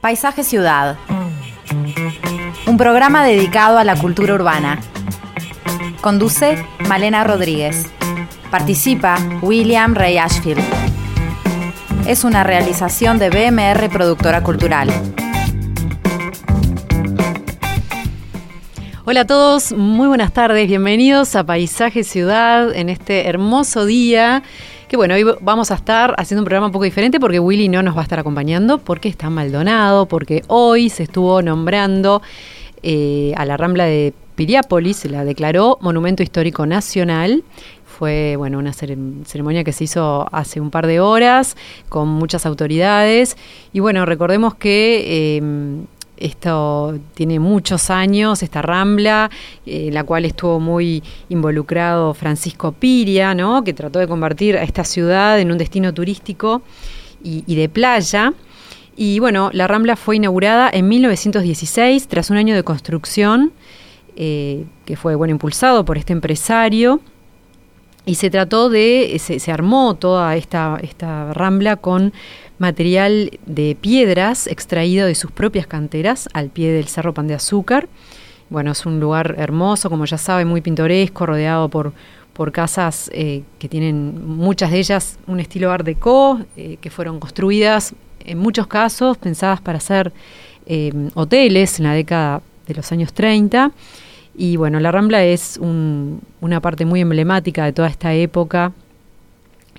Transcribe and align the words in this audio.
Paisaje 0.00 0.44
Ciudad. 0.44 0.96
Un 2.68 2.76
programa 2.76 3.24
dedicado 3.24 3.78
a 3.78 3.84
la 3.84 3.96
cultura 3.96 4.34
urbana. 4.34 4.78
Conduce 6.00 6.64
Malena 6.88 7.24
Rodríguez. 7.24 7.86
Participa 8.48 9.18
William 9.42 9.96
Ray 9.96 10.18
Ashfield. 10.18 10.62
Es 12.06 12.22
una 12.22 12.44
realización 12.44 13.18
de 13.18 13.30
BMR 13.30 13.90
Productora 13.90 14.44
Cultural. 14.44 14.88
Hola 19.04 19.22
a 19.22 19.26
todos, 19.26 19.72
muy 19.72 20.06
buenas 20.06 20.32
tardes, 20.32 20.68
bienvenidos 20.68 21.34
a 21.34 21.42
Paisaje 21.42 22.04
Ciudad 22.04 22.72
en 22.72 22.88
este 22.88 23.26
hermoso 23.26 23.84
día. 23.84 24.44
Que 24.88 24.96
bueno, 24.96 25.14
hoy 25.14 25.24
vamos 25.42 25.70
a 25.70 25.74
estar 25.74 26.14
haciendo 26.16 26.40
un 26.40 26.44
programa 26.46 26.68
un 26.68 26.72
poco 26.72 26.86
diferente 26.86 27.20
porque 27.20 27.38
Willy 27.38 27.68
no 27.68 27.82
nos 27.82 27.94
va 27.94 28.00
a 28.00 28.04
estar 28.04 28.18
acompañando, 28.18 28.78
porque 28.78 29.10
está 29.10 29.28
Maldonado, 29.28 30.06
porque 30.06 30.42
hoy 30.46 30.88
se 30.88 31.02
estuvo 31.02 31.42
nombrando 31.42 32.22
eh, 32.82 33.34
a 33.36 33.44
la 33.44 33.58
Rambla 33.58 33.84
de 33.84 34.14
Piriápolis, 34.34 34.96
se 34.96 35.10
la 35.10 35.26
declaró 35.26 35.76
Monumento 35.82 36.22
Histórico 36.22 36.64
Nacional. 36.64 37.44
Fue 37.84 38.36
bueno, 38.36 38.58
una 38.58 38.72
ceremonia 38.72 39.62
que 39.62 39.72
se 39.72 39.84
hizo 39.84 40.26
hace 40.32 40.58
un 40.58 40.70
par 40.70 40.86
de 40.86 41.00
horas 41.00 41.58
con 41.90 42.08
muchas 42.08 42.46
autoridades. 42.46 43.36
Y 43.74 43.80
bueno, 43.80 44.06
recordemos 44.06 44.54
que 44.54 45.36
eh, 45.36 45.42
esto 46.18 46.98
tiene 47.14 47.38
muchos 47.38 47.90
años, 47.90 48.42
esta 48.42 48.62
rambla, 48.62 49.30
en 49.66 49.94
la 49.94 50.04
cual 50.04 50.24
estuvo 50.24 50.60
muy 50.60 51.02
involucrado 51.28 52.14
Francisco 52.14 52.72
Piria, 52.72 53.34
¿no? 53.34 53.64
que 53.64 53.72
trató 53.72 53.98
de 53.98 54.08
convertir 54.08 54.56
a 54.56 54.62
esta 54.62 54.84
ciudad 54.84 55.40
en 55.40 55.52
un 55.52 55.58
destino 55.58 55.92
turístico 55.94 56.62
y, 57.22 57.54
de 57.54 57.68
playa. 57.68 58.32
Y 58.96 59.18
bueno, 59.20 59.50
la 59.52 59.66
rambla 59.68 59.96
fue 59.96 60.16
inaugurada 60.16 60.70
en 60.72 60.88
1916, 60.88 62.08
tras 62.08 62.30
un 62.30 62.36
año 62.36 62.54
de 62.54 62.64
construcción, 62.64 63.52
eh, 64.16 64.64
que 64.84 64.96
fue 64.96 65.14
bueno, 65.14 65.32
impulsado 65.32 65.84
por 65.84 65.98
este 65.98 66.12
empresario. 66.12 67.00
Y 68.08 68.14
se 68.14 68.30
trató 68.30 68.70
de, 68.70 69.20
se, 69.20 69.38
se 69.38 69.52
armó 69.52 69.94
toda 69.94 70.34
esta, 70.34 70.78
esta 70.82 71.34
rambla 71.34 71.76
con 71.76 72.14
material 72.56 73.38
de 73.44 73.76
piedras 73.78 74.46
extraído 74.46 75.06
de 75.06 75.14
sus 75.14 75.30
propias 75.30 75.66
canteras 75.66 76.26
al 76.32 76.48
pie 76.48 76.72
del 76.72 76.88
Cerro 76.88 77.12
Pan 77.12 77.28
de 77.28 77.34
Azúcar. 77.34 77.86
Bueno, 78.48 78.72
es 78.72 78.86
un 78.86 78.98
lugar 78.98 79.34
hermoso, 79.36 79.90
como 79.90 80.06
ya 80.06 80.16
saben, 80.16 80.48
muy 80.48 80.62
pintoresco, 80.62 81.26
rodeado 81.26 81.68
por, 81.68 81.92
por 82.32 82.50
casas 82.50 83.10
eh, 83.12 83.42
que 83.58 83.68
tienen 83.68 84.26
muchas 84.26 84.70
de 84.70 84.78
ellas 84.78 85.18
un 85.26 85.38
estilo 85.38 85.70
art 85.70 85.84
déco, 85.84 86.40
eh, 86.56 86.78
que 86.80 86.88
fueron 86.88 87.20
construidas 87.20 87.92
en 88.24 88.38
muchos 88.38 88.66
casos 88.68 89.18
pensadas 89.18 89.60
para 89.60 89.80
ser 89.80 90.14
eh, 90.64 91.10
hoteles 91.12 91.78
en 91.78 91.84
la 91.84 91.92
década 91.92 92.40
de 92.66 92.74
los 92.74 92.90
años 92.90 93.12
30. 93.12 93.70
Y 94.40 94.56
bueno, 94.56 94.78
la 94.78 94.92
Rambla 94.92 95.24
es 95.24 95.58
una 95.58 96.60
parte 96.60 96.84
muy 96.84 97.00
emblemática 97.00 97.64
de 97.64 97.72
toda 97.72 97.88
esta 97.88 98.14
época 98.14 98.72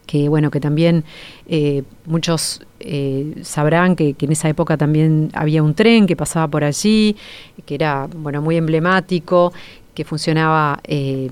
que 0.06 0.28
bueno, 0.28 0.50
que 0.50 0.60
también 0.60 1.04
eh, 1.48 1.84
muchos 2.06 2.62
eh, 2.80 3.36
sabrán 3.44 3.96
que, 3.96 4.16
en 4.20 4.32
esa 4.32 4.50
época 4.50 4.76
también 4.76 5.30
había 5.34 5.62
un 5.62 5.76
tren 5.76 6.08
que 6.08 6.16
pasaba 6.16 6.48
por 6.48 6.64
allí, 6.64 7.16
que 7.68 7.76
era 7.76 8.08
bueno 8.12 8.42
muy 8.42 8.58
emblemático, 8.58 9.54
que 9.94 10.04
funcionaba 10.04 10.80
eh, 10.84 11.30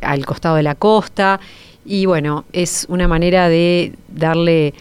al 0.00 0.24
costado 0.24 0.54
de 0.54 0.62
la 0.62 0.76
costa. 0.76 1.40
Y 1.84 2.06
bueno, 2.06 2.44
es 2.52 2.86
una 2.88 3.08
manera 3.08 3.48
de 3.48 3.94
darle 4.08 4.74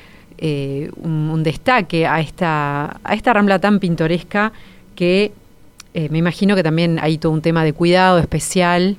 un, 1.02 1.42
destaque 1.42 2.06
a 2.06 2.20
esta, 2.20 3.00
a 3.04 3.14
esta 3.16 3.34
rambla 3.34 3.58
tan 3.58 3.80
pintoresca 3.80 4.52
que 4.96 5.32
me 5.94 6.17
imagino 6.17 6.56
que 6.56 6.64
también 6.64 7.00
hay 7.02 7.17
todo 7.17 7.31
un 7.31 7.42
tema 7.42 7.64
de 7.64 7.73
cuidado 7.73 8.20
especial 8.20 8.97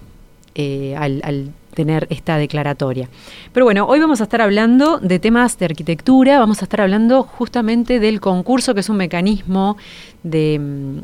al, 0.54 1.20
al 1.24 1.52
tener 1.74 2.06
esta 2.10 2.36
declaratoria. 2.36 3.08
Pero 3.52 3.66
bueno, 3.66 3.86
hoy 3.86 4.00
vamos 4.00 4.20
a 4.20 4.24
estar 4.24 4.40
hablando 4.40 4.98
de 4.98 5.18
temas 5.18 5.58
de 5.58 5.66
arquitectura, 5.66 6.38
vamos 6.38 6.60
a 6.60 6.64
estar 6.64 6.80
hablando 6.80 7.22
justamente 7.22 7.98
del 7.98 8.20
concurso, 8.20 8.74
que 8.74 8.80
es 8.80 8.88
un 8.88 8.96
mecanismo 8.96 9.76
de, 10.22 10.58
mm, 10.60 10.98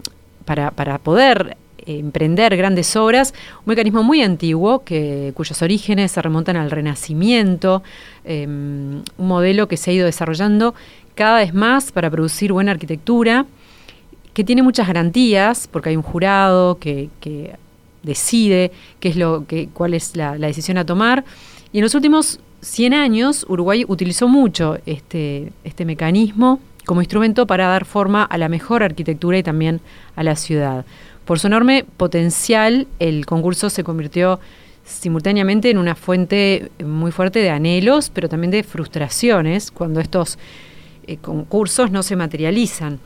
para, 0.45 0.99
poder 0.99 1.57
emprender 1.87 2.55
grandes 2.57 2.95
obras, 2.97 3.33
un 3.61 3.71
mecanismo 3.71 4.03
muy 4.03 4.23
antiguo 4.23 4.85
que, 4.85 5.33
cuyos 5.35 5.63
orígenes 5.63 6.13
se 6.13 6.21
remontan 6.21 6.57
al 6.57 6.71
Renacimiento, 6.71 7.83
em, 8.25 9.03
un 9.17 9.27
modelo 9.27 9.69
que 9.69 9.79
se 9.79 9.91
ha 9.91 9.95
ido 9.95 10.07
desarrollando 10.07 10.75
cada 11.15 11.39
vez 11.39 11.55
más 11.55 11.91
para 11.93 12.11
producir 12.11 12.53
buena 12.53 12.73
arquitectura, 12.73 13.47
que 14.35 14.45
tiene 14.45 14.63
muchas 14.63 14.87
garantías, 14.87 15.69
porque 15.69 15.91
hay 15.91 15.97
un 15.97 16.03
jurado 16.03 16.79
que, 16.79 17.11
que 17.21 17.57
decide 18.03 18.73
qué 19.01 19.09
es 19.09 19.17
lo 19.17 19.47
que, 19.47 19.69
cuál 19.69 19.95
es 19.95 20.17
la, 20.17 20.37
decisión 20.39 20.79
a 20.79 20.85
tomar. 20.85 21.25
Y 21.73 21.79
en 21.79 21.85
los 21.85 21.95
últimos 21.95 22.41
100 22.63 22.95
años 22.95 23.47
Uruguay 23.49 23.85
utilizó 23.87 24.29
mucho 24.29 24.79
este, 24.87 25.53
este 25.65 25.85
mecanismo 25.85 26.61
como 26.87 27.03
instrumento 27.03 27.47
para 27.47 27.69
dar 27.69 27.85
forma 27.85 28.25
a 28.25 28.39
la 28.39 28.49
mejor 28.49 28.83
arquitectura 28.83 29.39
y 29.39 29.43
también 29.43 29.81
a 30.17 30.23
la 30.23 30.37
ciudad. 30.37 30.85
Por 31.27 31.39
su 31.39 31.47
enorme 31.47 31.85
potencial, 31.97 32.89
el 32.99 33.27
concurso 33.27 33.69
se 33.69 33.85
convirtió 33.85 34.41
simultáneamente 34.85 35.69
en 35.69 35.77
una 35.77 35.95
fuente 35.95 36.71
muy 36.83 37.13
fuerte 37.13 37.41
de 37.41 37.51
anhelos, 37.51 38.11
pero 38.11 38.31
también 38.31 38.51
de 38.51 38.63
frustraciones 38.63 39.71
cuando 39.71 40.01
estos 40.01 40.39
eh, 41.07 41.19
concursos 41.19 41.91
no 41.91 42.03
se 42.03 42.17
materializan. 42.17 42.99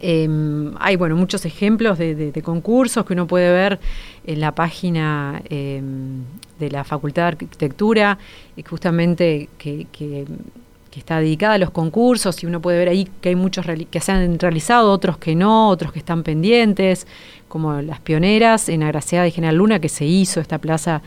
Em, 0.00 0.74
hay 0.78 0.96
bueno 0.96 1.16
muchos 1.16 1.44
ejemplos 1.44 1.98
de, 1.98 2.40
concursos 2.44 3.04
que 3.04 3.14
uno 3.14 3.26
puede 3.26 3.50
ver 3.50 3.80
en 4.26 4.40
la 4.40 4.52
página 4.54 5.42
em, 5.48 6.22
de 6.58 6.70
la 6.70 6.84
Facultad 6.84 7.22
de 7.22 7.28
Arquitectura, 7.28 8.18
eh, 8.56 8.62
justamente 8.62 9.48
que, 9.58 9.86
está 10.98 11.20
dedicada 11.20 11.54
a 11.54 11.58
los 11.58 11.70
concursos 11.70 12.42
y 12.42 12.46
uno 12.46 12.60
puede 12.60 12.76
ver 12.76 12.88
ahí 12.88 13.08
que 13.20 13.28
hay 13.28 13.36
muchos 13.36 13.64
que 13.88 14.00
se 14.00 14.10
han 14.10 14.36
realizado, 14.36 14.90
otros 14.90 15.16
que 15.16 15.36
no, 15.36 15.68
otros 15.68 15.92
que 15.92 16.00
están 16.00 16.24
pendientes, 16.24 17.06
como 17.46 17.80
las 17.82 18.00
pioneras 18.00 18.68
en 18.68 18.82
Agraciada 18.82 19.22
de 19.22 19.30
General 19.30 19.54
Luna, 19.54 19.78
que 19.78 19.88
se 19.88 20.04
hizo 20.06 20.40
esta 20.40 20.58
plaza 20.58 21.00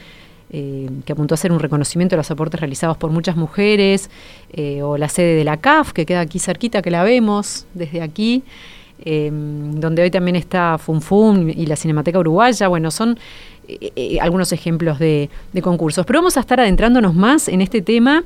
eh, 0.53 0.89
que 1.05 1.13
apuntó 1.13 1.33
a 1.33 1.37
ser 1.37 1.51
un 1.53 1.59
reconocimiento 1.59 2.15
de 2.15 2.17
los 2.17 2.31
aportes 2.31 2.59
realizados 2.59 2.95
por 2.95 3.09
muchas 3.09 3.35
mujeres, 3.35 4.09
eh, 4.51 4.81
o 4.81 4.97
la 4.97 5.09
sede 5.09 5.35
de 5.35 5.43
la 5.43 5.57
CAF, 5.57 5.91
que 5.93 6.05
queda 6.05 6.19
aquí 6.21 6.39
cerquita, 6.39 6.81
que 6.81 6.91
la 6.91 7.03
vemos 7.03 7.65
desde 7.73 8.01
aquí. 8.01 8.43
Em, 9.03 9.79
donde 9.79 10.03
hoy 10.03 10.11
también 10.11 10.35
está 10.35 10.77
Funfun 10.77 11.49
y 11.49 11.65
la 11.65 11.75
Cinemateca 11.75 12.19
Uruguaya. 12.19 12.67
Bueno, 12.67 12.91
son 12.91 13.17
eh, 13.67 13.91
eh, 13.95 14.17
algunos 14.21 14.51
ejemplos 14.51 14.99
de, 14.99 15.29
concursos. 15.61 16.05
Pero 16.05 16.19
vamos 16.19 16.37
a 16.37 16.41
estar 16.41 16.59
adentrándonos 16.59 17.15
más 17.15 17.47
en 17.47 17.61
este 17.61 17.81
tema 17.81 18.23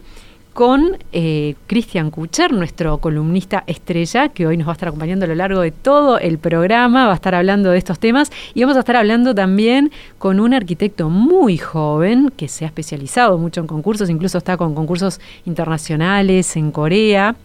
con 0.53 0.97
eh, 1.11 1.55
Cristian 1.67 2.11
Kucher, 2.11 2.53
nuestro 2.53 2.97
columnista 2.99 3.65
estrella, 3.67 4.29
que 4.29 4.47
hoy 4.47 4.55
nos 4.55 4.67
va 4.67 4.71
a 4.71 4.73
estar 4.73 4.87
acompañando 4.87 5.25
a 5.25 5.27
lo 5.27 5.35
largo 5.35 5.59
de 5.59 5.71
todo 5.71 6.17
el 6.17 6.37
programa, 6.37 7.07
va 7.07 7.11
a 7.11 7.15
estar 7.15 7.35
hablando 7.35 7.71
de 7.71 7.77
estos 7.77 7.99
temas 7.99 8.31
y 8.53 8.61
vamos 8.61 8.77
a 8.77 8.79
estar 8.79 8.95
hablando 8.95 9.35
también 9.35 9.91
con 10.17 10.39
un 10.39 10.53
arquitecto 10.53 11.09
muy 11.09 11.57
joven 11.57 12.31
que 12.37 12.47
se 12.47 12.63
ha 12.63 12.67
especializado 12.69 13.37
mucho 13.37 13.59
en 13.59 13.67
concursos, 13.67 14.09
incluso 14.09 14.37
está 14.37 14.55
con 14.55 14.75
concursos 14.75 15.19
internacionales 15.45 16.55
en 16.55 16.71
Corea 16.71 17.35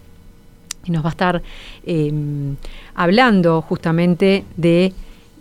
y 0.85 0.91
nos 0.91 1.05
va 1.05 1.09
a 1.09 1.13
estar 1.13 1.43
em, 1.85 2.57
hablando 2.95 3.63
justamente 3.63 4.45
de, 4.57 4.93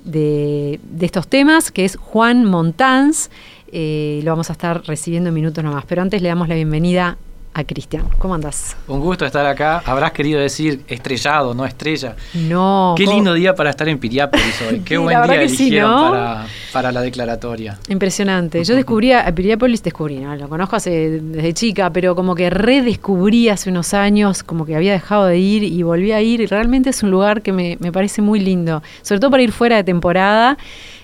de, 0.03 0.79
estos 1.01 1.27
temas, 1.27 1.71
que 1.71 1.85
es 1.85 1.95
Juan 1.95 2.45
Montanz. 2.45 3.29
Eh, 3.71 4.21
lo 4.23 4.31
vamos 4.31 4.49
a 4.49 4.53
estar 4.53 4.83
recibiendo 4.85 5.29
en 5.29 5.35
minutos 5.35 5.63
nomás. 5.63 5.85
Pero 5.85 6.01
antes 6.01 6.21
le 6.21 6.29
damos 6.29 6.47
la 6.47 6.55
bienvenida 6.55 7.17
a 7.53 7.63
Cristian. 7.63 8.05
¿Cómo 8.17 8.35
andas? 8.35 8.77
Un 8.87 8.99
gusto 8.99 9.25
estar 9.25 9.45
acá. 9.45 9.81
Habrás 9.85 10.11
querido 10.11 10.39
decir 10.39 10.83
estrellado, 10.87 11.53
no 11.53 11.65
estrella. 11.65 12.15
No. 12.33 12.93
Qué 12.95 13.05
lindo 13.05 13.33
día 13.33 13.55
para 13.55 13.71
estar 13.71 13.87
en 13.89 13.97
Piriápolis 13.97 14.61
hoy. 14.61 14.79
Qué 14.85 14.97
buen 14.97 15.21
día 15.23 15.41
eligieron 15.41 16.45
para, 16.71 16.91
la 16.91 17.01
declaratoria. 17.01 17.79
Impresionante. 17.89 18.63
Yo 18.65 18.75
descubrí 18.75 19.11
a 19.11 19.33
Piriápolis, 19.33 19.81
descubrí, 19.83 20.19
¿no? 20.19 20.35
lo 20.35 20.47
conozco 20.47 20.75
hace, 20.75 21.21
desde 21.21 21.53
chica, 21.53 21.91
pero 21.91 22.15
como 22.15 22.35
que 22.35 22.49
redescubrí 22.49 23.49
hace 23.49 23.69
unos 23.69 23.93
años, 23.93 24.43
como 24.43 24.65
que 24.65 24.75
había 24.75 24.93
dejado 24.93 25.25
de 25.25 25.39
ir 25.39 25.63
y 25.63 25.81
volví 25.83 26.11
a 26.11 26.21
ir. 26.21 26.41
Y 26.41 26.45
realmente 26.45 26.91
es 26.91 27.03
un 27.03 27.11
lugar 27.11 27.41
que 27.41 27.51
me, 27.51 27.77
parece 27.91 28.21
muy 28.21 28.39
lindo. 28.39 28.83
Sobre 29.01 29.19
todo 29.19 29.31
para 29.31 29.43
ir 29.43 29.51
fuera 29.51 29.77
de 29.77 29.83
temporada. 29.83 30.57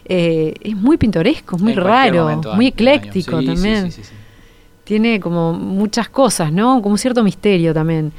Eh, 0.08 0.54
es 0.62 0.76
muy 0.76 0.98
pintoresco, 0.98 1.58
muy 1.58 1.74
raro, 1.74 2.40
muy 2.56 2.68
ecléctico 2.68 3.44
también. 3.44 3.92
sí, 3.92 4.04
sí 4.04 4.14
tiene 4.86 5.20
como 5.20 5.52
muchas 5.52 6.08
cosas, 6.08 6.54
¿no? 6.54 6.82
Como 6.82 6.94
un 6.94 6.98
cierto 6.98 7.24
misterio 7.24 7.74
también. 7.74 8.14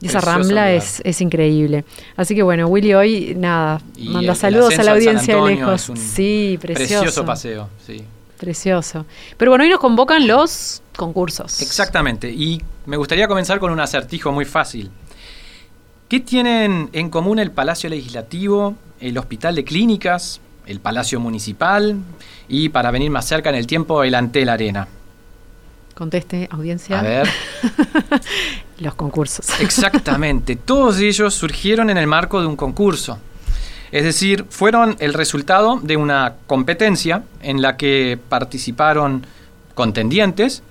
Y 0.00 0.08
esa 0.08 0.20
rambla 0.20 0.72
es, 0.72 1.00
es, 1.04 1.22
increíble. 1.22 1.84
Así 2.16 2.34
que 2.34 2.42
bueno, 2.42 2.66
Willy 2.68 2.92
hoy, 2.92 3.34
nada, 3.34 3.80
manda 3.98 4.34
saludos 4.34 4.78
a 4.78 4.82
la 4.82 4.92
audiencia 4.92 5.36
de 5.36 5.54
lejos. 5.54 5.90
sí, 5.94 6.58
precioso. 6.60 7.00
Precioso 7.00 7.24
paseo, 7.24 7.68
sí. 7.84 8.04
Precioso. 8.38 9.06
Pero 9.38 9.50
bueno, 9.50 9.64
hoy 9.64 9.70
nos 9.70 9.80
convocan 9.80 10.26
los 10.26 10.82
concursos. 10.96 11.62
Exactamente. 11.62 12.30
Y 12.30 12.60
me 12.84 12.98
gustaría 12.98 13.26
comenzar 13.26 13.58
con 13.58 13.72
un 13.72 13.80
acertijo 13.80 14.30
muy 14.32 14.44
fácil. 14.44 14.90
¿Qué 16.08 16.20
tienen 16.20 16.90
en 16.92 17.08
común 17.08 17.38
el 17.38 17.50
Palacio 17.50 17.88
Legislativo, 17.88 18.74
el 19.00 19.16
Hospital 19.16 19.54
de 19.54 19.64
Clínicas, 19.64 20.42
el 20.66 20.80
Palacio 20.80 21.18
Municipal 21.20 21.96
y, 22.48 22.68
para 22.68 22.90
venir 22.90 23.10
más 23.10 23.24
cerca 23.24 23.48
en 23.48 23.56
el 23.56 23.66
tiempo, 23.66 24.04
el 24.04 24.14
Antel 24.14 24.50
Arena? 24.50 24.86
Conteste, 25.96 26.46
audiencia. 26.52 27.00
A 27.00 27.02
ver. 27.02 27.28
Los 28.80 28.94
concursos. 28.96 29.48
Exactamente. 29.60 30.54
Todos 30.64 30.98
ellos 30.98 31.32
surgieron 31.32 31.88
en 31.88 31.96
el 31.96 32.06
marco 32.06 32.38
de 32.38 32.46
un 32.46 32.54
concurso. 32.54 33.18
Es 33.90 34.04
decir, 34.04 34.44
fueron 34.50 34.96
el 34.98 35.14
resultado 35.14 35.80
de 35.82 35.96
una 35.96 36.34
competencia 36.46 37.22
en 37.40 37.62
la 37.62 37.78
que 37.78 38.18
participaron 38.28 39.26
contendientes, 39.74 40.62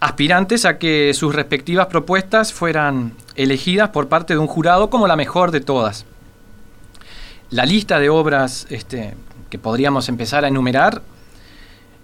aspirantes 0.00 0.66
a 0.66 0.76
que 0.76 1.14
sus 1.14 1.34
respectivas 1.34 1.86
propuestas 1.86 2.52
fueran 2.52 3.14
elegidas 3.36 3.88
por 3.88 4.08
parte 4.08 4.34
de 4.34 4.38
un 4.38 4.48
jurado 4.48 4.90
como 4.90 5.06
la 5.06 5.16
mejor 5.16 5.50
de 5.50 5.62
todas. 5.62 6.04
La 7.48 7.64
lista 7.64 7.98
de 7.98 8.10
obras 8.10 8.66
este, 8.68 9.14
que 9.48 9.58
podríamos 9.58 10.10
empezar 10.10 10.44
a 10.44 10.48
enumerar, 10.48 11.00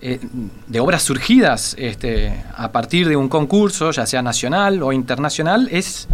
eh, 0.01 0.21
de 0.67 0.81
obras 0.81 1.03
surgidas 1.03 1.75
este, 1.79 2.45
a 2.57 2.71
partir 2.71 3.09
de 3.09 3.17
un 3.17 3.29
concurso, 3.29 3.91
ya 3.91 4.07
sea 4.07 4.23
nacional 4.23 4.83
o 4.83 4.93
internacional, 4.93 5.69
es 5.71 6.09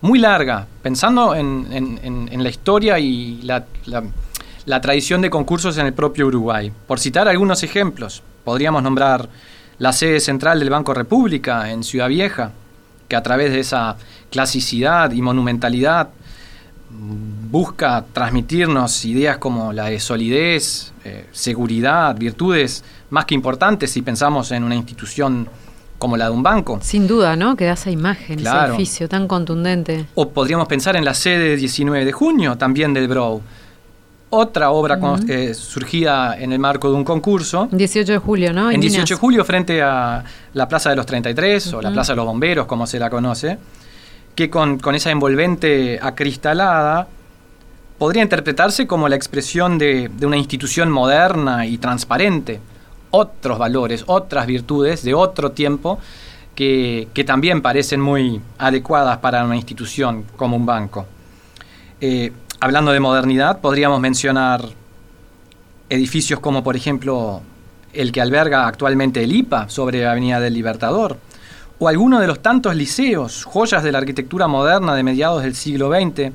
muy 0.00 0.18
larga, 0.18 0.66
pensando 0.82 1.34
en, 1.34 2.28
la 2.32 2.48
historia 2.48 2.98
y 2.98 3.42
la, 3.42 3.64
la 4.66 4.80
tradición 4.80 5.22
de 5.22 5.30
concursos 5.30 5.78
en 5.78 5.86
el 5.86 5.92
propio 5.92 6.26
Uruguay. 6.26 6.70
Por 6.86 7.00
citar 7.00 7.26
algunos 7.26 7.62
ejemplos, 7.62 8.22
podríamos 8.44 8.82
nombrar 8.82 9.28
la 9.78 9.92
sede 9.92 10.20
central 10.20 10.58
del 10.60 10.70
Banco 10.70 10.92
República 10.92 11.70
en 11.70 11.82
Ciudad 11.84 12.08
Vieja, 12.08 12.52
que 13.08 13.16
a 13.16 13.22
través 13.22 13.52
de 13.52 13.60
esa 13.60 13.96
clasicidad 14.30 15.10
y 15.12 15.22
monumentalidad 15.22 16.10
busca 16.90 18.04
transmitirnos 18.12 19.04
ideas 19.04 19.38
como 19.38 19.72
la 19.72 19.86
de 19.86 20.00
solidez, 20.00 20.92
eh, 21.04 21.26
seguridad, 21.32 22.16
virtudes 22.16 22.84
más 23.10 23.24
que 23.24 23.34
importantes 23.34 23.90
si 23.90 24.02
pensamos 24.02 24.50
en 24.52 24.64
una 24.64 24.74
institución 24.74 25.48
como 25.98 26.16
la 26.16 26.26
de 26.26 26.30
un 26.30 26.42
banco. 26.42 26.78
Sin 26.80 27.06
duda, 27.06 27.36
¿no? 27.36 27.56
Que 27.56 27.64
da 27.64 27.72
esa 27.72 27.90
imagen, 27.90 28.38
ese 28.38 28.48
edificio 28.48 29.08
tan 29.08 29.26
contundente. 29.26 30.06
O 30.14 30.28
podríamos 30.28 30.68
pensar 30.68 30.96
en 30.96 31.04
la 31.04 31.14
sede 31.14 31.56
19 31.56 32.04
de 32.04 32.12
junio, 32.12 32.56
también 32.56 32.94
del 32.94 33.08
Brow 33.08 33.42
otra 34.30 34.70
obra 34.70 34.98
eh, 35.28 35.54
surgida 35.54 36.36
en 36.38 36.52
el 36.52 36.58
marco 36.58 36.90
de 36.90 36.96
un 36.96 37.04
concurso. 37.04 37.68
18 37.72 38.12
de 38.12 38.18
julio, 38.18 38.52
¿no? 38.52 38.70
En 38.70 38.80
18 38.80 39.14
de 39.14 39.18
julio, 39.18 39.44
frente 39.44 39.82
a 39.82 40.22
la 40.52 40.68
Plaza 40.68 40.90
de 40.90 40.96
los 40.96 41.06
33, 41.06 41.72
o 41.74 41.82
la 41.82 41.90
Plaza 41.90 42.12
de 42.12 42.16
los 42.16 42.26
Bomberos, 42.26 42.66
como 42.66 42.86
se 42.86 42.98
la 42.98 43.08
conoce, 43.08 43.58
que 44.38 44.50
con, 44.50 44.78
esa 44.94 45.10
envolvente 45.10 45.98
acristalada 46.00 47.08
podría 47.98 48.22
interpretarse 48.22 48.86
como 48.86 49.08
la 49.08 49.16
expresión 49.16 49.78
de, 49.78 50.08
una 50.22 50.36
institución 50.36 50.92
moderna 50.92 51.66
y 51.66 51.76
transparente. 51.78 52.60
Otros 53.10 53.58
valores, 53.58 54.04
otras 54.06 54.46
virtudes 54.46 55.02
de 55.02 55.12
otro 55.12 55.50
tiempo 55.50 55.98
que, 56.54 57.08
también 57.26 57.62
parecen 57.62 58.00
muy 58.00 58.40
adecuadas 58.58 59.18
para 59.18 59.44
una 59.44 59.56
institución 59.56 60.24
como 60.36 60.56
un 60.56 60.64
banco. 60.64 61.04
Eh, 62.00 62.30
Hablando 62.60 62.92
de 62.92 63.00
modernidad, 63.00 63.60
podríamos 63.60 64.00
mencionar 64.00 64.64
edificios 65.88 66.38
como 66.38 66.62
por 66.64 66.76
ejemplo 66.76 67.40
el 67.92 68.10
que 68.12 68.20
alberga 68.20 68.68
actualmente 68.68 69.22
el 69.22 69.32
IPA 69.32 69.68
sobre 69.68 70.06
Avenida 70.06 70.38
del 70.38 70.54
Libertador, 70.54 71.18
o 71.78 71.88
alguno 71.88 72.20
de 72.20 72.26
los 72.26 72.40
tantos 72.40 72.74
liceos, 72.74 73.44
joyas 73.44 73.82
de 73.82 73.92
la 73.92 73.98
arquitectura 73.98 74.48
moderna 74.48 74.94
de 74.94 75.02
mediados 75.02 75.42
del 75.42 75.54
siglo 75.54 75.90
XX, 75.90 76.32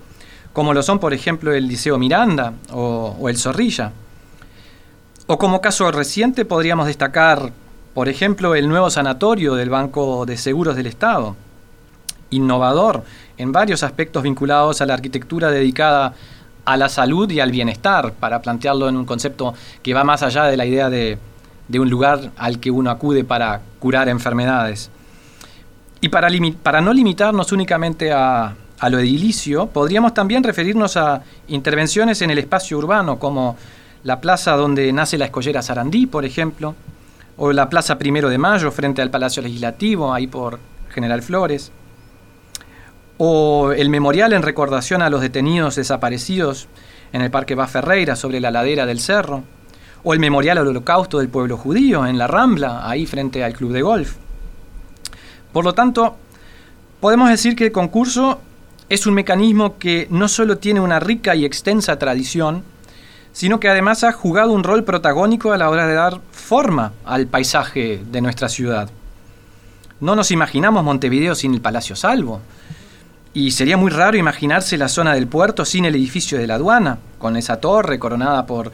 como 0.54 0.74
lo 0.74 0.84
son 0.84 1.00
por 1.00 1.14
ejemplo 1.14 1.54
el 1.54 1.68
Liceo 1.68 1.98
Miranda 1.98 2.54
o, 2.72 3.28
el 3.28 3.38
Zorrilla. 3.38 3.92
O 5.28 5.38
como 5.38 5.62
caso 5.62 5.92
reciente 5.92 6.46
podríamos 6.46 6.88
destacar, 6.88 7.52
por 7.94 8.10
ejemplo, 8.10 8.56
el 8.56 8.68
nuevo 8.68 8.90
sanatorio 8.90 9.56
del 9.56 9.70
Banco 9.70 10.26
de 10.26 10.38
Seguros 10.38 10.76
del 10.76 10.88
Estado, 10.88 11.36
innovador 12.30 13.04
en 13.38 13.52
varios 13.52 13.84
aspectos 13.84 14.24
vinculados 14.24 14.82
a 14.82 14.86
la 14.86 14.94
arquitectura 14.94 15.50
dedicada 15.50 16.14
a 16.66 16.78
la 16.78 16.90
salud 16.90 17.30
y 17.30 17.40
al 17.40 17.52
bienestar, 17.52 18.14
para 18.14 18.42
plantearlo 18.42 18.88
en 18.88 18.96
un 18.96 19.06
concepto 19.06 19.54
que 19.82 19.94
va 19.94 20.04
más 20.04 20.24
allá 20.24 20.46
de 20.46 20.58
la 20.58 20.66
idea 20.66 20.90
de, 20.90 21.18
un 21.74 21.90
lugar 21.90 22.32
al 22.38 22.60
que 22.60 22.72
uno 22.72 22.90
acude 22.90 23.24
para 23.24 23.62
curar 23.80 24.08
enfermedades. 24.08 24.90
Y 26.04 26.10
para, 26.10 26.82
no 26.82 26.92
limitarnos 26.92 27.54
únicamente 27.54 28.12
a, 28.12 28.54
lo 28.90 29.00
edilicio, 29.00 29.68
podríamos 29.68 30.14
también 30.14 30.44
referirnos 30.44 30.98
a 30.98 31.24
intervenciones 31.48 32.22
en 32.22 32.30
el 32.30 32.40
espacio 32.40 32.78
urbano, 32.78 33.18
como 33.18 33.56
la 34.04 34.20
plaza 34.20 34.58
donde 34.58 34.92
nace 34.92 35.18
la 35.18 35.24
escollera 35.24 35.62
Sarandí, 35.62 36.06
por 36.06 36.26
ejemplo, 36.26 36.76
o 37.38 37.54
la 37.54 37.70
plaza 37.70 37.98
Primero 37.98 38.28
de 38.28 38.38
Mayo 38.38 38.70
frente 38.70 39.02
al 39.02 39.12
Palacio 39.12 39.42
Legislativo, 39.42 40.14
ahí 40.14 40.28
por 40.28 40.60
General 40.90 41.22
Flores 41.22 41.72
o 43.18 43.72
el 43.72 43.88
memorial 43.88 44.34
en 44.34 44.42
recordación 44.42 45.02
a 45.02 45.10
los 45.10 45.22
detenidos 45.22 45.78
desaparecidos 45.78 46.68
en 47.14 47.22
el 47.22 47.32
Parque 47.32 47.56
Bas 47.56 47.72
Ferreira 47.72 48.18
sobre 48.18 48.42
la 48.42 48.52
ladera 48.52 48.86
del 48.86 49.00
cerro, 49.00 49.44
o 50.04 50.14
el 50.14 50.20
memorial 50.20 50.58
al 50.58 50.68
holocausto 50.68 51.20
del 51.20 51.30
pueblo 51.30 51.56
judío 51.56 52.06
en 52.06 52.18
la 52.18 52.28
Rambla, 52.28 52.90
ahí 52.90 53.06
frente 53.06 53.42
al 53.42 53.54
club 53.54 53.72
de 53.72 53.82
golf. 53.82 54.18
Por 55.54 55.64
lo 55.64 55.74
tanto, 55.74 56.18
podemos 57.00 57.30
decir 57.30 57.56
que 57.56 57.66
el 57.68 57.72
concurso 57.72 58.42
es 58.90 59.06
un 59.06 59.14
mecanismo 59.14 59.78
que 59.78 60.08
no 60.10 60.28
solo 60.28 60.58
tiene 60.58 60.80
una 60.80 61.00
rica 61.00 61.36
y 61.36 61.46
extensa 61.46 61.98
tradición, 62.00 62.64
sino 63.32 63.60
que 63.60 63.70
además 63.70 64.04
ha 64.04 64.12
jugado 64.12 64.52
un 64.52 64.64
rol 64.64 64.84
protagónico 64.84 65.54
a 65.54 65.58
la 65.58 65.70
hora 65.70 65.88
de 65.88 65.94
dar 65.94 66.22
forma 66.32 66.94
al 67.06 67.28
paisaje 67.28 68.04
de 68.12 68.22
nuestra 68.22 68.50
ciudad. 68.50 68.90
No 70.00 70.16
nos 70.16 70.32
imaginamos 70.32 70.84
Montevideo 70.84 71.36
sin 71.36 71.54
el 71.54 71.62
Palacio 71.62 71.96
Salvo, 71.96 72.42
y 73.34 73.52
sería 73.52 73.78
muy 73.78 73.90
raro 73.90 74.18
imaginarse 74.18 74.78
la 74.78 74.88
zona 74.88 75.16
del 75.16 75.28
puerto 75.28 75.66
sin 75.66 75.86
el 75.86 75.96
edificio 75.96 76.38
de 76.38 76.46
la 76.46 76.56
aduana, 76.56 77.00
con 77.18 77.36
esa 77.36 77.60
torre 77.60 77.98
coronada 77.98 78.46
por 78.46 78.72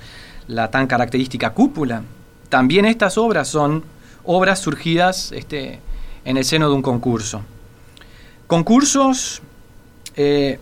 la 0.48 0.70
tan 0.72 0.88
característica 0.88 1.52
cúpula. 1.52 2.04
También 2.50 2.86
estas 2.86 3.18
obras 3.18 3.48
son 3.48 3.84
obras 4.26 4.60
surgidas 4.60 5.32
este, 5.32 5.80
en 6.26 6.38
el 6.38 6.46
seno 6.46 6.70
de 6.70 6.76
un 6.76 6.82
concurso. 6.82 7.42
Concursos 8.48 9.42
eh, 10.16 10.60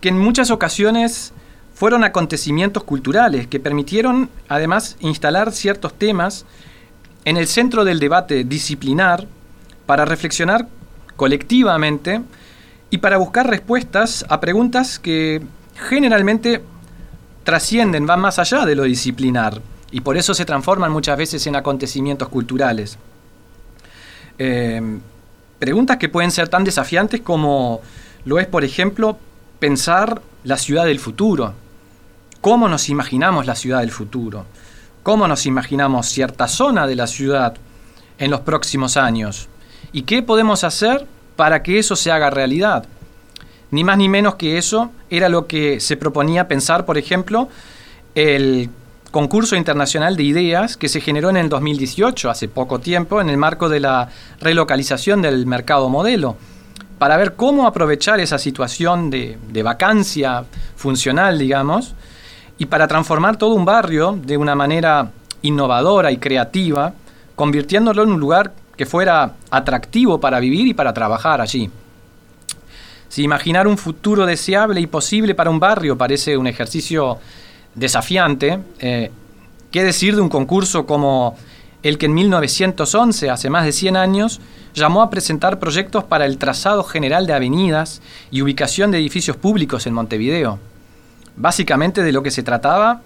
que 0.00 0.08
en 0.08 0.18
muchas 0.18 0.50
ocasiones 0.50 1.32
fueron 1.74 2.02
acontecimientos 2.02 2.82
culturales 2.84 3.46
que 3.46 3.60
permitieron 3.60 4.28
además 4.48 4.96
instalar 5.00 5.52
ciertos 5.52 5.94
temas 5.94 6.44
en 7.24 7.36
el 7.36 7.46
centro 7.46 7.84
del 7.84 8.00
debate 8.00 8.44
disciplinar 8.44 9.26
para 9.86 10.04
reflexionar 10.04 10.66
colectivamente 11.16 12.20
y 12.90 12.98
para 12.98 13.18
buscar 13.18 13.48
respuestas 13.48 14.24
a 14.28 14.40
preguntas 14.40 14.98
que 14.98 15.42
generalmente 15.88 16.62
trascienden, 17.44 18.06
van 18.06 18.20
más 18.20 18.38
allá 18.38 18.66
de 18.66 18.74
lo 18.74 18.82
disciplinar 18.84 19.60
y 19.90 20.00
por 20.00 20.16
eso 20.16 20.34
se 20.34 20.44
transforman 20.44 20.92
muchas 20.92 21.16
veces 21.16 21.46
en 21.46 21.56
acontecimientos 21.56 22.28
culturales. 22.28 22.98
Eh, 24.38 24.80
preguntas 25.58 25.96
que 25.96 26.08
pueden 26.08 26.30
ser 26.30 26.48
tan 26.48 26.64
desafiantes 26.64 27.20
como 27.20 27.80
lo 28.24 28.38
es, 28.38 28.46
por 28.46 28.64
ejemplo, 28.64 29.18
pensar 29.58 30.22
la 30.44 30.56
ciudad 30.56 30.86
del 30.86 31.00
futuro. 31.00 31.54
¿Cómo 32.40 32.68
nos 32.68 32.88
imaginamos 32.88 33.46
la 33.46 33.54
ciudad 33.54 33.80
del 33.80 33.90
futuro? 33.90 34.46
¿Cómo 35.02 35.26
nos 35.26 35.46
imaginamos 35.46 36.06
cierta 36.06 36.46
zona 36.48 36.86
de 36.86 36.96
la 36.96 37.06
ciudad 37.06 37.56
en 38.18 38.30
los 38.30 38.40
próximos 38.40 38.96
años? 38.96 39.48
¿Y 39.92 40.02
qué 40.02 40.22
podemos 40.22 40.64
hacer 40.64 41.06
para 41.38 41.62
que 41.62 41.78
eso 41.78 41.94
se 41.94 42.10
haga 42.10 42.30
realidad. 42.30 42.84
Ni 43.70 43.84
más 43.84 43.96
ni 43.96 44.08
menos 44.08 44.34
que 44.34 44.58
eso 44.58 44.90
era 45.08 45.28
lo 45.28 45.46
que 45.46 45.78
se 45.78 45.96
proponía 45.96 46.48
pensar, 46.48 46.84
por 46.84 46.98
ejemplo, 46.98 47.48
el 48.16 48.70
concurso 49.10 49.56
internacional 49.56 50.16
de 50.16 50.22
ideas 50.22 50.76
que 50.76 50.88
se 50.88 51.00
generó 51.00 51.30
en 51.30 51.36
el 51.36 51.48
2018, 51.48 52.30
hace 52.30 52.48
poco 52.48 52.78
tiempo, 52.78 53.20
en 53.20 53.28
el 53.28 53.36
marco 53.36 53.68
de 53.68 53.80
la 53.80 54.08
relocalización 54.40 55.22
del 55.22 55.46
mercado 55.46 55.88
modelo, 55.88 56.36
para 56.98 57.16
ver 57.16 57.34
cómo 57.34 57.66
aprovechar 57.66 58.20
esa 58.20 58.38
situación 58.38 59.10
de, 59.10 59.38
de 59.50 59.62
vacancia 59.62 60.44
funcional, 60.76 61.38
digamos, 61.38 61.94
y 62.58 62.66
para 62.66 62.88
transformar 62.88 63.36
todo 63.36 63.54
un 63.54 63.64
barrio 63.64 64.18
de 64.20 64.36
una 64.36 64.54
manera 64.54 65.10
innovadora 65.42 66.10
y 66.10 66.18
creativa, 66.18 66.92
convirtiéndolo 67.36 68.02
en 68.02 68.10
un 68.10 68.20
lugar 68.20 68.52
que 68.76 68.86
fuera 68.86 69.34
atractivo 69.50 70.20
para 70.20 70.40
vivir 70.40 70.66
y 70.66 70.74
para 70.74 70.92
trabajar 70.92 71.40
allí. 71.40 71.70
Si 73.08 73.22
imaginar 73.22 73.66
un 73.66 73.78
futuro 73.78 74.26
deseable 74.26 74.80
y 74.80 74.86
posible 74.86 75.34
para 75.34 75.50
un 75.50 75.58
barrio 75.58 75.96
parece 75.96 76.36
un 76.36 76.46
ejercicio 76.46 77.18
desafiante, 77.74 78.60
eh, 78.80 79.10
¿qué 79.70 79.84
decir 79.84 80.16
de 80.16 80.22
un 80.22 80.28
concurso 80.28 80.86
como 80.86 81.36
el 81.82 81.98
que 81.98 82.06
en 82.06 82.14
1911, 82.14 83.30
hace 83.30 83.50
más 83.50 83.64
de 83.64 83.72
100 83.72 83.96
años, 83.96 84.40
llamó 84.74 85.02
a 85.02 85.10
presentar 85.10 85.58
proyectos 85.58 86.04
para 86.04 86.26
el 86.26 86.38
trazado 86.38 86.82
general 86.84 87.26
de 87.26 87.34
avenidas 87.34 88.02
y 88.30 88.42
ubicación 88.42 88.90
de 88.90 88.98
edificios 88.98 89.36
públicos 89.36 89.86
en 89.86 89.94
Montevideo. 89.94 90.58
Básicamente 91.36 92.02
de 92.02 92.12
lo 92.12 92.22
que 92.22 92.30
se 92.30 92.42
trataba 92.42 93.00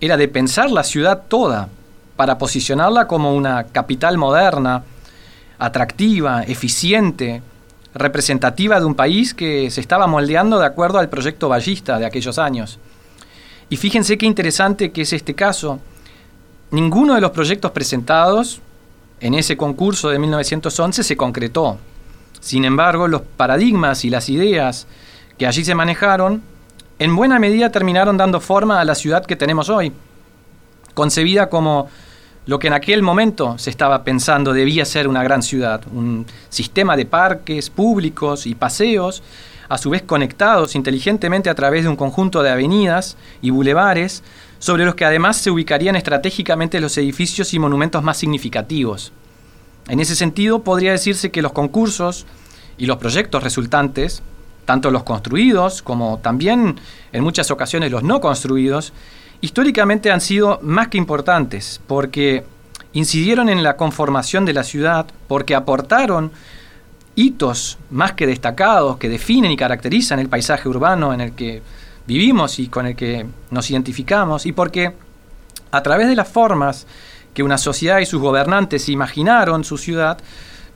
era 0.00 0.16
de 0.16 0.28
pensar 0.28 0.70
la 0.70 0.82
ciudad 0.82 1.22
toda 1.28 1.68
para 2.16 2.38
posicionarla 2.38 3.06
como 3.06 3.34
una 3.34 3.64
capital 3.64 4.18
moderna, 4.18 4.82
atractiva, 5.58 6.42
eficiente, 6.42 7.40
representativa 7.94 8.80
de 8.80 8.86
un 8.86 8.94
país 8.94 9.32
que 9.34 9.70
se 9.70 9.80
estaba 9.80 10.06
moldeando 10.06 10.58
de 10.58 10.66
acuerdo 10.66 10.98
al 10.98 11.08
proyecto 11.08 11.48
ballista 11.48 11.98
de 11.98 12.06
aquellos 12.06 12.38
años. 12.38 12.78
Y 13.72 13.78
fíjense 13.78 14.18
qué 14.18 14.26
interesante 14.26 14.92
que 14.92 15.00
es 15.00 15.14
este 15.14 15.32
caso. 15.32 15.80
Ninguno 16.72 17.14
de 17.14 17.22
los 17.22 17.30
proyectos 17.30 17.70
presentados 17.70 18.60
en 19.18 19.32
ese 19.32 19.56
concurso 19.56 20.10
de 20.10 20.18
1911 20.18 21.02
se 21.02 21.16
concretó. 21.16 21.78
Sin 22.38 22.66
embargo, 22.66 23.08
los 23.08 23.22
paradigmas 23.22 24.04
y 24.04 24.10
las 24.10 24.28
ideas 24.28 24.86
que 25.38 25.46
allí 25.46 25.64
se 25.64 25.74
manejaron 25.74 26.42
en 26.98 27.16
buena 27.16 27.38
medida 27.38 27.72
terminaron 27.72 28.18
dando 28.18 28.40
forma 28.40 28.78
a 28.78 28.84
la 28.84 28.94
ciudad 28.94 29.24
que 29.24 29.36
tenemos 29.36 29.70
hoy, 29.70 29.90
concebida 30.92 31.48
como 31.48 31.88
lo 32.44 32.58
que 32.58 32.66
en 32.66 32.74
aquel 32.74 33.00
momento 33.00 33.56
se 33.56 33.70
estaba 33.70 34.04
pensando 34.04 34.52
debía 34.52 34.84
ser 34.84 35.08
una 35.08 35.22
gran 35.22 35.42
ciudad, 35.42 35.80
un 35.90 36.26
sistema 36.50 36.94
de 36.94 37.06
parques 37.06 37.70
públicos 37.70 38.46
y 38.46 38.54
paseos, 38.54 39.22
a 39.72 39.78
su 39.78 39.88
vez 39.88 40.02
conectados 40.02 40.74
inteligentemente 40.74 41.48
a 41.48 41.54
través 41.54 41.84
de 41.84 41.88
un 41.88 41.96
conjunto 41.96 42.42
de 42.42 42.50
avenidas 42.50 43.16
y 43.40 43.48
bulevares, 43.48 44.22
sobre 44.58 44.84
los 44.84 44.96
que 44.96 45.06
además 45.06 45.38
se 45.38 45.50
ubicarían 45.50 45.96
estratégicamente 45.96 46.78
los 46.78 46.98
edificios 46.98 47.54
y 47.54 47.58
monumentos 47.58 48.02
más 48.02 48.18
significativos. 48.18 49.12
En 49.88 49.98
ese 49.98 50.14
sentido, 50.14 50.62
podría 50.62 50.92
decirse 50.92 51.30
que 51.30 51.40
los 51.40 51.52
concursos 51.52 52.26
y 52.76 52.84
los 52.84 52.98
proyectos 52.98 53.42
resultantes, 53.42 54.22
tanto 54.66 54.90
los 54.90 55.04
construidos 55.04 55.80
como 55.80 56.18
también 56.18 56.78
en 57.10 57.24
muchas 57.24 57.50
ocasiones 57.50 57.90
los 57.90 58.02
no 58.02 58.20
construidos, 58.20 58.92
históricamente 59.40 60.12
han 60.12 60.20
sido 60.20 60.58
más 60.60 60.88
que 60.88 60.98
importantes, 60.98 61.80
porque 61.86 62.44
incidieron 62.92 63.48
en 63.48 63.62
la 63.62 63.78
conformación 63.78 64.44
de 64.44 64.52
la 64.52 64.64
ciudad, 64.64 65.06
porque 65.28 65.54
aportaron 65.54 66.30
hitos 67.14 67.78
más 67.90 68.12
que 68.12 68.26
destacados 68.26 68.96
que 68.96 69.08
definen 69.08 69.50
y 69.50 69.56
caracterizan 69.56 70.18
el 70.18 70.28
paisaje 70.28 70.68
urbano 70.68 71.12
en 71.12 71.20
el 71.20 71.32
que 71.32 71.62
vivimos 72.06 72.58
y 72.58 72.68
con 72.68 72.86
el 72.86 72.96
que 72.96 73.26
nos 73.50 73.70
identificamos, 73.70 74.46
y 74.46 74.52
porque 74.52 74.92
a 75.70 75.82
través 75.82 76.08
de 76.08 76.16
las 76.16 76.28
formas 76.28 76.86
que 77.34 77.42
una 77.42 77.58
sociedad 77.58 77.98
y 77.98 78.06
sus 78.06 78.20
gobernantes 78.20 78.88
imaginaron 78.88 79.64
su 79.64 79.78
ciudad, 79.78 80.18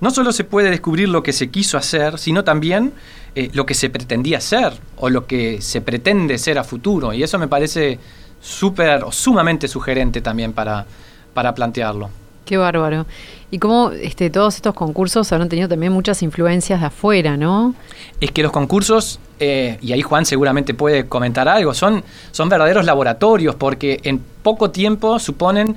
no 0.00 0.10
solo 0.10 0.32
se 0.32 0.44
puede 0.44 0.70
descubrir 0.70 1.08
lo 1.08 1.22
que 1.22 1.32
se 1.32 1.50
quiso 1.50 1.78
hacer, 1.78 2.18
sino 2.18 2.44
también 2.44 2.92
eh, 3.34 3.50
lo 3.52 3.66
que 3.66 3.74
se 3.74 3.90
pretendía 3.90 4.40
ser 4.40 4.74
o 4.96 5.08
lo 5.10 5.26
que 5.26 5.60
se 5.60 5.80
pretende 5.80 6.38
ser 6.38 6.58
a 6.58 6.64
futuro. 6.64 7.12
Y 7.12 7.22
eso 7.22 7.38
me 7.38 7.48
parece 7.48 7.98
súper 8.40 9.04
o 9.04 9.12
sumamente 9.12 9.68
sugerente 9.68 10.20
también 10.20 10.52
para, 10.52 10.86
para 11.34 11.54
plantearlo. 11.54 12.10
Qué 12.44 12.56
bárbaro. 12.56 13.06
Y 13.50 13.58
cómo 13.58 13.92
este, 13.92 14.28
todos 14.28 14.56
estos 14.56 14.74
concursos 14.74 15.30
habrán 15.32 15.48
tenido 15.48 15.68
también 15.68 15.92
muchas 15.92 16.22
influencias 16.22 16.80
de 16.80 16.86
afuera, 16.86 17.36
¿no? 17.36 17.74
Es 18.20 18.32
que 18.32 18.42
los 18.42 18.50
concursos, 18.50 19.20
eh, 19.38 19.78
y 19.80 19.92
ahí 19.92 20.02
Juan 20.02 20.26
seguramente 20.26 20.74
puede 20.74 21.06
comentar 21.06 21.48
algo, 21.48 21.72
son, 21.72 22.02
son 22.32 22.48
verdaderos 22.48 22.84
laboratorios 22.84 23.54
porque 23.54 24.00
en 24.02 24.20
poco 24.42 24.70
tiempo 24.70 25.18
suponen 25.18 25.76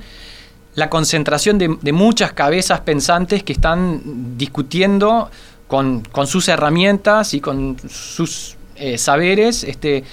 la 0.74 0.88
concentración 0.88 1.58
de, 1.58 1.92
muchas 1.92 2.32
cabezas 2.32 2.80
pensantes 2.80 3.42
que 3.42 3.52
están 3.52 4.36
discutiendo 4.38 5.30
con, 5.66 6.02
sus 6.26 6.48
herramientas 6.48 7.34
y 7.34 7.40
con 7.40 7.76
sus 7.88 8.56
eh, 8.76 8.96
saberes 8.96 9.64
este, 9.64 10.04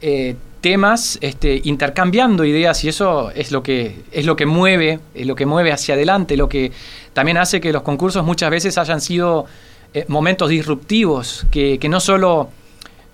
eh, 0.00 0.36
temas, 0.60 1.18
este, 1.20 1.60
intercambiando 1.64 2.44
ideas 2.44 2.82
y 2.84 2.88
eso 2.88 3.30
es 3.30 3.52
lo 3.52 3.62
que 3.62 4.02
es 4.10 4.26
lo 4.26 4.36
que 4.36 4.46
mueve, 4.46 5.00
es 5.14 5.26
lo 5.26 5.34
que 5.34 5.46
mueve 5.46 5.72
hacia 5.72 5.94
adelante, 5.94 6.36
lo 6.36 6.48
que 6.48 6.72
también 7.12 7.38
hace 7.38 7.60
que 7.60 7.72
los 7.72 7.82
concursos 7.82 8.24
muchas 8.24 8.50
veces 8.50 8.76
hayan 8.78 9.00
sido 9.00 9.46
eh, 9.94 10.04
momentos 10.08 10.48
disruptivos 10.48 11.46
que, 11.50 11.78
no 11.88 12.00
solo 12.00 12.50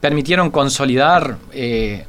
permitieron 0.01 0.51
consolidar 0.51 1.39
eh, 1.53 2.05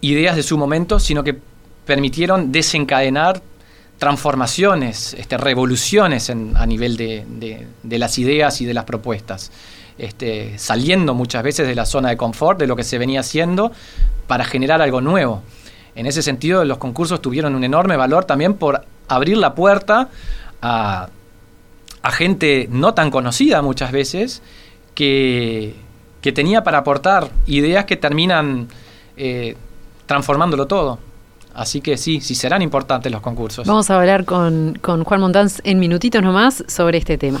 ideas 0.00 0.36
de 0.36 0.42
su 0.42 0.56
momento, 0.56 1.00
sino 1.00 1.24
que 1.24 1.36
permitieron 1.84 2.52
desencadenar 2.52 3.42
transformaciones, 3.98 5.14
este, 5.14 5.36
revoluciones 5.36 6.30
a 6.30 6.66
nivel 6.66 6.96
de, 6.96 7.66
de 7.82 7.98
las 7.98 8.18
ideas 8.18 8.60
y 8.60 8.66
de 8.66 8.74
las 8.74 8.84
propuestas. 8.84 9.50
Este, 9.98 10.56
saliendo 10.58 11.12
muchas 11.12 11.42
veces 11.42 11.66
de 11.66 11.74
la 11.74 11.84
zona 11.84 12.10
de 12.10 12.16
confort, 12.16 12.58
de 12.58 12.68
lo 12.68 12.76
que 12.76 12.84
se 12.84 12.98
venía 12.98 13.20
haciendo, 13.20 13.72
para 14.28 14.44
generar 14.44 14.80
algo 14.80 15.00
nuevo. 15.00 15.42
En 15.96 16.06
ese 16.06 16.22
sentido, 16.22 16.64
los 16.64 16.78
concursos 16.78 17.20
tuvieron 17.20 17.56
un 17.56 17.64
enorme 17.64 17.96
valor 17.96 18.24
también 18.24 18.54
por 18.54 18.84
abrir 19.08 19.36
la 19.36 19.56
puerta 19.56 20.08
a, 20.62 21.08
gente 22.10 22.68
no 22.70 22.94
tan 22.94 23.10
conocida 23.10 23.60
muchas 23.60 23.92
veces, 23.92 24.40
que, 24.94 25.74
tenía 26.34 26.62
para 26.62 26.78
aportar 26.78 27.30
ideas 27.46 27.86
que 27.86 27.96
terminan 27.96 28.68
eh, 29.16 29.56
transformándolo 30.06 30.66
todo. 30.66 30.98
Así 31.54 31.80
que 31.80 31.96
sí, 31.96 32.20
sí 32.20 32.34
serán 32.34 32.62
importantes 32.62 33.10
los 33.10 33.22
concursos. 33.22 33.66
Vamos 33.66 33.90
a 33.90 33.98
hablar 33.98 34.24
con, 34.24 34.78
con 34.80 35.04
Juan 35.04 35.20
Montanz 35.20 35.60
en 35.64 35.80
minutitos 35.80 36.22
nomás 36.22 36.64
sobre 36.68 36.98
este 36.98 37.16
tema. 37.16 37.40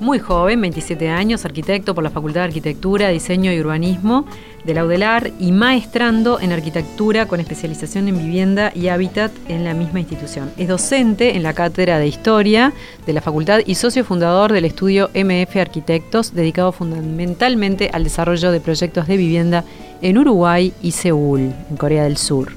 muy 0.00 0.18
joven, 0.18 0.60
27 0.60 1.08
años, 1.08 1.44
arquitecto 1.44 1.94
por 1.94 2.04
la 2.04 2.10
Facultad 2.10 2.40
de 2.42 2.46
Arquitectura, 2.46 3.08
Diseño 3.08 3.52
y 3.52 3.60
Urbanismo 3.60 4.26
de 4.64 4.74
la 4.74 4.84
UDELAR 4.84 5.30
y 5.38 5.52
maestrando 5.52 6.40
en 6.40 6.52
arquitectura 6.52 7.26
con 7.26 7.40
especialización 7.40 8.08
en 8.08 8.18
vivienda 8.18 8.72
y 8.74 8.88
hábitat 8.88 9.32
en 9.48 9.64
la 9.64 9.74
misma 9.74 10.00
institución. 10.00 10.50
Es 10.56 10.68
docente 10.68 11.36
en 11.36 11.42
la 11.42 11.54
cátedra 11.54 11.98
de 11.98 12.06
Historia 12.06 12.72
de 13.06 13.12
la 13.12 13.20
Facultad 13.20 13.60
y 13.66 13.74
socio 13.76 14.04
fundador 14.04 14.52
del 14.52 14.64
estudio 14.64 15.10
MF 15.14 15.56
Arquitectos, 15.56 16.34
dedicado 16.34 16.72
fundamentalmente 16.72 17.90
al 17.92 18.04
desarrollo 18.04 18.52
de 18.52 18.60
proyectos 18.60 19.06
de 19.06 19.16
vivienda 19.16 19.64
en 20.02 20.18
Uruguay 20.18 20.72
y 20.82 20.92
Seúl, 20.92 21.52
en 21.70 21.76
Corea 21.76 22.04
del 22.04 22.16
Sur. 22.16 22.52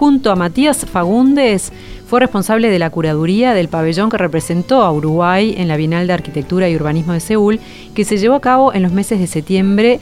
Junto 0.00 0.32
a 0.32 0.34
Matías 0.34 0.86
Fagundes, 0.86 1.74
fue 2.06 2.20
responsable 2.20 2.70
de 2.70 2.78
la 2.78 2.88
curaduría 2.88 3.52
del 3.52 3.68
pabellón 3.68 4.08
que 4.08 4.16
representó 4.16 4.80
a 4.80 4.90
Uruguay 4.90 5.54
en 5.58 5.68
la 5.68 5.76
Bienal 5.76 6.06
de 6.06 6.14
Arquitectura 6.14 6.70
y 6.70 6.74
Urbanismo 6.74 7.12
de 7.12 7.20
Seúl, 7.20 7.60
que 7.94 8.06
se 8.06 8.16
llevó 8.16 8.36
a 8.36 8.40
cabo 8.40 8.72
en 8.72 8.80
los 8.82 8.92
meses 8.92 9.20
de 9.20 9.26
septiembre 9.26 10.00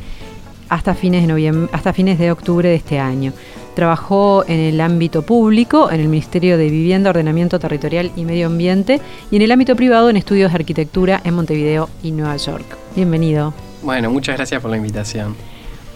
hasta 0.68 0.94
fines 0.94 1.26
de, 1.26 2.30
octubre 2.30 2.68
de 2.68 2.76
este 2.76 3.00
año. 3.00 3.32
Trabajó 3.74 4.44
en 4.46 4.60
el 4.60 4.80
ámbito 4.80 5.22
público, 5.22 5.90
en 5.90 5.98
el 5.98 6.06
Ministerio 6.06 6.56
de 6.58 6.70
Vivienda, 6.70 7.10
Ordenamiento 7.10 7.58
Territorial 7.58 8.12
y 8.14 8.24
Medio 8.24 8.46
Ambiente, 8.46 9.00
y 9.32 9.36
en 9.36 9.42
el 9.42 9.50
ámbito 9.50 9.74
privado 9.74 10.10
en 10.10 10.16
estudios 10.16 10.52
de 10.52 10.58
arquitectura 10.58 11.20
en 11.24 11.34
Montevideo 11.34 11.90
y 12.04 12.12
Nueva 12.12 12.36
York. 12.36 12.78
Bienvenido. 12.94 13.52
Bueno, 13.82 14.12
muchas 14.12 14.36
gracias 14.36 14.62
por 14.62 14.70
la 14.70 14.76
invitación. 14.76 15.34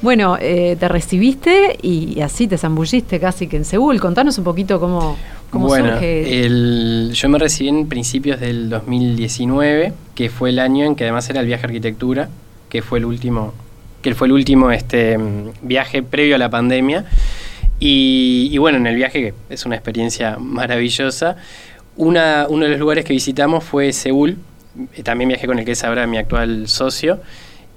Bueno, 0.02 0.36
eh, 0.40 0.76
te 0.78 0.88
recibiste 0.88 1.78
y 1.80 2.20
así 2.20 2.48
te 2.48 2.58
zambulliste 2.58 3.20
casi 3.20 3.46
que 3.46 3.56
en 3.56 3.64
Seúl. 3.64 4.00
Contanos 4.00 4.36
un 4.36 4.44
poquito 4.44 4.80
cómo, 4.80 5.16
bueno, 5.52 6.00
yo 6.00 7.28
me 7.28 7.38
recibí 7.38 7.68
en 7.68 7.88
principios 7.88 8.40
del 8.40 8.68
2019, 8.68 9.92
que 10.14 10.28
fue 10.28 10.50
el 10.50 10.58
año 10.58 10.84
en 10.84 10.96
que 10.96 11.04
además 11.04 11.28
era 11.30 11.40
el 11.40 11.46
viaje 11.46 11.64
a 11.64 11.66
arquitectura, 11.66 12.28
que 12.68 12.82
fue 12.82 12.98
el 12.98 13.04
último, 13.04 13.54
que 14.00 14.14
fue 14.14 14.26
el 14.26 14.32
último 14.32 14.72
este, 14.72 15.18
viaje 15.62 16.02
previo 16.02 16.34
a 16.34 16.38
la 16.38 16.50
pandemia. 16.50 17.04
Y, 17.78 18.56
bueno, 18.58 18.78
en 18.78 18.86
el 18.86 18.94
viaje, 18.94 19.20
que 19.20 19.34
es 19.50 19.66
una 19.66 19.74
experiencia 19.74 20.36
maravillosa, 20.38 21.36
una, 21.96 22.46
uno 22.48 22.64
de 22.64 22.70
los 22.70 22.80
lugares 22.80 23.04
que 23.04 23.12
visitamos 23.12 23.62
fue 23.64 23.92
Seúl, 23.92 24.38
también 25.02 25.28
viajé 25.28 25.46
con 25.46 25.58
el 25.58 25.64
que 25.64 25.72
es 25.72 25.84
ahora 25.84 26.06
mi 26.06 26.16
actual 26.16 26.68
socio, 26.68 27.20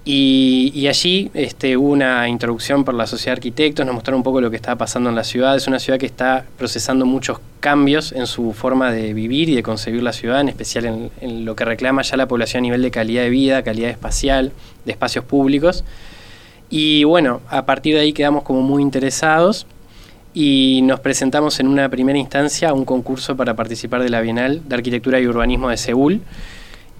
Y, 0.08 0.86
allí 0.88 1.32
este, 1.34 1.76
hubo 1.78 1.90
una 1.90 2.30
introducción 2.30 2.86
por 2.86 2.94
la 2.94 3.08
Sociedad 3.08 3.34
de 3.34 3.40
Arquitectos, 3.40 3.88
nos 3.88 3.96
mostraron 3.96 4.20
un 4.20 4.24
poco 4.24 4.40
lo 4.40 4.52
que 4.52 4.56
estaba 4.56 4.78
pasando 4.78 5.10
en 5.10 5.16
la 5.16 5.24
ciudad. 5.24 5.56
Es 5.56 5.68
una 5.68 5.80
ciudad 5.80 5.98
que 5.98 6.06
está 6.06 6.46
procesando 6.60 7.08
muchos 7.08 7.40
cambios 7.60 8.12
en 8.12 8.28
su 8.28 8.54
forma 8.54 8.92
de 8.92 9.14
vivir 9.14 9.50
y 9.50 9.56
de 9.56 9.64
concebir 9.64 10.04
la 10.04 10.14
ciudad, 10.14 10.42
en 10.42 10.50
especial 10.50 10.86
en, 10.86 11.12
en 11.22 11.44
lo 11.44 11.56
que 11.56 11.66
reclama 11.66 12.04
ya 12.04 12.18
la 12.18 12.28
población 12.28 12.60
a 12.60 12.62
nivel 12.62 12.84
de 12.84 12.92
calidad 12.92 13.24
de 13.24 13.32
vida, 13.32 13.64
calidad 13.64 13.90
espacial, 13.90 14.52
de 14.86 14.92
espacios 14.92 15.26
públicos. 15.26 15.84
Y 16.70 17.04
bueno, 17.04 17.42
a 17.50 17.66
partir 17.66 17.96
de 17.96 18.02
ahí 18.02 18.14
quedamos 18.14 18.44
como 18.44 18.62
muy 18.62 18.84
interesados 18.84 19.66
y 20.36 20.82
nos 20.84 21.00
presentamos 21.00 21.60
en 21.60 21.68
una 21.68 21.90
primera 21.90 22.20
instancia 22.20 22.70
a 22.70 22.74
un 22.74 22.86
concurso 22.86 23.36
para 23.36 23.56
participar 23.56 24.04
de 24.04 24.10
la 24.10 24.22
Bienal 24.22 24.62
de 24.68 24.76
Arquitectura 24.76 25.20
y 25.20 25.26
Urbanismo 25.26 25.70
de 25.70 25.78
Seúl 25.78 26.22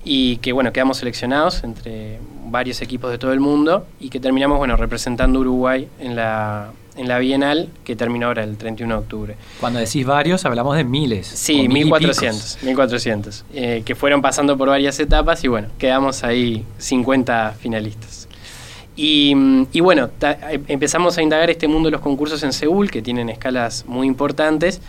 y 0.06 0.38
que 0.38 0.54
bueno, 0.54 0.72
quedamos 0.72 0.98
seleccionados 0.98 1.64
entre 1.64 2.20
varios 2.56 2.82
equipos 2.82 3.12
de 3.12 3.18
todo 3.18 3.34
el 3.34 3.42
mundo 3.42 3.86
y 4.00 4.08
que 4.10 4.22
terminamos 4.22 4.58
bueno, 4.58 4.78
representando 4.78 5.42
Uruguay 5.42 5.90
en 6.00 6.16
la, 6.16 6.72
en 6.96 7.10
la 7.10 7.20
Bienal 7.20 7.70
que 7.84 7.98
terminó 7.98 8.28
ahora 8.28 8.46
el 8.46 8.56
31 8.56 8.94
de 8.94 9.00
octubre. 9.02 9.36
Cuando 9.60 9.80
decís 9.80 10.06
varios, 10.06 10.46
hablamos 10.46 10.78
de 10.78 10.86
miles. 10.86 11.28
Sí, 11.28 11.68
1400, 11.68 12.60
1400, 12.64 13.46
eh, 13.54 13.84
que 13.86 13.94
fueron 13.94 14.22
pasando 14.22 14.58
por 14.58 14.70
varias 14.70 14.98
etapas 15.02 15.44
y 15.44 15.50
bueno, 15.50 15.68
quedamos 15.78 16.24
ahí 16.24 16.66
50 16.78 17.56
finalistas. 17.60 18.30
Y, 18.96 19.34
y 19.74 19.82
bueno, 19.82 20.10
em, 20.22 20.64
empezamos 20.70 21.18
a 21.18 21.22
indagar 21.22 21.50
este 21.50 21.68
mundo 21.68 21.88
de 21.88 21.92
los 21.92 22.02
concursos 22.02 22.42
en 22.44 22.54
Seúl, 22.54 22.90
que 22.90 23.02
tienen 23.02 23.28
escalas 23.28 23.84
muy 23.86 24.08
importantes, 24.08 24.80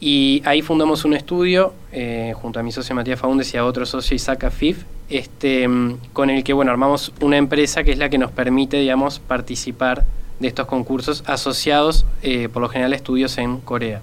y 0.00 0.42
ahí 0.44 0.62
fundamos 0.62 1.04
un 1.04 1.14
estudio 1.14 1.72
eh, 1.92 2.34
junto 2.36 2.60
a 2.60 2.62
mi 2.62 2.72
socio 2.72 2.94
Matías 2.94 3.18
Faúndez 3.18 3.54
y 3.54 3.56
a 3.56 3.64
otro 3.64 3.86
socio 3.86 4.14
Isaac 4.14 4.44
Afif, 4.44 4.84
este, 5.08 5.66
mm, 5.66 5.98
con 6.12 6.30
el 6.30 6.44
que 6.44 6.52
bueno, 6.52 6.70
armamos 6.70 7.12
una 7.20 7.36
empresa 7.36 7.82
que 7.82 7.92
es 7.92 7.98
la 7.98 8.08
que 8.08 8.18
nos 8.18 8.30
permite 8.30 8.78
digamos, 8.78 9.18
participar 9.18 10.04
de 10.38 10.48
estos 10.48 10.66
concursos 10.66 11.24
asociados 11.26 12.04
eh, 12.22 12.48
por 12.52 12.60
lo 12.60 12.68
general 12.68 12.92
a 12.92 12.96
estudios 12.96 13.38
en 13.38 13.58
Corea. 13.58 14.02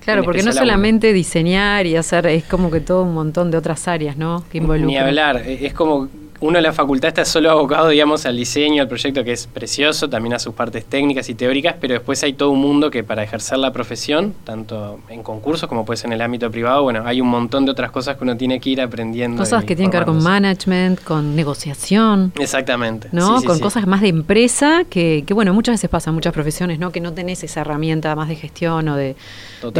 Claro, 0.00 0.22
porque 0.22 0.44
no 0.44 0.52
solamente 0.52 1.12
diseñar 1.12 1.84
y 1.84 1.96
hacer, 1.96 2.28
es 2.28 2.44
como 2.44 2.70
que 2.70 2.80
todo 2.80 3.02
un 3.02 3.12
montón 3.12 3.50
de 3.50 3.58
otras 3.58 3.88
áreas, 3.88 4.16
¿no? 4.16 4.44
Que 4.52 4.58
involucran. 4.58 4.86
Ni 4.86 4.96
hablar, 4.96 5.38
es 5.38 5.74
como 5.74 6.08
uno 6.40 6.58
en 6.58 6.62
la 6.62 6.72
facultad 6.72 7.08
está 7.08 7.24
solo 7.24 7.50
abocado, 7.50 7.88
digamos, 7.88 8.26
al 8.26 8.36
diseño, 8.36 8.82
al 8.82 8.88
proyecto 8.88 9.24
que 9.24 9.32
es 9.32 9.46
precioso, 9.46 10.08
también 10.08 10.34
a 10.34 10.38
sus 10.38 10.54
partes 10.54 10.84
técnicas 10.84 11.28
y 11.28 11.34
teóricas, 11.34 11.76
pero 11.80 11.94
después 11.94 12.22
hay 12.22 12.34
todo 12.34 12.50
un 12.50 12.60
mundo 12.60 12.90
que 12.90 13.04
para 13.04 13.22
ejercer 13.22 13.58
la 13.58 13.72
profesión, 13.72 14.34
tanto 14.44 15.00
en 15.08 15.22
concursos 15.22 15.68
como 15.68 15.84
puede 15.84 15.98
ser 15.98 16.08
en 16.08 16.14
el 16.14 16.22
ámbito 16.22 16.50
privado, 16.50 16.82
bueno, 16.82 17.02
hay 17.06 17.20
un 17.20 17.28
montón 17.28 17.64
de 17.64 17.72
otras 17.72 17.90
cosas 17.90 18.16
que 18.16 18.24
uno 18.24 18.36
tiene 18.36 18.60
que 18.60 18.70
ir 18.70 18.80
aprendiendo. 18.80 19.38
Cosas 19.38 19.64
que 19.64 19.74
tienen 19.74 19.90
que 19.90 19.98
ver 19.98 20.06
con 20.06 20.22
management, 20.22 21.02
con 21.02 21.34
negociación. 21.34 22.32
Exactamente. 22.38 23.08
¿No? 23.12 23.42
con 23.42 23.58
cosas 23.60 23.86
más 23.86 24.00
de 24.00 24.08
empresa 24.08 24.84
que, 24.88 25.24
que, 25.26 25.34
bueno, 25.34 25.54
muchas 25.54 25.74
veces 25.74 25.88
pasa 25.88 26.10
en 26.10 26.14
muchas 26.14 26.32
profesiones, 26.32 26.78
¿no? 26.78 26.90
Que 26.90 27.00
no 27.00 27.12
tenés 27.12 27.44
esa 27.44 27.60
herramienta 27.60 28.14
más 28.16 28.28
de 28.28 28.36
gestión 28.36 28.88
o 28.88 28.96
de, 28.96 29.16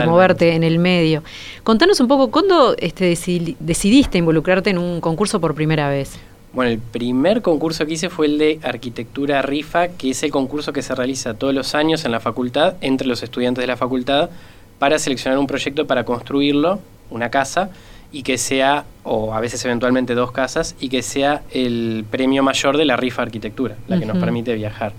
moverte 0.07 0.55
en 0.55 0.63
el 0.63 0.79
medio. 0.79 1.23
Contanos 1.63 2.01
un 2.01 2.09
poco, 2.09 2.31
¿cuándo 2.31 2.75
este, 2.79 3.17
decidiste 3.61 4.19
involucrarte 4.19 4.71
en 4.71 4.79
un 4.79 5.01
concurso 5.01 5.41
por 5.41 5.55
primera 5.55 5.89
vez? 5.89 6.19
Bueno, 6.57 6.71
el 6.71 6.79
primer 6.79 7.43
concurso 7.43 7.85
que 7.85 7.93
hice 7.93 8.09
fue 8.09 8.25
el 8.25 8.39
de 8.39 8.59
Arquitectura 8.63 9.43
Rifa, 9.43 9.89
que 9.89 10.13
es 10.13 10.23
el 10.23 10.31
concurso 10.31 10.73
que 10.73 10.81
se 10.81 10.95
realiza 10.95 11.35
todos 11.35 11.53
los 11.53 11.75
años 11.75 12.07
en 12.07 12.13
la 12.13 12.19
facultad, 12.19 12.77
entre 12.81 13.07
los 13.07 13.23
estudiantes 13.23 13.61
de 13.61 13.67
la 13.67 13.77
facultad, 13.77 14.31
para 14.79 14.99
seleccionar 14.99 15.39
un 15.39 15.47
proyecto 15.47 15.87
para 15.87 16.05
construirlo, 16.05 16.81
una 17.11 17.29
casa, 17.29 17.69
y 18.11 18.23
que 18.23 18.39
sea, 18.39 18.87
o 19.03 19.35
a 19.35 19.41
veces 19.41 19.63
eventualmente 19.67 20.15
dos 20.15 20.33
casas, 20.33 20.77
y 20.81 20.89
que 20.89 21.03
sea 21.03 21.43
el 21.51 22.07
premio 22.11 22.43
mayor 22.43 22.79
de 22.79 22.87
la 22.87 22.97
Rifa 22.97 23.21
Arquitectura, 23.21 23.77
la 23.87 23.99
que 23.99 24.07
nos 24.07 24.17
permite 24.17 24.55
viajar. 24.55 24.95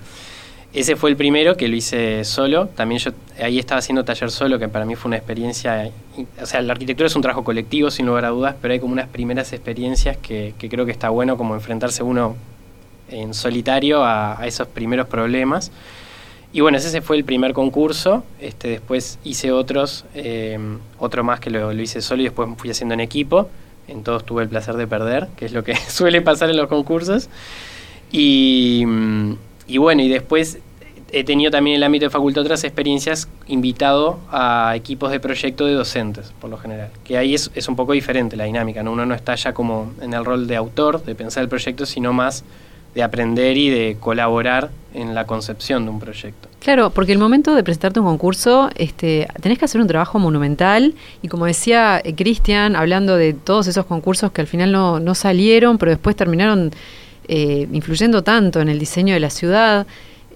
Ese 0.77 0.96
fue 0.96 1.10
el 1.10 1.17
primero 1.17 1.57
que 1.57 1.67
lo 1.67 1.75
hice 1.75 2.24
solo. 2.24 2.67
También 2.67 3.01
yo 3.01 3.10
ahí 3.41 3.57
estaba 3.57 3.79
haciendo 3.79 4.05
taller 4.05 4.29
solo, 4.29 4.60
que 4.60 4.67
para 4.67 4.86
mí 4.86 4.93
fue 4.96 5.10
una 5.10 5.17
experiencia. 5.17 5.89
O 6.39 6.46
sea, 6.46 6.62
la 6.62 6.74
arquitectura 6.74 7.07
es 7.07 7.15
un 7.15 7.24
trabajo 7.24 7.43
colectivo, 7.43 7.89
sin 7.89 8.05
lugar 8.05 8.25
a 8.25 8.29
dudas, 8.29 8.55
pero 8.62 8.75
hay 8.75 8.79
como 8.79 8.93
unas 8.93 9.07
primeras 9.07 9.51
experiencias 9.53 10.17
que, 10.17 10.53
creo 10.60 10.86
que 10.86 10.91
está 10.91 11.10
bueno, 11.10 11.36
como 11.36 11.55
enfrentarse 11.55 12.03
uno 12.03 12.36
en 13.10 13.34
solitario 13.34 14.05
a, 14.05 14.38
esos 14.46 14.67
primeros 14.67 15.07
problemas. 15.07 15.72
Y 16.54 16.62
bueno, 16.62 16.78
ese 16.78 17.02
fue 17.02 17.17
el 17.17 17.23
primer 17.23 17.54
concurso. 17.54 18.23
Este, 18.39 18.67
después 18.67 19.17
hice 19.23 19.52
otros, 19.52 20.06
eh, 20.13 20.60
otro 20.99 21.23
más 21.23 21.39
que 21.39 21.49
lo, 21.49 21.73
lo 21.73 21.82
hice 21.82 22.04
solo 22.04 22.21
y 22.21 22.25
después 22.25 22.49
fui 22.56 22.69
haciendo 22.69 22.93
en 22.93 22.99
equipo. 22.99 23.49
En 23.88 24.04
todos 24.04 24.28
tuve 24.28 24.43
el 24.43 24.49
placer 24.49 24.75
de 24.75 24.86
perder, 24.86 25.28
que 25.38 25.45
es 25.45 25.54
lo 25.54 25.63
que 25.63 25.75
suele 25.89 26.21
pasar 26.21 26.52
en 26.52 26.58
los 26.58 26.67
concursos. 26.67 27.30
Y 28.12 28.86
y 29.67 29.78
bueno, 29.78 30.02
y 30.02 30.08
después 30.08 30.60
he 31.12 31.24
tenido 31.24 31.52
también 31.52 31.76
en 31.76 31.78
el 31.80 31.84
ámbito 31.84 32.06
de 32.06 32.10
facultad 32.10 32.41
otras 32.41 32.63
experiencias 32.63 33.28
invitado 33.48 34.20
a 34.32 34.74
equipos 34.76 35.12
de 35.12 35.20
proyecto 35.20 35.65
de 35.65 35.74
docentes, 35.74 36.34
por 36.39 36.50
lo 36.50 36.58
general. 36.58 36.89
Que 37.04 37.17
ahí 37.17 37.34
es, 37.34 37.67
un 37.67 37.76
poco 37.76 37.93
diferente 37.93 38.36
la 38.36 38.46
dinámica, 38.46 38.84
¿no? 38.84 38.91
Uno 38.91 39.06
no 39.06 39.15
está 39.15 39.36
ya 39.36 39.54
como 39.54 39.93
en 40.02 40.13
el 40.13 40.26
rol 40.26 40.48
de 40.48 40.56
autor, 40.56 41.04
de 41.04 41.15
pensar 41.15 41.43
el 41.43 41.50
proyecto, 41.50 41.86
sino 41.86 42.13
más 42.13 42.43
de 42.96 43.04
aprender 43.04 43.58
y 43.58 43.70
de 43.70 43.98
colaborar 44.00 44.72
en 44.93 45.13
la 45.13 45.26
concepción 45.26 45.86
de 45.86 45.91
un 45.91 46.00
proyecto. 46.00 46.50
Claro, 46.60 46.89
porque 46.89 47.12
el 47.12 47.20
momento 47.20 47.54
de 47.54 47.63
presentarte 47.63 48.00
un 48.00 48.08
concurso, 48.08 48.70
este, 48.76 49.28
tenés 49.41 49.60
que 49.60 49.65
hacer 49.65 49.80
un 49.80 49.88
trabajo 49.88 50.17
monumental 50.17 50.96
y 51.22 51.28
como 51.28 51.46
decía 51.46 52.02
eh, 52.04 52.15
Cristian, 52.15 52.76
hablando 52.76 53.15
de 53.15 53.34
todos 53.34 53.67
esos 53.67 53.86
concursos 53.86 54.32
que 54.32 54.41
al 54.41 54.48
final 54.48 54.72
no, 54.72 55.00
no 55.00 55.13
salieron, 55.13 55.78
pero 55.78 55.91
después 55.91 56.15
terminaron 56.15 56.72
eh, 57.28 57.67
influyendo 57.72 58.24
tanto 58.24 58.62
en 58.62 58.70
el 58.70 58.80
diseño 58.80 59.13
de 59.13 59.20
la 59.20 59.30
ciudad. 59.30 59.86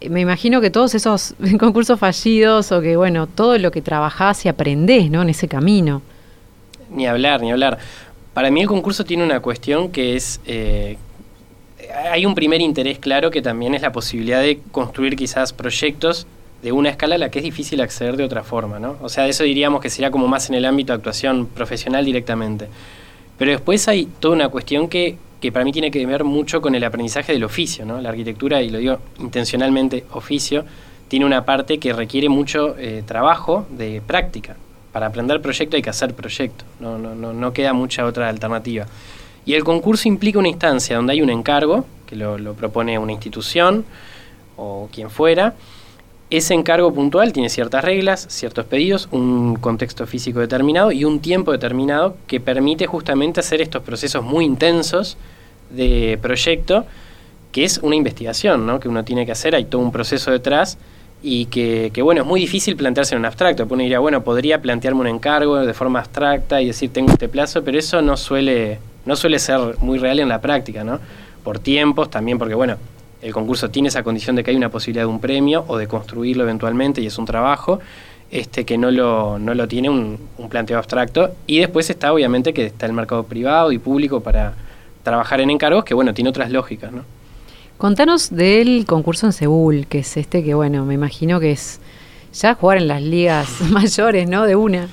Me 0.10 0.22
imagino 0.22 0.62
que 0.62 0.70
todos 0.70 0.96
esos 0.96 1.36
concursos 1.60 2.00
fallidos 2.00 2.72
o 2.72 2.82
que, 2.82 2.96
bueno, 2.96 3.28
todo 3.28 3.58
lo 3.58 3.72
que 3.72 3.82
trabajás 3.82 4.46
y 4.46 4.50
aprendés, 4.50 5.10
¿no? 5.12 5.22
En 5.22 5.30
ese 5.30 5.48
camino. 5.48 6.02
Ni 6.90 7.08
hablar, 7.08 7.42
ni 7.42 7.52
hablar. 7.52 7.78
Para 8.34 8.50
mí 8.50 8.62
el 8.62 8.68
concurso 8.68 9.04
tiene 9.04 9.24
una 9.24 9.40
cuestión 9.40 9.92
que 9.92 10.16
es... 10.16 10.40
Eh, 10.46 10.98
hay 12.10 12.26
un 12.26 12.36
primer 12.36 12.62
interés 12.62 13.00
claro 13.00 13.32
que 13.32 13.42
también 13.42 13.76
es 13.76 13.82
la 13.82 13.92
posibilidad 13.92 14.42
de 14.42 14.62
construir 14.72 15.16
quizás 15.16 15.52
proyectos 15.52 16.26
de 16.62 16.72
una 16.72 16.90
escala 16.90 17.16
a 17.16 17.18
la 17.18 17.30
que 17.30 17.40
es 17.40 17.44
difícil 17.44 17.82
acceder 17.82 18.18
de 18.18 18.24
otra 18.24 18.44
forma, 18.44 18.80
¿no? 18.80 18.98
O 19.02 19.10
sea, 19.10 19.28
eso 19.28 19.44
diríamos 19.44 19.82
que 19.82 19.90
sería 19.90 20.12
como 20.12 20.28
más 20.28 20.50
en 20.50 20.56
el 20.56 20.66
ámbito 20.66 20.94
de 20.94 20.98
actuación 20.98 21.48
profesional 21.48 22.06
directamente. 22.06 22.68
Pero 23.42 23.54
después 23.54 23.88
hay 23.88 24.06
toda 24.20 24.36
una 24.36 24.50
cuestión 24.50 24.88
que 24.88 25.18
que 25.40 25.52
para 25.52 25.66
mí 25.66 25.72
tiene 25.72 25.90
que 25.90 26.06
ver 26.06 26.24
mucho 26.24 26.62
con 26.62 26.76
el 26.76 26.84
aprendizaje 26.84 27.34
del 27.34 27.44
oficio, 27.44 27.84
¿no? 27.84 28.00
La 28.00 28.10
arquitectura, 28.10 28.62
y 28.62 28.70
lo 28.70 28.78
digo 28.78 29.00
intencionalmente 29.18 30.06
oficio, 30.12 30.64
tiene 31.08 31.26
una 31.26 31.44
parte 31.44 31.80
que 31.80 31.92
requiere 31.92 32.30
mucho 32.30 32.76
eh, 32.78 33.02
trabajo 33.04 33.66
de 33.72 34.02
práctica. 34.06 34.56
Para 34.92 35.08
aprender 35.08 35.42
proyecto 35.42 35.76
hay 35.76 35.82
que 35.82 35.90
hacer 35.90 36.14
proyecto, 36.14 36.64
no, 36.80 37.00
no, 37.00 37.16
no, 37.16 37.34
no, 37.34 37.54
queda 37.54 37.74
mucha 37.74 38.06
otra 38.06 38.30
alternativa. 38.30 38.86
Y 39.44 39.56
el 39.56 39.64
concurso 39.64 40.08
implica 40.08 40.38
una 40.38 40.50
instancia 40.50 40.96
donde 40.96 41.14
hay 41.14 41.24
un 41.24 41.32
encargo, 41.32 41.86
que 42.06 42.16
lo, 42.16 42.38
lo 42.38 42.54
propone 42.54 43.00
una 43.00 43.12
institución 43.12 43.84
o 44.58 44.88
quien 44.94 45.10
fuera, 45.10 45.56
ese 46.32 46.54
encargo 46.54 46.94
puntual 46.94 47.34
tiene 47.34 47.50
ciertas 47.50 47.84
reglas, 47.84 48.26
ciertos 48.30 48.65
pedidos, 48.65 49.10
un 49.12 49.58
contexto 49.58 50.08
físico 50.08 50.39
determinado 50.39 50.94
y 50.94 51.04
un 51.04 51.20
tiempo 51.20 51.52
determinado 51.52 52.15
que 52.26 52.39
permite 52.39 52.88
justamente 52.88 53.41
hacer 53.41 53.62
estos 53.62 53.84
procesos 53.84 54.24
muy 54.24 54.46
intensos 54.46 55.17
de 55.72 56.17
proyecto, 56.22 56.86
que 57.52 57.65
es 57.65 57.80
una 57.80 57.98
investigación 57.98 58.65
¿no? 58.65 58.80
que 58.80 58.88
uno 58.88 59.04
tiene 59.04 59.26
que 59.26 59.34
hacer, 59.34 59.56
hay 59.56 59.65
todo 59.65 59.82
un 59.82 59.91
proceso 59.91 60.32
detrás 60.32 60.78
y 61.22 61.48
que, 61.48 61.91
bueno, 62.02 62.22
es 62.22 62.28
muy 62.28 62.39
difícil 62.39 62.78
plantearse 62.78 63.13
en 63.13 63.20
un 63.20 63.26
abstracto. 63.26 63.67
Uno 63.70 63.84
diría, 63.84 64.00
bueno, 64.00 64.24
podría 64.24 64.62
plantearme 64.62 65.02
un 65.02 65.08
encargo 65.08 65.58
de 65.58 65.74
forma 65.74 66.00
abstracta 66.00 66.62
y 66.62 66.67
decir, 66.67 66.91
tengo 66.91 67.12
este 67.12 67.28
plazo, 67.28 67.62
pero 67.63 67.78
eso 67.78 68.02
no 68.02 68.15
suele, 68.17 68.80
no 69.06 69.17
suele 69.17 69.38
ser 69.38 69.60
muy 69.80 70.00
real 70.00 70.20
en 70.20 70.30
la 70.30 70.41
práctica, 70.41 70.84
¿no? 70.84 71.00
Por 71.44 71.60
tiempos, 71.60 72.10
también 72.10 72.39
porque, 72.39 72.56
bueno, 72.56 72.78
el 73.22 73.34
concurso 73.34 73.70
tiene 73.70 73.90
esa 73.90 74.04
condición 74.04 74.36
de 74.36 74.44
que 74.44 74.52
hay 74.52 74.58
una 74.58 74.70
posibilidad 74.70 75.04
de 75.04 75.10
un 75.10 75.20
premio 75.20 75.64
o 75.68 75.78
de 75.78 75.88
construirlo 75.88 76.44
eventualmente 76.44 77.02
y 77.02 77.08
es 77.08 77.18
un 77.18 77.26
trabajo 77.26 77.80
este, 78.32 78.66
que 78.66 78.78
no 78.78 78.92
lo, 78.92 79.38
no 79.38 79.54
lo 79.54 79.68
tiene 79.68 79.90
un, 79.90 80.18
planteo 80.50 80.78
abstracto. 80.78 81.32
Y 81.48 81.60
después 81.60 81.90
está 81.90 82.14
obviamente 82.14 82.54
que 82.54 82.66
está 82.66 82.86
el 82.86 82.94
mercado 82.94 83.24
privado 83.24 83.72
y 83.72 83.78
público 83.78 84.22
para 84.22 84.54
trabajar 85.04 85.42
en 85.42 85.50
encargos, 85.50 85.84
que 85.84 85.94
bueno, 85.94 86.14
tiene 86.14 86.30
otras 86.30 86.50
lógicas. 86.50 86.92
¿no? 86.92 87.04
Contanos 87.78 88.30
del 88.30 88.86
concurso 88.88 89.26
en 89.28 89.34
Seúl, 89.34 89.86
que 89.88 90.00
es 90.00 90.18
este 90.18 90.44
que 90.44 90.54
bueno, 90.54 90.86
me 90.86 90.94
imagino 90.94 91.40
que 91.40 91.52
es 91.52 91.80
ya 92.34 92.56
jugar 92.56 92.78
en 92.78 92.88
las 92.88 93.02
ligas 93.02 93.62
mayores, 93.70 94.30
¿no? 94.30 94.46
De 94.46 94.56
una. 94.56 94.88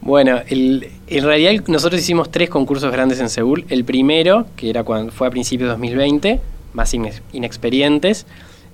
Bueno, 0.00 0.40
el, 0.48 0.88
en 1.08 1.24
realidad 1.24 1.64
nosotros 1.66 2.00
hicimos 2.00 2.30
tres 2.30 2.48
concursos 2.48 2.90
grandes 2.90 3.20
en 3.20 3.28
Seúl. 3.28 3.66
El 3.68 3.84
primero, 3.84 4.46
que 4.56 4.70
era 4.70 4.82
cuando 4.82 5.12
fue 5.12 5.26
a 5.26 5.30
principios 5.30 5.68
de 5.68 5.72
2020, 5.72 6.40
más 6.72 6.94
inexperientes, 7.32 8.26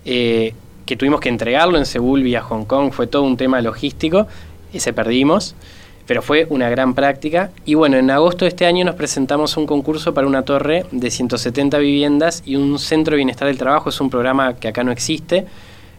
eh, 0.05 0.55
que 0.85 0.97
tuvimos 0.97 1.21
que 1.21 1.29
entregarlo 1.29 1.79
en 1.79 1.87
Seúl 1.87 2.23
vía 2.23 2.43
Hong 2.43 2.65
Kong, 2.65 2.93
fue 2.93 3.07
todo 3.07 3.23
un 3.23 3.37
tema 3.37 3.61
logístico, 3.61 4.27
y 4.73 4.81
se 4.81 4.93
perdimos. 4.93 5.55
pero 6.07 6.23
fue 6.23 6.47
una 6.51 6.71
gran 6.71 6.95
práctica. 6.95 7.51
Y 7.65 7.75
bueno, 7.75 7.97
en 7.97 8.13
agosto 8.13 8.45
de 8.45 8.51
este 8.51 8.65
año 8.65 8.85
nos 8.85 8.95
presentamos 8.95 9.57
un 9.57 9.67
concurso 9.67 10.15
para 10.15 10.29
una 10.29 10.43
torre 10.43 10.87
de 10.93 11.11
170 11.11 11.79
viviendas 11.79 12.45
y 12.47 12.55
un 12.55 12.79
centro 12.79 13.13
de 13.13 13.17
bienestar 13.17 13.49
del 13.49 13.59
trabajo. 13.59 13.89
Es 13.89 14.01
un 14.01 14.09
programa 14.09 14.55
que 14.55 14.69
acá 14.69 14.85
no 14.85 14.93
existe, 14.93 15.47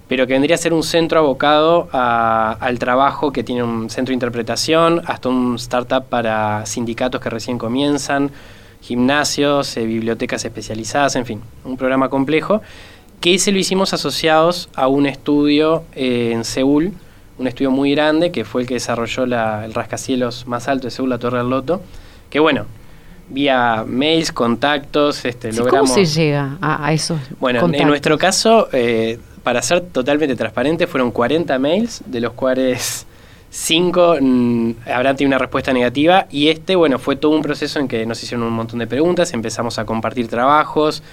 pero 0.08 0.26
que 0.26 0.34
vendría 0.34 0.56
a 0.56 0.58
ser 0.58 0.74
un 0.74 0.84
centro 0.84 1.20
abocado 1.20 1.90
al 1.92 2.80
trabajo 2.80 3.32
que 3.32 3.44
tiene 3.44 3.64
un 3.64 3.90
centro 3.90 4.12
de 4.12 4.16
interpretación, 4.16 5.02
hasta 5.06 5.28
un 5.28 5.56
startup 5.56 6.06
para 6.06 6.66
sindicatos 6.66 7.20
que 7.20 7.30
recién 7.30 7.58
comienzan, 7.58 8.32
gimnasios, 8.82 9.76
eh, 9.78 9.86
bibliotecas 9.86 10.46
especializadas, 10.46 11.16
en 11.16 11.26
fin, 11.26 11.42
un 11.66 11.78
programa 11.78 12.10
complejo, 12.10 12.62
que 13.20 13.36
ese 13.36 13.52
lo 13.52 13.60
hicimos 13.60 13.94
asociados 13.94 14.70
a 14.76 14.88
un 14.88 15.06
estudio 15.06 15.84
eh, 15.96 16.32
en 16.34 16.44
Seúl, 16.44 16.94
un 17.38 17.48
estudio 17.48 17.72
muy 17.72 17.92
grande 17.92 18.32
que 18.32 18.46
fue 18.46 18.62
el 18.62 18.68
que 18.68 18.76
desarrolló 18.76 19.24
el 19.24 19.74
rascacielos 19.74 20.48
más 20.48 20.68
alto 20.68 20.88
de 20.88 20.92
Seúl, 20.92 21.10
la 21.10 21.18
Torre 21.18 21.40
del 21.40 21.50
Loto, 21.50 21.82
que 22.30 22.40
bueno, 22.40 22.66
vía 23.30 23.84
mails, 23.88 24.32
contactos, 24.32 25.26
este, 25.26 25.52
logramos... 25.52 25.92
¿Cómo 25.92 26.06
se 26.06 26.06
llega 26.06 26.58
a, 26.62 26.94
eso? 26.94 27.20
Bueno, 27.40 27.68
en 27.74 27.88
nuestro 27.88 28.18
caso, 28.18 28.70
eh, 28.72 29.20
para 29.44 29.62
ser 29.62 29.82
totalmente 29.82 30.36
transparente, 30.36 30.88
fueron 30.88 31.12
40 31.12 31.58
mails, 31.60 32.04
de 32.06 32.22
los 32.22 32.34
cuales 32.34 33.07
5 33.50 34.18
mm, 34.20 34.72
habrán 34.92 35.16
tenido 35.16 35.30
una 35.30 35.38
respuesta 35.38 35.74
negativa, 35.74 36.28
y 36.30 36.50
este, 36.50 36.76
bueno, 36.76 37.00
fue 37.00 37.16
todo 37.16 37.32
un 37.32 37.42
proceso 37.42 37.80
en 37.80 37.88
que 37.88 38.06
nos 38.06 38.22
hicieron 38.22 38.46
un 38.46 38.54
montón 38.54 38.80
de 38.80 38.88
preguntas, 38.88 39.34
empezamos 39.34 39.80
a 39.80 39.86
compartir 39.86 40.28
trabajos, 40.28 41.04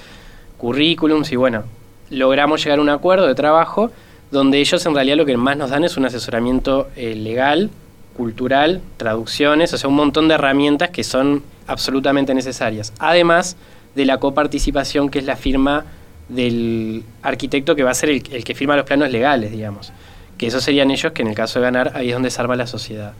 currículums, 0.58 1.30
y 1.32 1.36
bueno, 1.36 1.64
logramos 2.10 2.62
llegar 2.62 2.78
a 2.78 2.82
un 2.82 2.90
acuerdo 2.90 3.26
de 3.26 3.34
trabajo 3.34 3.90
donde 4.30 4.58
ellos 4.58 4.84
en 4.84 4.94
realidad 4.94 5.16
lo 5.16 5.26
que 5.26 5.36
más 5.36 5.56
nos 5.56 5.70
dan 5.70 5.84
es 5.84 5.96
un 5.96 6.06
asesoramiento 6.06 6.88
eh, 6.96 7.14
legal, 7.14 7.70
cultural, 8.16 8.80
traducciones, 8.96 9.72
o 9.72 9.78
sea, 9.78 9.88
un 9.88 9.96
montón 9.96 10.28
de 10.28 10.34
herramientas 10.34 10.90
que 10.90 11.04
son 11.04 11.42
absolutamente 11.66 12.34
necesarias. 12.34 12.92
Además 12.98 13.56
de 13.94 14.04
la 14.04 14.18
coparticipación 14.18 15.08
que 15.08 15.20
es 15.20 15.24
la 15.24 15.36
firma 15.36 15.84
del 16.28 17.04
arquitecto 17.22 17.76
que 17.76 17.82
va 17.82 17.90
a 17.90 17.94
ser 17.94 18.10
el, 18.10 18.22
que 18.22 18.54
firma 18.54 18.76
los 18.76 18.86
planos 18.86 19.10
legales, 19.10 19.50
digamos. 19.52 19.92
Que 20.38 20.46
esos 20.48 20.62
serían 20.62 20.90
ellos 20.90 21.12
que 21.12 21.22
en 21.22 21.28
el 21.28 21.34
caso 21.34 21.58
de 21.58 21.64
ganar 21.64 21.92
ahí 21.94 22.08
es 22.08 22.14
donde 22.14 22.30
salva 22.30 22.56
la 22.56 22.66
sociedad. 22.66 23.12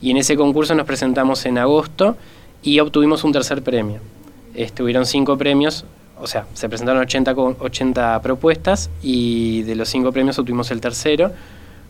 Y 0.00 0.10
en 0.10 0.16
ese 0.16 0.36
concurso 0.36 0.74
nos 0.74 0.86
presentamos 0.86 1.44
en 1.46 1.58
agosto 1.58 2.16
y 2.62 2.80
obtuvimos 2.80 3.24
un 3.24 3.32
tercer 3.32 3.62
premio. 3.62 4.00
Estuvieron 4.54 5.06
cinco 5.06 5.36
premios, 5.36 5.84
o 6.20 6.26
sea, 6.26 6.46
se 6.54 6.68
presentaron 6.68 7.02
80, 7.02 7.32
80 7.32 8.22
propuestas 8.22 8.90
y 9.02 9.62
de 9.62 9.74
los 9.74 9.88
cinco 9.88 10.12
premios 10.12 10.38
obtuvimos 10.38 10.70
el 10.70 10.80
tercero. 10.80 11.32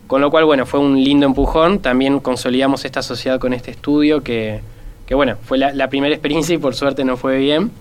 Con 0.07 0.19
lo 0.19 0.29
cual, 0.29 0.43
bueno, 0.43 0.65
fue 0.65 0.81
un 0.81 1.01
lindo 1.01 1.25
empujón. 1.25 1.79
También 1.79 2.19
consolidamos 2.19 2.83
esta 2.83 3.01
sociedad 3.01 3.39
con 3.39 3.53
este 3.53 3.71
estudio 3.71 4.21
que, 4.21 4.59
que 5.05 5.15
bueno, 5.15 5.37
fue 5.45 5.57
la, 5.57 5.89
primera 5.89 6.13
experiencia 6.13 6.53
y 6.53 6.57
por 6.57 6.75
suerte 6.75 7.05
no 7.05 7.15
fue 7.17 7.37
bien. 7.37 7.71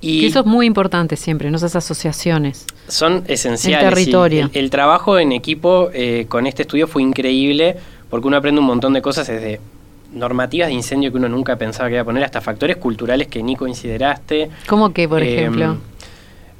Y 0.00 0.26
eso 0.26 0.40
es 0.40 0.46
muy 0.46 0.66
importante 0.66 1.16
siempre, 1.16 1.50
¿no? 1.50 1.56
Esas 1.56 1.74
asociaciones. 1.74 2.66
Son 2.86 3.24
esenciales. 3.26 3.88
El 3.88 3.94
territorio. 3.94 4.50
El, 4.52 4.70
trabajo 4.70 5.18
en 5.18 5.32
equipo 5.32 5.90
eh, 5.92 6.26
con 6.28 6.46
este 6.46 6.62
estudio 6.62 6.86
fue 6.86 7.02
increíble 7.02 7.76
porque 8.08 8.26
uno 8.26 8.36
aprende 8.36 8.60
un 8.60 8.66
montón 8.66 8.92
de 8.92 9.02
cosas 9.02 9.26
desde 9.26 9.60
normativas 10.12 10.68
de 10.68 10.74
incendio 10.74 11.10
que 11.10 11.18
uno 11.18 11.28
nunca 11.28 11.56
pensaba 11.56 11.88
que 11.88 11.96
iba 11.96 12.02
a 12.02 12.04
poner, 12.04 12.24
hasta 12.24 12.40
factores 12.40 12.76
culturales 12.76 13.28
que 13.28 13.42
ni 13.42 13.56
consideraste. 13.56 14.50
¿Cómo 14.66 14.92
que, 14.92 15.08
por 15.08 15.22
em, 15.22 15.28
ejemplo? 15.28 15.76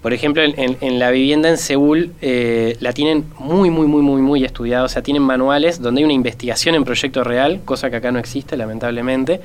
Por 0.03 0.12
ejemplo, 0.12 0.42
en, 0.44 0.98
la 0.98 1.11
vivienda 1.11 1.48
en 1.48 1.59
Seúl 1.59 2.12
eh, 2.20 2.77
la 2.81 2.92
tienen 2.92 3.24
muy, 3.38 3.68
muy, 3.68 3.87
muy, 3.88 4.01
muy, 4.01 4.22
muy 4.22 4.44
estudiada. 4.44 4.85
O 4.85 4.88
sea, 4.88 5.03
tienen 5.03 5.22
manuales 5.22 5.83
donde 5.83 6.01
hay 6.01 6.05
una 6.05 6.12
investigación 6.12 6.77
en 6.77 6.85
proyecto 6.85 7.24
real, 7.24 7.61
cosa 7.64 7.90
que 7.90 7.96
acá 7.96 8.12
no 8.12 8.20
existe, 8.20 8.57
lamentablemente. 8.57 9.40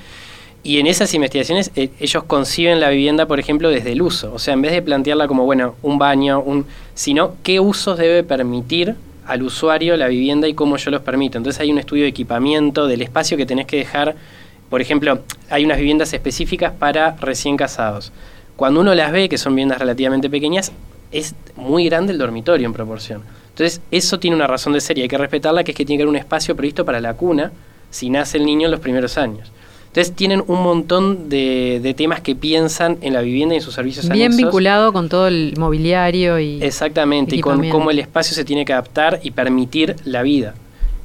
Y 0.66 0.80
en 0.80 0.88
esas 0.88 1.14
investigaciones 1.14 1.72
eh, 1.76 1.90
ellos 2.00 2.24
conciben 2.24 2.80
la 2.80 2.90
vivienda, 2.90 3.26
por 3.26 3.40
ejemplo, 3.40 3.70
desde 3.70 3.92
el 3.92 4.02
uso. 4.02 4.34
O 4.34 4.40
sea, 4.40 4.54
en 4.54 4.62
vez 4.62 4.72
de 4.72 4.82
plantearla 4.82 5.28
como, 5.28 5.44
bueno, 5.44 5.76
un 5.82 5.98
baño, 5.98 6.40
un, 6.40 6.66
sino 6.96 7.36
qué 7.44 7.60
usos 7.60 7.98
debe 7.98 8.24
permitir 8.24 8.96
al 9.26 9.44
usuario 9.44 9.98
la 9.98 10.08
vivienda 10.08 10.48
y 10.48 10.54
cómo 10.54 10.78
yo 10.78 10.90
los 10.90 11.02
permito. 11.02 11.38
Entonces 11.38 11.60
hay 11.60 11.72
un 11.72 11.80
estudio 11.80 12.04
de 12.04 12.10
equipamiento, 12.10 12.88
del 12.88 13.02
espacio 13.02 13.36
que 13.36 13.46
tenés 13.46 13.66
que 13.66 13.78
dejar. 13.78 14.16
Por 14.70 14.82
ejemplo, 14.82 15.20
hay 15.50 15.66
unas 15.66 15.78
viviendas 15.78 16.14
específicas 16.14 16.72
para 16.72 17.18
recién 17.18 17.58
casados. 17.58 18.14
Cuando 18.56 18.80
uno 18.80 18.96
las 18.96 19.12
ve, 19.12 19.28
que 19.28 19.38
son 19.38 19.56
viviendas 19.56 19.80
relativamente 19.80 20.30
pequeñas, 20.30 20.72
es 21.12 21.36
muy 21.58 21.86
grande 21.86 22.14
el 22.14 22.20
dormitorio 22.20 22.66
en 22.66 22.74
proporción. 22.74 23.22
Entonces, 23.50 23.82
eso 23.92 24.18
tiene 24.18 24.36
una 24.36 24.48
razón 24.48 24.74
de 24.74 24.82
ser 24.82 24.98
y 24.98 25.02
hay 25.02 25.08
que 25.08 25.18
respetarla, 25.18 25.64
que 25.64 25.72
es 25.72 25.78
que 25.78 25.86
tiene 25.86 25.98
que 25.98 26.04
haber 26.04 26.10
un 26.10 26.16
espacio 26.16 26.56
previsto 26.56 26.86
para 26.86 27.02
la 27.02 27.14
cuna 27.16 27.52
si 27.92 28.10
nace 28.10 28.38
el 28.38 28.46
niño 28.46 28.66
en 28.66 28.72
los 28.72 28.80
primeros 28.80 29.18
años. 29.18 29.52
Entonces 29.94 30.16
tienen 30.16 30.44
un 30.48 30.64
montón 30.64 31.30
de, 31.30 31.94
temas 31.96 32.20
que 32.20 32.34
piensan 32.34 32.98
en 33.02 33.14
la 33.14 33.22
vivienda 33.22 33.54
y 33.54 33.60
en 33.60 33.62
sus 33.62 33.76
servicios 33.76 34.10
Bien 34.10 34.36
vinculado 34.36 34.92
con 34.92 35.08
todo 35.08 35.28
el 35.28 35.54
mobiliario 35.56 36.40
y... 36.40 36.64
Exactamente, 36.64 37.36
y 37.36 37.42
con 37.42 37.70
cómo 37.70 37.92
el 37.92 38.00
espacio 38.00 38.34
se 38.34 38.44
tiene 38.44 38.66
que 38.66 38.74
adaptar 38.74 39.20
y 39.22 39.30
permitir 39.30 39.96
la 40.04 40.24
vida. 40.24 40.56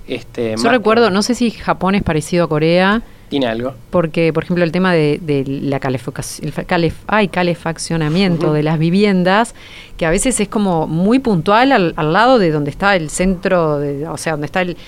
Este, 0.07 0.55
Yo 0.57 0.71
recuerdo, 0.71 1.11
no 1.11 1.21
sé 1.21 1.35
si 1.35 1.51
Japón 1.51 1.97
es 1.97 2.03
parecido 2.03 2.47
a 2.47 2.49
Corea. 2.49 3.03
Tiene 3.29 3.47
algo. 3.47 3.75
Porque, 3.91 4.33
por 4.33 4.45
ejemplo, 4.45 4.65
el 4.65 4.73
tema 4.73 4.95
de, 4.95 5.45
la 5.47 5.81
calefacción, 5.81 6.51
el 6.51 7.31
calefaccionamiento 7.31 8.55
de 8.55 8.63
las 8.63 8.79
viviendas, 8.79 9.55
que 9.99 10.07
a 10.07 10.11
veces 10.11 10.41
es 10.41 10.49
como 10.49 10.87
muy 10.87 11.19
puntual 11.19 11.73
al, 11.73 12.13
lado 12.15 12.39
de 12.39 12.51
donde 12.51 12.71
está 12.71 12.97
el 12.97 13.11
centro, 13.11 13.81
de, 13.81 14.09
o 14.09 14.17
sea, 14.17 14.33
donde 14.33 14.47
está 14.47 14.63
el 14.63 14.79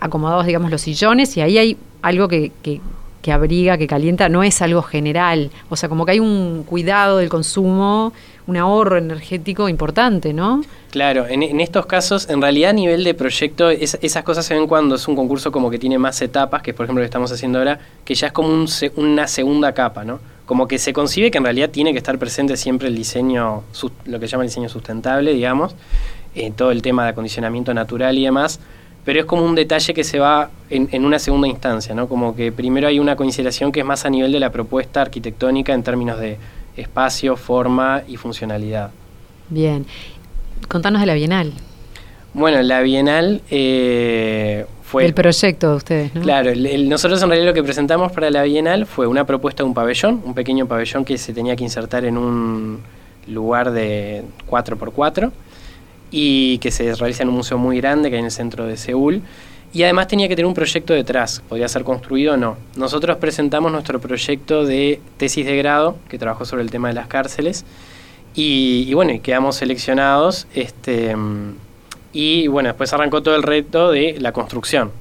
acomodados, 0.00 0.46
digamos, 0.46 0.70
los 0.70 0.80
sillones, 0.80 1.36
y 1.36 1.42
ahí 1.42 1.58
hay 1.58 1.76
algo 2.02 2.28
que, 2.28 2.52
que, 2.62 2.80
abriga, 3.32 3.78
que 3.78 3.86
calienta, 3.86 4.28
no 4.28 4.42
es 4.42 4.62
algo 4.62 4.82
general. 4.82 5.50
O 5.68 5.76
sea, 5.76 5.88
como 5.88 6.04
que 6.04 6.12
hay 6.12 6.20
un 6.20 6.64
cuidado 6.66 7.18
del 7.18 7.28
consumo, 7.28 8.12
un 8.46 8.56
ahorro 8.56 8.98
energético 8.98 9.68
importante, 9.68 10.32
¿no? 10.32 10.62
Claro, 10.90 11.26
en, 11.26 11.60
estos 11.60 11.86
casos, 11.86 12.28
en 12.28 12.40
realidad 12.40 12.70
a 12.70 12.72
nivel 12.74 13.04
de 13.04 13.14
proyecto, 13.14 13.70
esas 13.70 14.22
cosas 14.22 14.46
se 14.46 14.54
ven 14.54 14.66
cuando 14.66 14.94
es 14.94 15.08
un 15.08 15.16
concurso 15.16 15.50
como 15.50 15.70
que 15.70 15.78
tiene 15.78 15.98
más 15.98 16.20
etapas, 16.22 16.62
que 16.62 16.70
es 16.70 16.76
por 16.76 16.84
ejemplo 16.84 17.00
lo 17.00 17.04
que 17.04 17.10
estamos 17.10 17.32
haciendo 17.32 17.58
ahora, 17.58 17.80
que 18.04 18.14
ya 18.14 18.28
es 18.28 18.32
como 18.32 18.66
una 18.96 19.26
segunda 19.26 19.72
capa, 19.72 20.04
¿no? 20.04 20.20
Como 20.46 20.68
que 20.68 20.78
se 20.78 20.92
concibe 20.92 21.30
que 21.30 21.38
en 21.38 21.44
realidad 21.44 21.70
tiene 21.70 21.92
que 21.92 21.98
estar 21.98 22.18
presente 22.18 22.56
siempre 22.56 22.88
el 22.88 22.94
diseño, 22.94 23.62
lo 24.04 24.20
que 24.20 24.26
llama 24.26 24.44
el 24.44 24.50
diseño 24.50 24.68
sustentable, 24.68 25.32
digamos, 25.32 25.74
eh, 26.34 26.52
todo 26.54 26.70
el 26.70 26.82
tema 26.82 27.04
de 27.04 27.10
acondicionamiento 27.10 27.72
natural 27.72 28.18
y 28.18 28.24
demás, 28.24 28.60
pero 29.04 29.20
es 29.20 29.26
como 29.26 29.44
un 29.44 29.54
detalle 29.54 29.92
que 29.92 30.02
se 30.02 30.18
va 30.18 30.50
en, 30.70 31.04
una 31.04 31.18
segunda 31.18 31.46
instancia, 31.46 31.94
¿no? 31.94 32.08
Como 32.08 32.34
que 32.34 32.50
primero 32.52 32.88
hay 32.88 32.98
una 32.98 33.16
consideración 33.16 33.70
que 33.70 33.80
es 33.80 33.86
más 33.86 34.04
a 34.06 34.10
nivel 34.10 34.32
de 34.32 34.40
la 34.40 34.50
propuesta 34.50 35.02
arquitectónica 35.02 35.74
en 35.74 35.82
términos 35.82 36.18
de 36.18 36.38
espacio, 36.76 37.36
forma 37.36 38.02
y 38.08 38.16
funcionalidad. 38.16 38.90
Bien. 39.50 39.86
Contanos 40.68 41.00
de 41.00 41.06
la 41.06 41.14
Bienal. 41.14 41.52
Bueno, 42.32 42.62
la 42.62 42.80
Bienal 42.80 43.42
eh, 43.50 44.64
fue... 44.82 45.04
El 45.04 45.14
proyecto 45.14 45.70
de 45.70 45.76
ustedes, 45.76 46.14
¿no? 46.14 46.22
Claro, 46.22 46.52
nosotros 46.54 47.22
en 47.22 47.28
realidad 47.28 47.48
lo 47.48 47.54
que 47.54 47.62
presentamos 47.62 48.10
para 48.10 48.30
la 48.30 48.42
Bienal 48.42 48.86
fue 48.86 49.06
una 49.06 49.26
propuesta 49.26 49.62
de 49.62 49.68
un 49.68 49.74
pabellón, 49.74 50.22
un 50.24 50.34
pequeño 50.34 50.66
pabellón 50.66 51.04
que 51.04 51.18
se 51.18 51.34
tenía 51.34 51.54
que 51.54 51.62
insertar 51.62 52.06
en 52.06 52.16
un 52.16 52.80
lugar 53.28 53.70
de 53.70 54.24
4x4 54.48 55.30
y 56.16 56.58
que 56.58 56.70
se 56.70 56.94
realiza 56.94 57.24
en 57.24 57.28
un 57.28 57.34
museo 57.34 57.58
muy 57.58 57.78
grande 57.78 58.08
que 58.08 58.14
hay 58.14 58.20
en 58.20 58.26
el 58.26 58.30
centro 58.30 58.66
de 58.66 58.76
Seúl. 58.76 59.20
Y 59.72 59.82
además 59.82 60.06
tenía 60.06 60.28
que 60.28 60.36
tener 60.36 60.46
un 60.46 60.54
proyecto 60.54 60.94
detrás, 60.94 61.42
podía 61.48 61.66
ser 61.66 61.82
construido 61.82 62.34
o 62.34 62.36
no. 62.36 62.56
Nosotros 62.76 63.16
presentamos 63.16 63.72
nuestro 63.72 64.00
proyecto 64.00 64.64
de 64.64 65.00
tesis 65.16 65.44
de 65.44 65.56
grado, 65.56 65.96
que 66.08 66.16
trabajó 66.16 66.44
sobre 66.44 66.62
el 66.62 66.70
tema 66.70 66.86
de 66.86 66.94
las 66.94 67.08
cárceles, 67.08 67.64
y, 68.32 68.86
y 68.88 68.94
bueno, 68.94 69.10
y 69.10 69.18
quedamos 69.18 69.56
seleccionados. 69.56 70.46
Este, 70.54 71.16
y 72.12 72.46
bueno, 72.46 72.68
después 72.68 72.92
arrancó 72.92 73.20
todo 73.20 73.34
el 73.34 73.42
reto 73.42 73.90
de 73.90 74.14
la 74.20 74.30
construcción. 74.30 74.92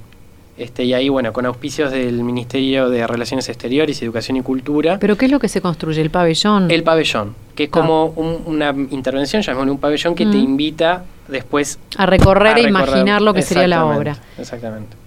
Este, 0.57 0.83
y 0.83 0.95
ahí, 0.95 1.09
bueno, 1.09 1.31
con 1.31 1.45
auspicios 1.45 1.91
del 1.91 2.23
Ministerio 2.23 2.89
de 2.89 3.05
Relaciones 3.05 3.49
Exteriores, 3.49 4.01
Educación 4.01 4.37
y 4.37 4.41
Cultura. 4.41 4.97
¿Pero 4.99 5.15
qué 5.15 5.25
es 5.25 5.31
lo 5.31 5.39
que 5.39 5.47
se 5.47 5.61
construye? 5.61 6.01
¿El 6.01 6.09
pabellón? 6.09 6.71
El 6.71 6.81
pabellón, 6.81 7.35
que 7.55 7.65
es 7.65 7.69
ah. 7.69 7.79
como 7.79 8.07
una 8.07 8.69
intervención, 8.89 9.41
llamémosle 9.41 9.71
un 9.71 9.79
pabellón, 9.79 10.15
que 10.15 10.25
te 10.25 10.37
mm. 10.37 10.43
invita 10.43 11.03
después 11.27 11.79
a 11.97 12.05
recorrer, 12.05 12.57
e 12.57 12.61
imaginar 12.63 13.21
lo 13.21 13.33
que 13.33 13.41
sería 13.41 13.67
la 13.67 13.85
obra. 13.85 14.17
Exactamente. 14.37 14.97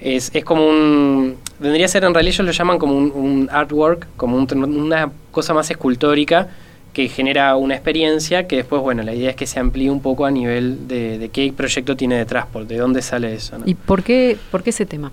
Es, 0.00 0.30
es, 0.32 0.44
como 0.44 0.66
un. 0.68 1.36
Vendría 1.58 1.86
a 1.86 1.88
ser, 1.88 2.04
en 2.04 2.14
realidad, 2.14 2.34
ellos 2.34 2.46
lo 2.46 2.52
llaman 2.52 2.78
como 2.78 2.96
un, 2.96 3.48
artwork, 3.50 4.06
como 4.16 4.36
una 4.36 5.10
cosa 5.32 5.54
más 5.54 5.70
escultórica 5.70 6.48
que 6.92 7.08
genera 7.08 7.54
una 7.56 7.74
experiencia 7.74 8.48
que 8.48 8.56
después, 8.56 8.82
bueno, 8.82 9.02
la 9.02 9.14
idea 9.14 9.30
es 9.30 9.36
que 9.36 9.46
se 9.46 9.60
amplíe 9.60 9.90
un 9.90 10.00
poco 10.00 10.24
a 10.24 10.30
nivel 10.30 10.88
de, 10.88 11.30
qué 11.32 11.52
proyecto 11.56 11.96
tiene 11.96 12.16
detrás, 12.16 12.46
de 12.66 12.76
dónde 12.76 13.02
sale 13.02 13.34
eso. 13.34 13.56
¿Y 13.66 13.74
por 13.74 14.02
qué, 14.02 14.36
por 14.50 14.62
qué 14.62 14.70
ese 14.70 14.86
tema? 14.86 15.12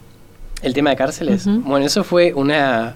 El 0.63 0.74
tema 0.74 0.89
de 0.89 0.95
cárceles. 0.95 1.45
Bueno, 1.45 1.86
eso 1.86 2.04
fue 2.04 2.34
una... 2.34 2.95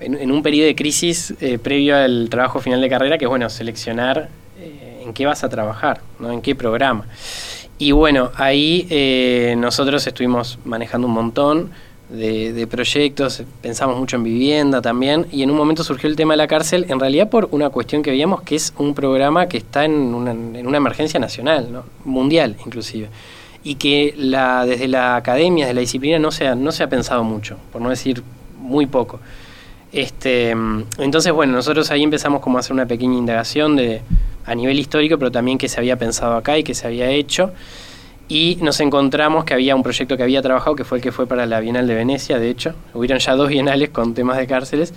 En, 0.00 0.32
un 0.32 0.42
periodo 0.42 0.66
de 0.66 0.74
crisis 0.74 1.34
eh, 1.40 1.58
previo 1.58 1.96
al 1.96 2.28
trabajo 2.30 2.60
final 2.60 2.80
de 2.80 2.88
carrera, 2.88 3.18
que 3.18 3.26
es, 3.26 3.28
bueno, 3.28 3.48
seleccionar 3.50 4.28
eh, 4.58 5.02
en 5.04 5.12
qué 5.12 5.26
vas 5.26 5.44
a 5.44 5.48
trabajar, 5.48 6.00
¿no? 6.18 6.32
En 6.32 6.40
qué 6.40 6.54
programa. 6.54 7.06
Y 7.78 7.92
bueno, 7.92 8.30
ahí 8.36 8.86
eh, 8.90 9.54
nosotros 9.58 10.06
estuvimos 10.06 10.58
manejando 10.64 11.06
un 11.06 11.14
montón, 11.14 11.70
de, 12.10 12.66
proyectos, 12.68 13.42
pensamos 13.62 13.96
mucho 13.96 14.16
en 14.16 14.24
vivienda 14.24 14.82
también, 14.82 15.26
y 15.30 15.42
en 15.42 15.50
un 15.50 15.56
momento 15.56 15.84
surgió 15.84 16.08
el 16.08 16.16
tema 16.16 16.34
de 16.34 16.38
la 16.38 16.48
cárcel, 16.48 16.86
en 16.88 16.98
realidad 16.98 17.30
por 17.30 17.48
una 17.52 17.70
cuestión 17.70 18.02
que 18.02 18.10
veíamos 18.10 18.42
que 18.42 18.56
es 18.56 18.74
un 18.78 18.94
programa 18.94 19.46
que 19.46 19.58
está 19.58 19.84
en 19.84 19.92
una, 19.92 20.32
en 20.32 20.66
una 20.66 20.76
emergencia 20.76 21.20
nacional, 21.20 21.70
¿no? 21.70 21.84
mundial 22.04 22.56
inclusive, 22.64 23.08
y 23.62 23.76
que 23.76 24.14
desde 24.16 24.88
la 24.88 25.16
academia, 25.16 25.66
desde 25.66 25.74
la 25.74 25.80
disciplina, 25.82 26.18
no 26.18 26.32
se, 26.32 26.48
ha, 26.48 26.54
no 26.54 26.72
se 26.72 26.82
ha 26.82 26.88
pensado 26.88 27.22
mucho, 27.22 27.56
por 27.72 27.80
no 27.80 27.90
decir 27.90 28.22
muy 28.58 28.86
poco. 28.86 29.20
Este, 29.92 30.50
entonces, 30.98 31.32
bueno, 31.32 31.54
nosotros 31.54 31.90
ahí 31.90 32.02
empezamos 32.02 32.40
como 32.40 32.58
a 32.58 32.60
hacer 32.60 32.72
una 32.72 32.86
pequeña 32.86 33.16
indagación 33.16 33.76
de, 33.76 34.02
a 34.46 34.54
nivel 34.54 34.78
histórico, 34.78 35.18
pero 35.18 35.30
también 35.30 35.58
que 35.58 35.68
se 35.68 35.80
había 35.80 35.96
pensado 35.96 36.36
acá 36.36 36.58
y 36.58 36.62
que 36.62 36.74
se 36.74 36.86
había 36.86 37.10
hecho. 37.10 37.52
Y 38.28 38.58
nos 38.62 38.78
encontramos 38.78 39.44
que 39.44 39.54
había 39.54 39.74
un 39.74 39.82
proyecto 39.82 40.16
que 40.16 40.22
había 40.22 40.40
trabajado, 40.40 40.76
que 40.76 40.84
fue 40.84 40.98
el 40.98 41.02
que 41.02 41.10
fue 41.10 41.26
para 41.26 41.46
la 41.46 41.58
Bienal 41.58 41.88
de 41.88 41.94
Venecia, 41.94 42.38
de 42.38 42.48
hecho, 42.48 42.74
hubieron 42.94 43.18
ya 43.18 43.34
dos 43.34 43.48
bienales 43.48 43.90
con 43.90 44.14
temas 44.14 44.36
de 44.36 44.46
cárceles, 44.46 44.94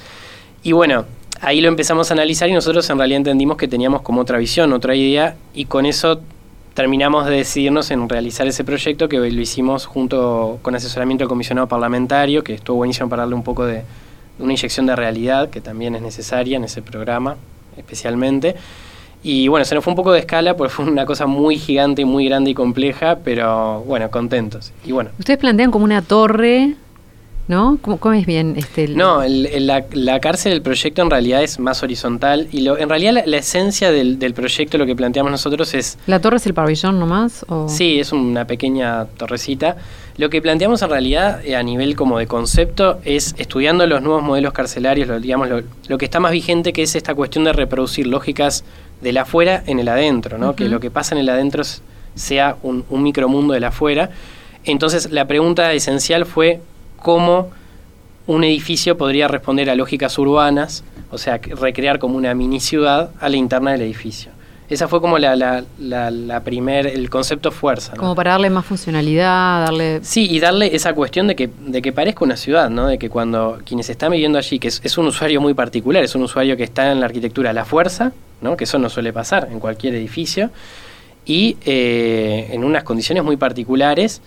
y 0.62 0.72
bueno, 0.72 1.06
ahí 1.42 1.60
lo 1.60 1.68
empezamos 1.68 2.12
a 2.12 2.14
analizar 2.14 2.48
y 2.48 2.54
nosotros 2.54 2.88
en 2.92 3.00
realidad 3.00 3.18
entendimos 3.18 3.58
que 3.58 3.68
teníamos 3.68 4.04
como 4.04 4.22
otra 4.22 4.38
visión, 4.38 4.72
otra 4.72 4.96
idea, 4.96 5.36
y 5.56 5.66
con 5.66 5.88
eso 5.88 6.22
terminamos 6.76 7.26
de 7.26 7.38
decidirnos 7.38 7.90
en 7.90 8.08
realizar 8.08 8.46
ese 8.48 8.64
proyecto 8.64 9.10
que 9.10 9.18
lo 9.18 9.26
hicimos 9.42 9.88
junto 9.88 10.60
con 10.62 10.76
asesoramiento 10.76 11.24
del 11.24 11.30
comisionado 11.30 11.68
parlamentario, 11.68 12.44
que 12.44 12.54
estuvo 12.54 12.78
buenísimo 12.78 13.10
para 13.10 13.24
darle 13.24 13.34
un 13.34 13.44
poco 13.44 13.66
de 13.66 13.84
una 14.40 14.54
inyección 14.54 14.86
de 14.86 14.96
realidad, 14.96 15.50
que 15.50 15.62
también 15.62 15.96
es 15.96 16.02
necesaria 16.02 16.58
en 16.58 16.64
ese 16.64 16.82
programa 16.82 17.38
especialmente. 17.78 18.56
Y 19.24 19.48
bueno, 19.48 19.64
se 19.66 19.74
nos 19.74 19.84
fue 19.84 19.92
un 19.92 19.96
poco 19.96 20.12
de 20.12 20.20
escala 20.20 20.58
porque 20.58 20.74
fue 20.74 20.86
una 20.86 21.06
cosa 21.06 21.26
muy 21.28 21.58
gigante 21.58 22.04
muy 22.04 22.26
grande 22.26 22.52
y 22.52 22.54
compleja, 22.54 23.20
pero 23.24 23.82
bueno, 23.82 24.12
contentos. 24.12 24.74
Y 24.86 24.92
bueno. 24.92 25.12
Ustedes 25.18 25.40
plantean 25.40 25.72
como 25.72 25.86
una 25.86 26.02
torre, 26.02 26.76
¿no? 27.48 27.78
¿Cómo, 27.82 28.14
es 28.14 28.26
bien 28.26 28.56
este? 28.58 28.88
No, 28.88 29.22
la, 29.26 30.20
cárcel, 30.20 30.54
el 30.54 30.62
proyecto 30.62 31.02
en 31.02 31.10
realidad 31.10 31.44
es 31.44 31.60
más 31.60 31.84
horizontal 31.84 32.48
y 32.52 32.62
lo, 32.62 32.78
en 32.78 32.90
realidad 32.90 33.24
la, 33.26 33.38
esencia 33.38 33.92
del, 33.92 34.18
proyecto, 34.34 34.78
lo 34.78 34.86
que 34.86 34.96
planteamos 34.96 35.32
nosotros 35.32 35.74
es... 35.74 35.98
¿La 36.08 36.20
torre 36.20 36.38
es 36.38 36.46
el 36.46 36.54
pabellón 36.54 37.00
nomás? 37.00 37.46
O? 37.50 37.68
Sí, 37.68 38.00
es 38.00 38.12
una 38.12 38.46
pequeña 38.46 39.06
torrecita. 39.06 39.78
Lo 40.18 40.30
que 40.30 40.42
planteamos 40.42 40.82
en 40.84 40.90
realidad 40.90 41.44
eh, 41.44 41.56
a 41.56 41.64
nivel 41.64 41.96
como 41.96 42.20
de 42.20 42.28
concepto 42.28 43.00
es 43.04 43.36
estudiando 43.38 43.86
los 43.88 44.02
nuevos 44.02 44.24
modelos 44.24 44.54
carcelarios, 44.54 45.08
lo, 45.08 45.20
digamos, 45.20 45.50
lo, 45.50 45.62
lo 45.88 45.98
que 45.98 46.06
está 46.06 46.20
más 46.20 46.32
vigente 46.32 46.72
que 46.72 46.84
es 46.84 46.96
esta 46.96 47.16
cuestión 47.16 47.44
de 47.44 47.54
reproducir 47.54 48.08
lógicas 48.08 48.64
del 49.02 49.18
afuera 49.18 49.64
en 49.66 49.80
el 49.80 49.88
adentro, 49.90 50.38
¿no? 50.38 50.56
que 50.56 50.70
lo 50.70 50.80
que 50.80 50.90
pasa 50.90 51.14
en 51.16 51.20
el 51.20 51.30
adentro 51.30 51.64
sea 52.16 52.58
un, 52.64 52.86
un 52.90 53.04
micromundo 53.04 53.54
del 53.54 53.66
afuera. 53.66 54.12
Entonces 54.64 55.12
la 55.12 55.28
pregunta 55.28 55.74
esencial 55.74 56.26
fue 56.26 56.62
cómo 57.04 57.52
un 58.26 58.44
edificio 58.44 58.98
podría 58.98 59.28
responder 59.28 59.70
a 59.70 59.76
lógicas 59.76 60.18
urbanas, 60.18 60.84
o 61.12 61.20
sea, 61.20 61.38
recrear 61.38 62.00
como 62.00 62.18
una 62.18 62.34
mini 62.34 62.60
ciudad 62.60 63.12
a 63.20 63.30
la 63.30 63.38
interna 63.38 63.74
del 63.74 63.82
edificio. 63.82 64.32
Esa 64.70 64.88
fue 64.88 65.02
como 65.02 65.20
la, 65.20 65.36
la, 65.36 65.64
la, 66.10 66.40
primer, 66.40 66.88
el 66.88 67.10
concepto 67.10 67.52
fuerza. 67.52 67.94
Como 67.96 68.16
para 68.16 68.32
darle 68.32 68.50
más 68.50 68.66
funcionalidad, 68.66 69.66
darle... 69.66 70.00
Sí, 70.04 70.28
y 70.32 70.40
darle 70.40 70.74
esa 70.74 70.94
cuestión 70.94 71.28
de 71.28 71.36
que, 71.36 71.50
de 71.60 71.82
que 71.82 71.92
parezca 71.92 72.24
una 72.24 72.38
ciudad, 72.38 72.70
¿no? 72.70 72.88
De 72.88 72.98
que 72.98 73.10
cuando 73.10 73.60
quienes 73.66 73.90
están 73.90 74.14
viviendo 74.14 74.40
allí, 74.40 74.58
que 74.60 74.70
es, 74.70 74.98
un 74.98 75.08
usuario 75.08 75.42
muy 75.42 75.54
particular, 75.54 76.04
es 76.04 76.16
un 76.16 76.24
usuario 76.24 76.58
que 76.58 76.64
está 76.64 76.92
en 76.92 77.02
la 77.02 77.06
arquitectura 77.06 77.50
a 77.50 77.54
la 77.54 77.66
fuerza, 77.66 78.14
¿no? 78.42 78.56
Que 78.56 78.64
eso 78.64 78.80
no 78.80 78.90
suele 78.90 79.12
pasar 79.12 79.50
en 79.52 79.60
cualquier 79.60 79.94
edificio, 79.96 80.50
y 81.26 81.58
eh, 81.66 82.50
en 82.52 82.64
unas 82.64 82.84
condiciones 82.84 83.24
muy 83.24 83.38
particulares, 83.38 84.22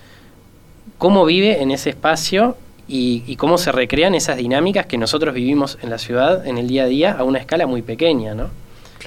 cómo 0.98 1.24
vive 1.24 1.62
en 1.62 1.70
ese 1.70 1.90
espacio 1.90 2.56
y, 2.88 3.24
y, 3.26 3.36
cómo 3.36 3.58
se 3.58 3.72
recrean 3.72 4.14
esas 4.14 4.36
dinámicas 4.36 4.86
que 4.86 4.96
nosotros 4.96 5.34
vivimos 5.34 5.78
en 5.82 5.90
la 5.90 5.98
ciudad 5.98 6.46
en 6.46 6.56
el 6.56 6.68
día 6.68 6.84
a 6.84 6.86
día 6.86 7.12
a 7.12 7.24
una 7.24 7.38
escala 7.38 7.66
muy 7.66 7.82
pequeña, 7.82 8.34
¿no? 8.34 8.48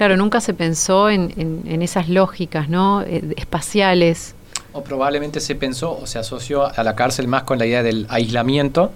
Claro, 0.00 0.16
nunca 0.16 0.40
se 0.40 0.54
pensó 0.54 1.10
en, 1.10 1.82
esas 1.82 2.08
lógicas, 2.08 2.70
¿no? 2.70 3.02
Eh, 3.02 3.22
espaciales. 3.36 4.34
O 4.72 4.82
probablemente 4.82 5.40
se 5.40 5.54
pensó 5.54 5.98
o 5.98 6.06
se 6.06 6.18
asoció 6.18 6.66
a 6.74 6.82
la 6.82 6.94
cárcel 6.94 7.28
más 7.28 7.42
con 7.42 7.58
la 7.58 7.66
idea 7.66 7.82
del 7.82 8.06
aislamiento, 8.08 8.92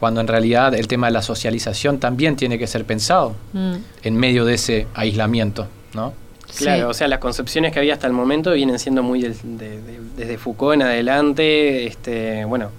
cuando 0.00 0.20
en 0.20 0.26
realidad 0.26 0.74
el 0.74 0.88
tema 0.88 1.06
de 1.06 1.12
la 1.12 1.22
socialización 1.22 2.00
también 2.00 2.34
tiene 2.34 2.58
que 2.58 2.66
ser 2.66 2.84
pensado 2.84 3.36
mm. 3.52 3.74
en 4.02 4.16
medio 4.16 4.44
de 4.44 4.54
ese 4.54 4.88
aislamiento, 4.94 5.68
¿no? 5.94 6.12
Claro, 6.58 6.88
o 6.88 6.94
sea, 6.94 7.06
las 7.06 7.20
concepciones 7.20 7.72
que 7.72 7.78
había 7.78 7.94
hasta 7.94 8.08
el 8.08 8.12
momento 8.12 8.50
vienen 8.50 8.80
siendo 8.80 9.04
muy 9.04 9.22
desde 9.22 10.38
Foucault 10.38 10.74
en 10.74 10.82
adelante, 10.82 11.86
este, 11.86 12.44
bueno, 12.44 12.70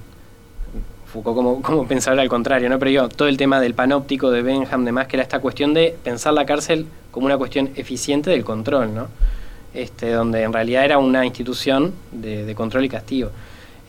Foucault 1.14 1.36
como, 1.36 1.62
como 1.62 1.88
pensador 1.88 2.20
al 2.20 2.30
contrario, 2.30 2.70
¿no? 2.70 2.80
Pero 2.80 2.92
yo, 2.92 3.10
todo 3.10 3.28
el 3.28 3.38
tema 3.38 3.62
del 3.62 3.76
panóptico 3.76 4.32
de 4.32 4.42
Benham, 4.42 4.84
demás, 4.84 5.08
que 5.08 5.16
era 5.16 5.24
esta 5.24 5.40
cuestión 5.40 5.74
de 5.74 5.96
pensar 6.04 6.34
la 6.34 6.46
cárcel 6.46 6.88
como 7.12 7.28
una 7.28 7.38
cuestión 7.38 7.70
eficiente 7.76 8.32
del 8.32 8.44
control, 8.44 8.94
¿no? 8.94 9.08
Este, 9.74 10.12
donde 10.12 10.44
en 10.44 10.54
realidad 10.54 10.86
era 10.86 10.98
una 10.98 11.26
institución 11.26 11.94
de, 12.12 12.54
control 12.56 12.86
y 12.86 12.90
castigo. 12.90 13.30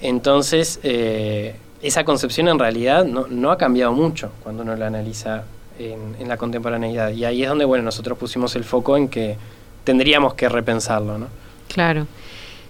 Entonces, 0.00 0.80
eh, 0.82 1.56
esa 1.82 2.04
concepción 2.04 2.48
en 2.48 2.58
realidad 2.58 3.04
no, 3.04 3.50
ha 3.50 3.58
cambiado 3.58 3.92
mucho 3.92 4.30
cuando 4.42 4.62
uno 4.62 4.76
la 4.76 4.86
analiza 4.86 5.44
en, 5.78 6.26
la 6.26 6.36
contemporaneidad. 6.36 7.10
Y 7.10 7.24
ahí 7.24 7.42
es 7.42 7.48
donde, 7.48 7.66
bueno, 7.66 7.84
nosotros 7.84 8.16
pusimos 8.16 8.56
el 8.56 8.64
foco 8.64 8.96
en 8.96 9.08
que 9.08 9.36
tendríamos 9.84 10.34
que 10.34 10.48
repensarlo, 10.48 11.18
¿no? 11.18 11.26
Claro. 11.68 12.06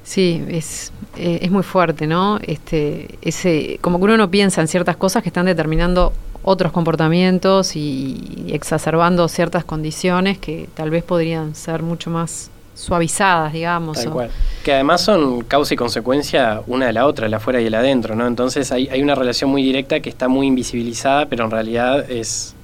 Sí, 0.05 0.45
es, 0.49 0.93
eh, 1.17 1.41
es 1.43 1.51
muy 1.51 1.63
fuerte, 1.63 2.07
¿no? 2.07 2.39
Este, 2.43 3.19
ese, 3.23 3.79
como 3.81 3.99
que 3.99 4.05
uno 4.05 4.17
no 4.19 4.31
piensa 4.31 4.61
en 4.61 4.69
ciertas 4.69 4.97
cosas 4.97 5.23
que 5.23 5.31
están 5.31 5.47
determinando 5.47 6.13
otros 6.43 6.73
comportamientos 6.73 7.75
y, 7.75 8.47
exacerbando 8.49 9.27
ciertas 9.29 9.65
condiciones 9.65 10.39
que 10.39 10.69
tal 10.75 10.91
vez 10.91 11.03
podrían 11.03 11.55
ser 11.55 11.83
mucho 11.83 12.11
más 12.11 12.51
suavizadas, 12.75 13.55
digamos. 13.55 14.03
Tal 14.03 14.13
cual. 14.13 14.31
Que 14.63 14.75
además 14.75 15.01
son 15.01 15.43
causa 15.45 15.73
y 15.73 15.77
consecuencia 15.77 16.61
una 16.67 16.87
de 16.87 16.93
la 16.93 17.07
otra, 17.07 17.27
el 17.27 17.35
afuera 17.35 17.61
y 17.61 17.67
el 17.67 17.75
adentro, 17.75 18.15
¿no? 18.15 18.27
Entonces 18.27 18.71
hay, 18.73 18.89
hay 18.89 19.03
una 19.03 19.15
relación 19.15 19.49
muy 19.49 19.63
directa 19.63 20.01
que 20.01 20.11
está 20.11 20.29
muy 20.29 20.47
invisibilizada, 20.49 21.27
pero 21.27 21.47
en 21.47 21.51
realidad 21.51 22.11
es, 22.11 22.55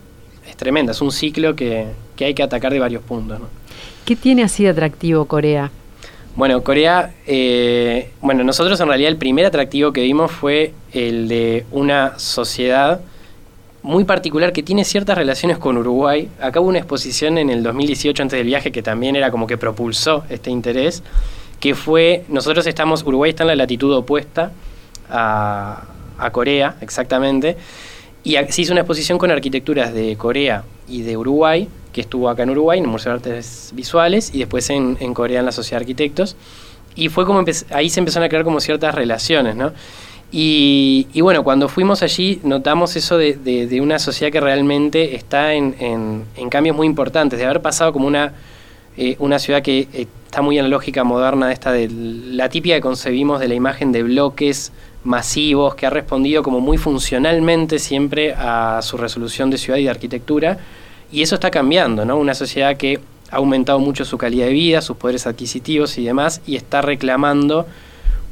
es 0.47 0.57
tremenda, 0.57 0.93
es 0.93 1.01
un 1.01 1.11
ciclo 1.11 1.57
que, 1.57 1.87
que 2.17 2.27
hay 2.27 2.35
que 2.35 2.43
atacar 2.43 2.73
de 2.73 2.81
varios 2.81 3.03
puntos, 3.03 3.41
¿no? 3.41 3.47
¿Qué 4.05 4.17
tiene 4.17 4.43
así 4.43 4.65
de 4.65 4.71
atractivo 4.71 5.25
Corea? 5.25 5.71
Bueno, 6.37 6.63
Corea, 6.63 7.13
eh, 7.27 8.11
bueno, 8.21 8.45
nosotros 8.45 8.81
en 8.81 8.87
realidad 8.87 9.11
el 9.11 9.17
primer 9.17 9.47
atractivo 9.47 9.93
que 9.93 10.03
vimos 10.03 10.31
fue 10.31 10.73
el 10.93 11.27
de 11.27 11.67
una 11.73 12.19
sociedad 12.19 13.01
muy 13.83 14.05
particular 14.05 14.53
que 14.53 14.63
tiene 14.63 14.85
ciertas 14.85 15.19
relaciones 15.19 15.59
con 15.59 15.77
Uruguay. 15.77 16.29
Acá 16.41 16.61
hubo 16.61 16.69
una 16.69 16.79
exposición 16.79 17.37
en 17.37 17.51
el 17.51 17.65
2018 17.65 18.23
antes 18.23 18.39
del 18.39 18.47
viaje 18.47 18.71
que 18.71 18.81
también 18.81 19.17
era 19.17 19.31
como 19.31 19.47
que 19.49 19.59
propulsó 19.59 20.25
este 20.29 20.51
interés, 20.51 21.03
que 21.59 21.75
fue, 21.75 22.25
nosotros 22.29 22.67
estamos, 22.67 23.03
Uruguay 23.03 23.31
está 23.31 23.43
en 23.43 23.49
la 23.49 23.57
latitud 23.57 23.93
opuesta 23.93 24.53
a, 25.11 25.83
a 26.17 26.31
Corea, 26.31 26.77
exactamente, 26.81 27.57
y 28.23 28.37
se 28.49 28.63
hizo 28.63 28.73
una 28.73 28.83
exposición 28.83 29.19
con 29.19 29.31
arquitecturas 29.31 29.93
de 29.93 30.17
Corea 30.17 30.63
y 30.87 31.03
de 31.03 31.17
Uruguay, 31.17 31.69
que 31.93 32.01
estuvo 32.01 32.29
acá 32.29 32.43
en 32.43 32.51
Uruguay, 32.51 32.79
en 32.79 32.85
el 32.85 32.91
Museo 32.91 33.13
de 33.13 33.17
Artes 33.17 33.71
Visuales, 33.75 34.35
y 34.35 34.39
después 34.39 34.71
en, 34.71 34.97
Corea 35.15 35.41
en 35.41 35.47
la 35.47 35.53
Sociedad 35.53 35.79
de 35.81 35.85
Arquitectos. 35.85 36.37
Y 36.95 37.09
fue 37.09 37.25
como 37.25 37.45
ahí 37.71 37.91
se 37.91 38.01
empezaron 38.01 38.27
a 38.27 38.29
crear 38.29 38.45
como 38.45 38.61
ciertas 38.61 38.95
relaciones, 38.95 39.57
¿no? 39.57 39.73
Y, 40.33 41.21
bueno, 41.21 41.43
cuando 41.43 41.69
fuimos 41.69 42.03
allí 42.03 42.41
notamos 42.45 42.95
eso 42.95 43.19
de, 43.19 43.35
de, 43.35 43.81
una 43.81 43.99
sociedad 43.99 44.31
que 44.31 44.41
realmente 44.41 45.17
está 45.17 45.55
en, 45.55 45.75
en, 45.81 46.51
cambios 46.51 46.77
muy 46.77 46.87
importantes, 46.87 47.39
de 47.39 47.47
haber 47.47 47.61
pasado 47.61 47.93
como 47.93 48.07
una, 48.07 48.35
eh, 48.97 49.17
una 49.19 49.41
ciudad 49.41 49.61
que 49.61 49.89
está 49.93 50.41
muy 50.41 50.59
en 50.59 50.65
la 50.65 50.69
lógica 50.69 51.03
moderna, 51.03 51.51
esta 51.51 51.73
de 51.73 51.89
la 51.91 52.49
típica 52.49 52.77
que 52.77 52.81
concebimos 52.81 53.41
de 53.41 53.49
la 53.49 53.55
imagen 53.55 53.91
de 53.91 54.05
bloques 54.05 54.71
masivos, 55.03 55.75
que 55.75 55.87
ha 55.87 55.91
respondido 55.91 56.45
como 56.45 56.61
muy 56.61 56.79
funcionalmente 56.79 57.81
siempre 57.81 58.33
a 58.35 58.81
su 58.83 58.97
resolución 58.97 59.51
de 59.51 59.59
ciudad 59.59 59.81
y 59.81 59.85
de 59.85 59.91
arquitectura, 59.91 60.59
y 61.13 61.23
eso 61.23 61.35
está 61.35 61.51
cambiando, 61.51 62.05
¿no? 62.05 62.17
Una 62.17 62.35
sociedad 62.35 62.77
que 62.77 63.01
ha 63.31 63.37
aumentado 63.37 63.79
mucho 63.79 64.05
su 64.05 64.19
calidad 64.19 64.47
de 64.47 64.53
vida, 64.53 64.83
sus 64.83 64.97
poderes 64.97 65.27
adquisitivos 65.27 65.99
y 65.99 66.05
demás, 66.05 66.41
y 66.47 66.57
está 66.57 66.83
reclamando 66.83 67.67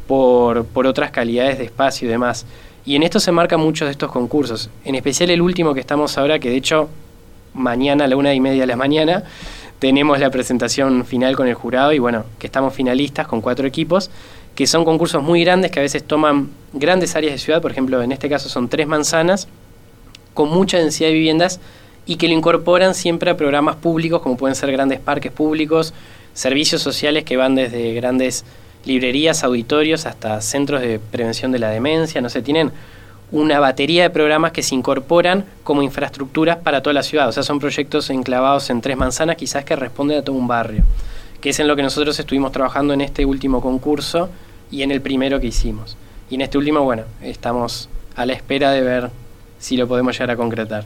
por, 0.07 0.65
por 0.65 0.87
otras 0.87 1.11
calidades 1.11 1.59
de 1.59 1.65
espacio 1.65 2.09
y 2.09 2.11
demás. 2.11 2.47
Y 2.85 2.97
en 2.97 3.03
esto 3.03 3.21
se 3.21 3.33
marcan 3.33 3.61
muchos 3.61 3.87
de 3.87 3.93
estos 3.93 4.11
concursos, 4.11 4.71
en 4.85 4.95
especial 4.95 5.31
el 5.31 5.43
último 5.43 5.75
que 5.75 5.81
estamos 5.81 6.17
ahora, 6.19 6.39
que 6.39 6.51
de 6.51 6.57
hecho 6.57 6.89
mañana 7.55 8.05
a 8.05 8.09
la 8.09 8.17
una 8.17 8.33
y 8.35 8.41
media 8.41 8.63
de 8.63 8.67
la 8.67 8.77
mañana 8.77 9.25
tenemos 9.79 10.19
la 10.19 10.31
presentación 10.31 11.05
final 11.05 11.37
con 11.37 11.47
el 11.49 11.55
jurado 11.55 11.93
y 11.93 11.99
bueno, 11.99 12.25
que 12.39 12.47
estamos 12.47 12.75
finalistas 12.75 13.27
con 13.27 13.41
cuatro 13.41 13.67
equipos, 13.67 14.11
que 14.55 14.67
son 14.67 14.85
concursos 14.85 15.23
muy 15.23 15.45
grandes 15.45 15.71
que 15.71 15.79
a 15.79 15.83
veces 15.83 16.03
toman 16.05 16.51
grandes 16.73 17.15
áreas 17.15 17.35
de 17.35 17.39
ciudad, 17.39 17.63
por 17.63 17.71
ejemplo, 17.71 18.03
en 18.03 18.11
este 18.11 18.29
caso 18.29 18.49
son 18.49 18.69
tres 18.69 18.87
manzanas, 18.87 19.49
con 20.35 20.51
mucha 20.51 20.79
densidad 20.79 21.09
de 21.09 21.15
viviendas 21.15 21.61
y 22.09 22.17
que 22.17 22.27
lo 22.27 22.35
incorporan 22.35 22.95
siempre 22.95 23.31
a 23.31 23.37
programas 23.37 23.77
públicos, 23.77 24.23
como 24.23 24.39
pueden 24.39 24.57
ser 24.57 24.73
grandes 24.73 24.99
parques 24.99 25.31
públicos, 25.31 25.93
servicios 26.33 26.81
sociales 26.81 27.23
que 27.23 27.37
van 27.37 27.55
desde 27.55 27.93
grandes 27.93 28.47
librerías, 28.87 29.45
auditorios, 29.45 30.07
hasta 30.07 30.41
centros 30.41 30.81
de 30.81 30.99
prevención 30.99 31.53
de 31.53 31.59
la 31.59 31.69
demencia, 31.69 32.23
no 32.23 32.31
sé, 32.31 32.41
tienen 32.41 32.73
una 33.31 33.61
batería 33.61 34.05
de 34.05 34.11
programas 34.11 34.53
que 34.53 34.63
se 34.63 34.75
incorporan 34.75 35.45
como 35.65 35.83
infraestructuras 35.83 36.57
para 36.57 36.83
toda 36.83 36.95
la 36.95 37.03
ciudad. 37.03 37.29
O 37.29 37.33
sea, 37.33 37.43
son 37.43 37.59
proyectos 37.59 38.09
enclavados 38.09 38.71
en 38.71 38.81
tres 38.81 38.97
manzanas, 38.97 39.37
quizás 39.37 39.67
que 39.67 39.77
responden 39.77 40.21
a 40.21 40.23
todo 40.23 40.35
un 40.35 40.49
barrio, 40.49 40.85
que 41.43 41.51
es 41.51 41.61
en 41.61 41.69
lo 41.69 41.77
que 41.77 41.83
nosotros 41.83 42.19
estuvimos 42.19 42.53
trabajando 42.53 42.95
en 42.95 43.03
este 43.03 43.27
último 43.27 43.61
concurso 43.61 44.31
y 44.71 44.81
en 44.81 44.93
el 44.93 45.03
primero 45.03 45.41
que 45.41 45.49
hicimos. 45.49 45.99
Y 46.31 46.37
en 46.37 46.41
este 46.41 46.57
último, 46.57 46.81
bueno, 46.85 47.03
estamos 47.21 47.91
a 48.17 48.25
la 48.25 48.33
espera 48.33 48.71
de 48.71 48.81
ver 48.81 49.11
si 49.59 49.77
lo 49.77 49.87
podemos 49.87 50.15
llegar 50.15 50.31
a 50.31 50.37
concretar. 50.37 50.85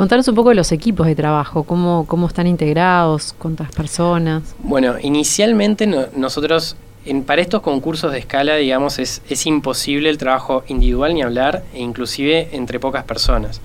Contanos 0.00 0.26
un 0.28 0.34
poco 0.34 0.48
de 0.48 0.54
los 0.54 0.72
equipos 0.72 1.06
de 1.06 1.14
trabajo, 1.14 1.64
cómo, 1.64 2.06
cómo 2.08 2.26
están 2.26 2.46
integrados, 2.46 3.34
cuántas 3.36 3.70
personas. 3.70 4.54
Bueno, 4.60 4.94
inicialmente 5.02 5.86
nosotros 6.16 6.74
para 7.26 7.42
estos 7.42 7.60
concursos 7.60 8.10
de 8.10 8.18
escala, 8.20 8.56
digamos, 8.56 8.98
es, 8.98 9.20
es, 9.28 9.44
imposible 9.44 10.08
el 10.08 10.16
trabajo 10.16 10.64
individual 10.68 11.12
ni 11.12 11.20
hablar, 11.20 11.64
e 11.74 11.82
inclusive 11.82 12.48
entre 12.52 12.80
pocas 12.80 13.04
personas. 13.04 13.60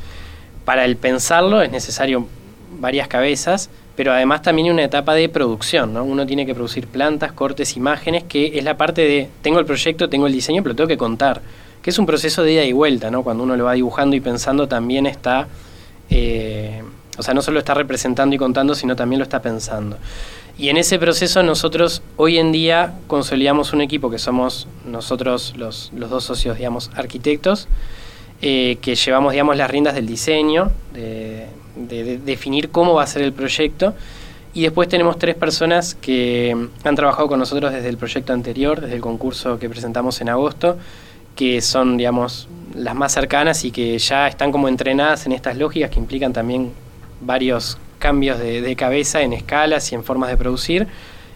Para 0.65 0.83
el 0.83 0.97
pensarlo 0.97 1.61
es 1.61 1.71
necesario 1.71 2.27
varias 2.81 3.07
cabezas, 3.07 3.69
pero 3.95 4.11
además 4.11 4.41
también 4.41 4.69
una 4.69 4.83
etapa 4.83 5.13
de 5.13 5.29
producción, 5.29 5.93
¿no? 5.93 6.03
Uno 6.03 6.25
tiene 6.25 6.45
que 6.45 6.53
producir 6.53 6.87
plantas, 6.87 7.31
cortes, 7.31 7.77
imágenes, 7.77 8.25
que 8.25 8.59
es 8.59 8.63
la 8.65 8.75
parte 8.75 9.03
de, 9.03 9.29
tengo 9.41 9.59
el 9.59 9.65
proyecto, 9.65 10.09
tengo 10.09 10.27
el 10.27 10.33
diseño, 10.33 10.63
pero 10.63 10.75
tengo 10.75 10.89
que 10.89 10.97
contar, 10.97 11.41
que 11.81 11.91
es 11.91 11.97
un 11.97 12.05
proceso 12.05 12.43
de 12.43 12.51
ida 12.51 12.65
y 12.65 12.73
vuelta, 12.73 13.09
¿no? 13.09 13.23
Cuando 13.23 13.45
uno 13.45 13.55
lo 13.55 13.63
va 13.63 13.71
dibujando 13.71 14.17
y 14.17 14.19
pensando 14.19 14.67
también 14.67 15.05
está, 15.05 15.47
eh, 16.09 16.83
o 17.17 17.23
sea, 17.23 17.33
no 17.33 17.41
solo 17.41 17.59
está 17.59 17.73
representando 17.73 18.35
y 18.35 18.39
contando, 18.39 18.75
sino 18.75 18.95
también 18.95 19.19
lo 19.19 19.23
está 19.23 19.41
pensando. 19.41 19.97
Y 20.57 20.69
en 20.69 20.77
ese 20.77 20.99
proceso 20.99 21.43
nosotros 21.43 22.01
hoy 22.15 22.37
en 22.37 22.51
día 22.51 22.93
consolidamos 23.07 23.73
un 23.73 23.81
equipo 23.81 24.09
que 24.09 24.19
somos 24.19 24.67
nosotros 24.85 25.53
los, 25.57 25.91
dos 25.93 26.23
socios, 26.23 26.57
digamos, 26.57 26.91
arquitectos, 26.95 27.67
eh, 28.41 28.77
que 28.81 28.95
llevamos, 28.95 29.33
digamos, 29.33 29.57
las 29.57 29.69
riendas 29.69 29.95
del 29.95 30.05
diseño, 30.05 30.71
de, 30.93 31.47
definir 32.23 32.69
cómo 32.69 32.93
va 32.93 33.03
a 33.03 33.07
ser 33.07 33.21
el 33.21 33.33
proyecto. 33.33 33.93
Y 34.53 34.61
después 34.61 34.87
tenemos 34.87 35.19
tres 35.19 35.35
personas 35.35 35.95
que 35.95 36.55
han 36.85 36.95
trabajado 36.95 37.27
con 37.27 37.39
nosotros 37.39 37.73
desde 37.73 37.89
el 37.89 37.97
proyecto 37.97 38.31
anterior, 38.31 38.79
desde 38.79 38.95
el 38.95 39.01
concurso 39.01 39.59
que 39.59 39.69
presentamos 39.69 40.21
en 40.21 40.29
agosto, 40.29 40.77
que 41.35 41.61
son, 41.61 41.97
digamos, 41.97 42.47
las 42.73 42.95
más 42.95 43.13
cercanas 43.13 43.63
y 43.65 43.71
que 43.71 43.97
ya 43.99 44.27
están 44.27 44.51
como 44.51 44.67
entrenadas 44.67 45.25
en 45.25 45.31
estas 45.31 45.57
lógicas 45.57 45.89
que 45.89 45.99
implican 45.99 46.33
también 46.33 46.71
varios 47.21 47.77
cambios 47.99 48.39
de, 48.39 48.75
cabeza 48.75 49.21
en 49.21 49.33
escalas 49.33 49.91
y 49.91 49.95
en 49.95 50.03
formas 50.03 50.29
de 50.29 50.37
producir. 50.37 50.87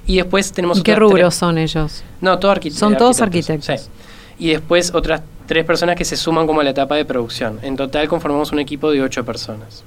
Y 0.05 0.17
después 0.17 0.51
tenemos... 0.51 0.79
¿Y 0.79 0.83
qué 0.83 0.95
rubros 0.95 1.35
son 1.35 1.57
ellos? 1.57 2.03
No, 2.21 2.39
todos 2.39 2.59
Son 2.73 2.97
todos 2.97 3.21
arquitectos. 3.21 3.89
Y 4.37 4.49
después 4.49 4.93
otras 4.93 5.21
tres 5.47 5.65
personas 5.65 5.95
que 5.95 6.05
se 6.05 6.15
suman 6.15 6.47
como 6.47 6.61
a 6.61 6.63
la 6.63 6.69
etapa 6.71 6.95
de 6.95 7.05
producción. 7.05 7.59
En 7.61 7.75
total 7.75 8.07
conformamos 8.07 8.51
un 8.51 8.59
equipo 8.59 8.91
de 8.91 9.01
ocho 9.01 9.25
personas. 9.25 9.83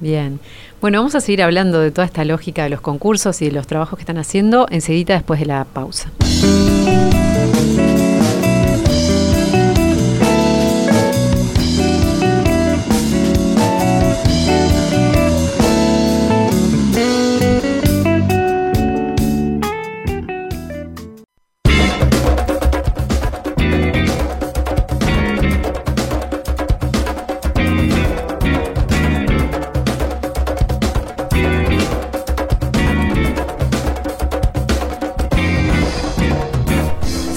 Bien. 0.00 0.40
Bueno, 0.80 0.98
vamos 0.98 1.14
a 1.14 1.20
seguir 1.20 1.42
hablando 1.42 1.80
de 1.80 1.90
toda 1.90 2.06
esta 2.06 2.24
lógica 2.24 2.64
de 2.64 2.70
los 2.70 2.80
concursos 2.80 3.40
y 3.42 3.46
de 3.46 3.52
los 3.52 3.66
trabajos 3.66 3.96
que 3.96 4.02
están 4.02 4.18
haciendo 4.18 4.66
enseguida 4.70 5.14
después 5.14 5.40
de 5.40 5.46
la 5.46 5.64
pausa. 5.64 6.10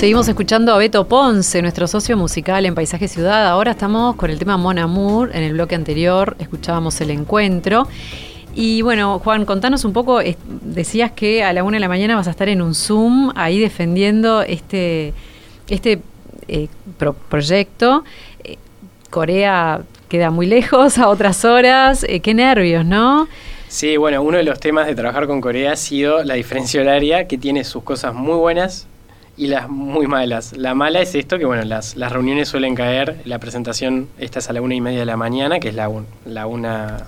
Seguimos 0.07 0.29
escuchando 0.29 0.73
a 0.73 0.77
Beto 0.77 1.05
Ponce, 1.05 1.61
nuestro 1.61 1.85
socio 1.85 2.15
musical 2.15 2.65
en 2.65 2.75
Paisaje 2.75 3.09
Ciudad. 3.09 3.45
Ahora 3.45 3.71
estamos 3.71 4.15
con 4.15 4.29
el 4.29 4.39
tema 4.39 4.55
Mon 4.55 4.79
Amour. 4.79 5.35
En 5.35 5.43
el 5.43 5.51
bloque 5.51 5.75
anterior 5.75 6.37
escuchábamos 6.39 7.01
el 7.01 7.11
encuentro. 7.11 7.89
Y 8.55 8.83
bueno, 8.83 9.19
Juan, 9.19 9.43
contanos 9.43 9.83
un 9.83 9.91
poco, 9.91 10.21
decías 10.61 11.11
que 11.11 11.43
a 11.43 11.51
la 11.51 11.61
una 11.61 11.75
de 11.75 11.81
la 11.81 11.89
mañana 11.89 12.15
vas 12.15 12.27
a 12.27 12.31
estar 12.31 12.47
en 12.47 12.61
un 12.61 12.73
Zoom 12.73 13.33
ahí 13.35 13.59
defendiendo 13.59 14.43
este, 14.43 15.13
este 15.67 15.99
eh, 16.47 16.69
proyecto. 17.27 18.05
Eh, 18.45 18.55
Corea 19.09 19.81
queda 20.07 20.31
muy 20.31 20.45
lejos, 20.45 20.99
a 20.99 21.09
otras 21.09 21.43
horas. 21.43 22.05
Eh, 22.07 22.21
qué 22.21 22.33
nervios, 22.33 22.85
¿no? 22.85 23.27
Sí, 23.67 23.97
bueno, 23.97 24.21
uno 24.21 24.37
de 24.37 24.43
los 24.43 24.57
temas 24.61 24.87
de 24.87 24.95
trabajar 24.95 25.27
con 25.27 25.41
Corea 25.41 25.73
ha 25.73 25.75
sido 25.75 26.23
la 26.23 26.35
diferencia 26.35 26.79
horaria, 26.79 27.27
que 27.27 27.37
tiene 27.37 27.65
sus 27.65 27.83
cosas 27.83 28.13
muy 28.13 28.37
buenas 28.37 28.87
y 29.37 29.47
las 29.47 29.69
muy 29.69 30.07
malas. 30.07 30.57
La 30.57 30.73
mala 30.73 30.99
es 30.99 31.13
esto, 31.13 31.37
que 31.37 31.45
bueno, 31.45 31.63
las, 31.63 31.95
las 31.95 32.11
reuniones 32.11 32.49
suelen 32.49 32.73
caer, 32.73 33.21
la 33.25 33.37
presentación 33.39 34.09
esta 34.17 34.39
es 34.39 34.49
a 34.49 34.53
la 34.53 34.61
una 34.61 34.73
y 34.73 34.81
media 34.81 34.99
de 34.99 35.05
la 35.05 35.15
mañana, 35.15 35.59
que 35.59 35.69
es 35.69 35.75
la, 35.75 35.89
la 36.25 36.47
una 36.47 37.05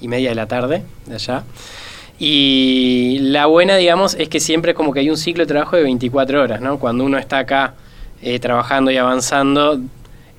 y 0.00 0.08
media 0.08 0.30
de 0.30 0.34
la 0.34 0.46
tarde 0.46 0.82
de 1.06 1.14
allá. 1.14 1.44
Y 2.18 3.18
la 3.20 3.46
buena, 3.46 3.76
digamos, 3.76 4.14
es 4.14 4.28
que 4.28 4.40
siempre 4.40 4.74
como 4.74 4.92
que 4.92 5.00
hay 5.00 5.10
un 5.10 5.16
ciclo 5.16 5.44
de 5.44 5.48
trabajo 5.48 5.76
de 5.76 5.82
24 5.82 6.42
horas, 6.42 6.60
¿no? 6.60 6.78
Cuando 6.78 7.04
uno 7.04 7.18
está 7.18 7.38
acá 7.38 7.74
eh, 8.22 8.40
trabajando 8.40 8.90
y 8.90 8.96
avanzando, 8.96 9.78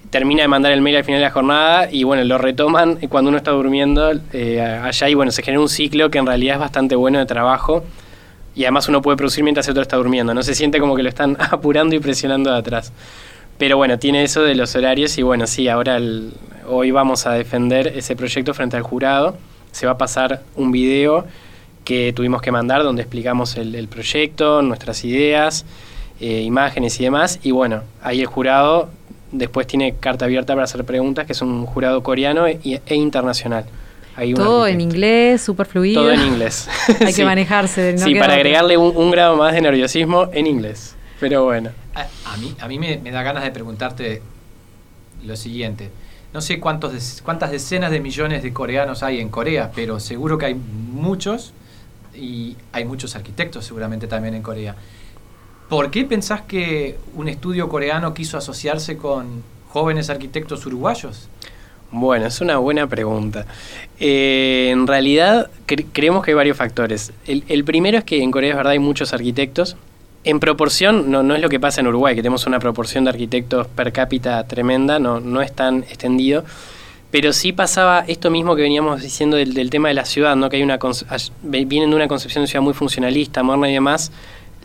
termina 0.09 0.41
de 0.41 0.47
mandar 0.47 0.71
el 0.71 0.81
mail 0.81 0.97
al 0.97 1.03
final 1.03 1.19
de 1.19 1.25
la 1.25 1.31
jornada 1.31 1.87
y 1.91 2.03
bueno, 2.03 2.23
lo 2.23 2.37
retoman 2.37 2.97
cuando 3.07 3.29
uno 3.29 3.37
está 3.37 3.51
durmiendo 3.51 4.11
eh, 4.33 4.59
allá 4.59 5.07
y 5.07 5.13
bueno, 5.13 5.31
se 5.31 5.43
genera 5.43 5.61
un 5.61 5.69
ciclo 5.69 6.09
que 6.09 6.17
en 6.17 6.25
realidad 6.25 6.55
es 6.55 6.59
bastante 6.59 6.95
bueno 6.95 7.19
de 7.19 7.27
trabajo 7.27 7.83
y 8.59 8.65
además 8.65 8.89
uno 8.89 9.01
puede 9.01 9.15
producir 9.15 9.41
mientras 9.41 9.65
el 9.67 9.71
otro 9.71 9.83
está 9.83 9.95
durmiendo. 9.95 10.33
No 10.33 10.43
se 10.43 10.53
siente 10.53 10.81
como 10.81 10.93
que 10.93 11.01
lo 11.01 11.07
están 11.07 11.37
apurando 11.49 11.95
y 11.95 11.99
presionando 11.99 12.51
de 12.51 12.57
atrás. 12.57 12.91
Pero 13.57 13.77
bueno, 13.77 13.97
tiene 13.99 14.21
eso 14.21 14.41
de 14.43 14.53
los 14.53 14.75
horarios 14.75 15.17
y 15.17 15.21
bueno, 15.21 15.47
sí, 15.47 15.69
ahora 15.69 15.97
hoy 16.67 16.91
vamos 16.91 17.25
a 17.25 17.31
defender 17.31 17.87
ese 17.87 18.17
proyecto 18.17 18.53
frente 18.53 18.75
al 18.75 18.83
jurado. 18.83 19.37
Se 19.71 19.85
va 19.85 19.93
a 19.93 19.97
pasar 19.97 20.41
un 20.57 20.73
video 20.73 21.25
que 21.85 22.11
tuvimos 22.11 22.41
que 22.41 22.51
mandar 22.51 22.83
donde 22.83 23.01
explicamos 23.01 23.55
el, 23.55 23.87
proyecto, 23.87 24.61
nuestras 24.61 25.05
ideas, 25.05 25.65
eh, 26.19 26.41
imágenes 26.41 26.99
y 26.99 27.05
demás. 27.05 27.39
Y 27.41 27.51
bueno, 27.51 27.83
ahí 28.03 28.19
el 28.19 28.27
jurado 28.27 28.89
después 29.31 29.67
tiene 29.67 29.95
carta 29.95 30.25
abierta 30.25 30.53
para 30.53 30.65
hacer 30.65 30.83
preguntas, 30.83 31.25
que 31.25 31.31
es 31.31 31.41
un 31.41 31.65
jurado 31.65 32.03
coreano 32.03 32.45
e, 32.45 32.59
e 32.85 32.95
internacional. 32.95 33.63
Todo 34.35 34.67
en 34.67 34.81
inglés, 34.81 35.41
súper 35.41 35.65
fluido. 35.65 36.01
Todo 36.01 36.11
en 36.11 36.21
inglés. 36.33 36.67
Hay 36.99 37.13
que 37.13 37.25
manejarse. 37.25 37.97
sí, 37.97 38.15
para 38.15 38.33
agregarle 38.33 38.77
un, 38.77 39.11
grado 39.11 39.35
más 39.35 39.53
de 39.53 39.61
nerviosismo 39.61 40.29
en 40.33 40.47
inglés. 40.47 40.95
Pero 41.19 41.45
bueno. 41.45 41.71
A, 41.93 42.37
mí, 42.37 42.55
a 42.59 42.67
mí 42.67 42.79
me, 42.79 42.97
da 43.11 43.23
ganas 43.23 43.43
de 43.43 43.51
preguntarte 43.51 44.21
lo 45.23 45.35
siguiente. 45.35 45.89
No 46.33 46.41
sé 46.41 46.59
cuántos, 46.59 47.21
cuántas 47.23 47.51
decenas 47.51 47.91
de 47.91 47.99
millones 47.99 48.43
de 48.43 48.53
coreanos 48.53 49.03
hay 49.03 49.19
en 49.19 49.29
Corea, 49.29 49.71
pero 49.73 49.99
seguro 49.99 50.37
que 50.37 50.45
hay 50.45 50.55
muchos 50.55 51.53
y 52.13 52.55
hay 52.71 52.85
muchos 52.85 53.15
arquitectos 53.15 53.65
seguramente 53.65 54.07
también 54.07 54.35
en 54.35 54.41
Corea. 54.41 54.75
¿Por 55.69 55.91
qué 55.91 56.03
pensás 56.03 56.41
que 56.41 56.97
un 57.15 57.27
estudio 57.29 57.69
coreano 57.69 58.13
quiso 58.13 58.37
asociarse 58.37 58.97
con 58.97 59.43
jóvenes 59.69 60.09
arquitectos 60.09 60.65
uruguayos? 60.65 61.29
Bueno, 61.91 62.27
es 62.27 62.39
una 62.39 62.57
buena 62.57 62.87
pregunta. 62.87 63.45
Eh, 63.99 64.69
en 64.71 64.85
realidad 64.85 65.49
creemos 65.91 66.23
que 66.23 66.31
hay 66.31 66.35
varios 66.35 66.55
factores. 66.55 67.11
El, 67.25 67.63
primero 67.63 67.97
es 67.97 68.03
que 68.03 68.21
en 68.21 68.31
Corea 68.31 68.51
es 68.51 68.55
verdad 68.55 68.73
hay 68.73 68.79
muchos 68.79 69.11
arquitectos. 69.13 69.75
En 70.23 70.39
proporción, 70.39 71.09
no, 71.09 71.23
no 71.23 71.35
es 71.35 71.41
lo 71.41 71.49
que 71.49 71.59
pasa 71.59 71.81
en 71.81 71.87
Uruguay, 71.87 72.13
que 72.13 72.21
tenemos 72.21 72.45
una 72.45 72.59
proporción 72.59 73.05
de 73.05 73.09
arquitectos 73.09 73.67
per 73.67 73.91
cápita 73.91 74.43
tremenda, 74.45 74.99
no, 74.99 75.19
no 75.19 75.41
es 75.41 75.51
tan 75.53 75.79
extendido. 75.83 76.43
Pero 77.09 77.33
sí 77.33 77.53
pasaba 77.53 78.03
esto 78.07 78.29
mismo 78.29 78.55
que 78.55 78.61
veníamos 78.61 79.01
diciendo 79.01 79.37
del, 79.37 79.69
tema 79.71 79.87
de 79.87 79.95
la 79.95 80.05
ciudad, 80.05 80.35
¿no? 80.35 80.49
que 80.49 80.57
hay 80.57 80.63
una 80.63 80.77
vienen 81.41 81.89
de 81.89 81.95
una 81.95 82.07
concepción 82.07 82.43
de 82.43 82.47
ciudad 82.47 82.61
muy 82.61 82.75
funcionalista, 82.75 83.41
moderna 83.41 83.69
y 83.69 83.73
demás. 83.73 84.11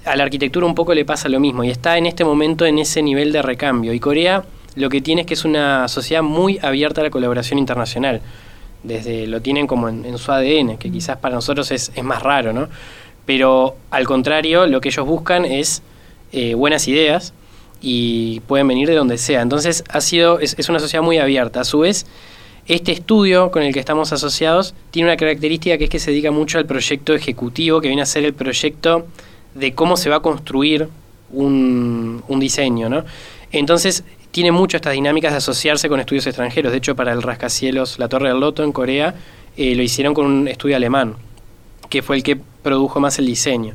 A 0.04 0.14
la 0.16 0.24
arquitectura 0.24 0.66
un 0.66 0.74
poco 0.74 0.92
le 0.92 1.06
pasa 1.06 1.30
lo 1.30 1.40
mismo 1.40 1.64
y 1.64 1.70
está 1.70 1.96
en 1.96 2.04
este 2.04 2.22
momento 2.22 2.66
en 2.66 2.78
ese 2.78 3.02
nivel 3.02 3.32
de 3.32 3.40
recambio. 3.40 3.94
Y 3.94 4.00
Corea 4.00 4.44
lo 4.76 4.88
que 4.88 5.00
tiene 5.00 5.22
es 5.22 5.26
que 5.26 5.34
es 5.34 5.44
una 5.44 5.88
sociedad 5.88 6.22
muy 6.22 6.58
abierta 6.62 7.00
a 7.00 7.04
la 7.04 7.10
colaboración 7.10 7.58
internacional. 7.58 8.20
Desde 8.82 9.26
lo 9.26 9.40
tienen 9.40 9.66
como 9.66 9.88
en, 9.88 10.18
su 10.18 10.30
ADN, 10.30 10.76
que 10.76 10.90
quizás 10.90 11.16
para 11.16 11.34
nosotros 11.34 11.70
es, 11.70 11.90
más 12.02 12.22
raro, 12.22 12.52
¿no? 12.52 12.68
Pero 13.24 13.76
al 13.90 14.04
contrario, 14.06 14.66
lo 14.66 14.80
que 14.80 14.90
ellos 14.90 15.06
buscan 15.06 15.44
es 15.44 15.82
eh, 16.32 16.54
buenas 16.54 16.86
ideas 16.88 17.32
y 17.80 18.40
pueden 18.40 18.68
venir 18.68 18.88
de 18.88 18.94
donde 18.94 19.16
sea. 19.16 19.40
Entonces 19.40 19.84
ha 19.88 20.00
sido, 20.00 20.38
es, 20.40 20.54
es 20.58 20.68
una 20.68 20.80
sociedad 20.80 21.02
muy 21.02 21.18
abierta. 21.18 21.60
A 21.60 21.64
su 21.64 21.78
vez, 21.78 22.06
este 22.66 22.92
estudio 22.92 23.50
con 23.50 23.62
el 23.62 23.72
que 23.72 23.80
estamos 23.80 24.12
asociados 24.12 24.74
tiene 24.90 25.08
una 25.08 25.16
característica 25.16 25.78
que 25.78 25.84
es 25.84 25.90
que 25.90 25.98
se 25.98 26.10
dedica 26.10 26.30
mucho 26.30 26.58
al 26.58 26.66
proyecto 26.66 27.14
ejecutivo, 27.14 27.80
que 27.80 27.88
viene 27.88 28.02
a 28.02 28.06
ser 28.06 28.24
el 28.24 28.34
proyecto 28.34 29.06
de 29.54 29.74
cómo 29.74 29.96
se 29.96 30.10
va 30.10 30.16
a 30.16 30.20
construir 30.20 30.88
un, 31.30 32.22
un 32.26 32.40
diseño, 32.40 32.88
¿no? 32.88 33.04
Entonces, 33.52 34.04
tiene 34.34 34.50
mucho 34.50 34.76
estas 34.76 34.94
dinámicas 34.94 35.30
de 35.30 35.38
asociarse 35.38 35.88
con 35.88 36.00
estudios 36.00 36.26
extranjeros. 36.26 36.72
De 36.72 36.78
hecho, 36.78 36.96
para 36.96 37.12
el 37.12 37.22
rascacielos, 37.22 38.00
la 38.00 38.08
Torre 38.08 38.30
del 38.30 38.40
Loto 38.40 38.64
en 38.64 38.72
Corea, 38.72 39.14
eh, 39.56 39.76
lo 39.76 39.82
hicieron 39.84 40.12
con 40.12 40.26
un 40.26 40.48
estudio 40.48 40.74
alemán, 40.74 41.14
que 41.88 42.02
fue 42.02 42.16
el 42.16 42.24
que 42.24 42.36
produjo 42.64 42.98
más 42.98 43.16
el 43.20 43.26
diseño. 43.26 43.74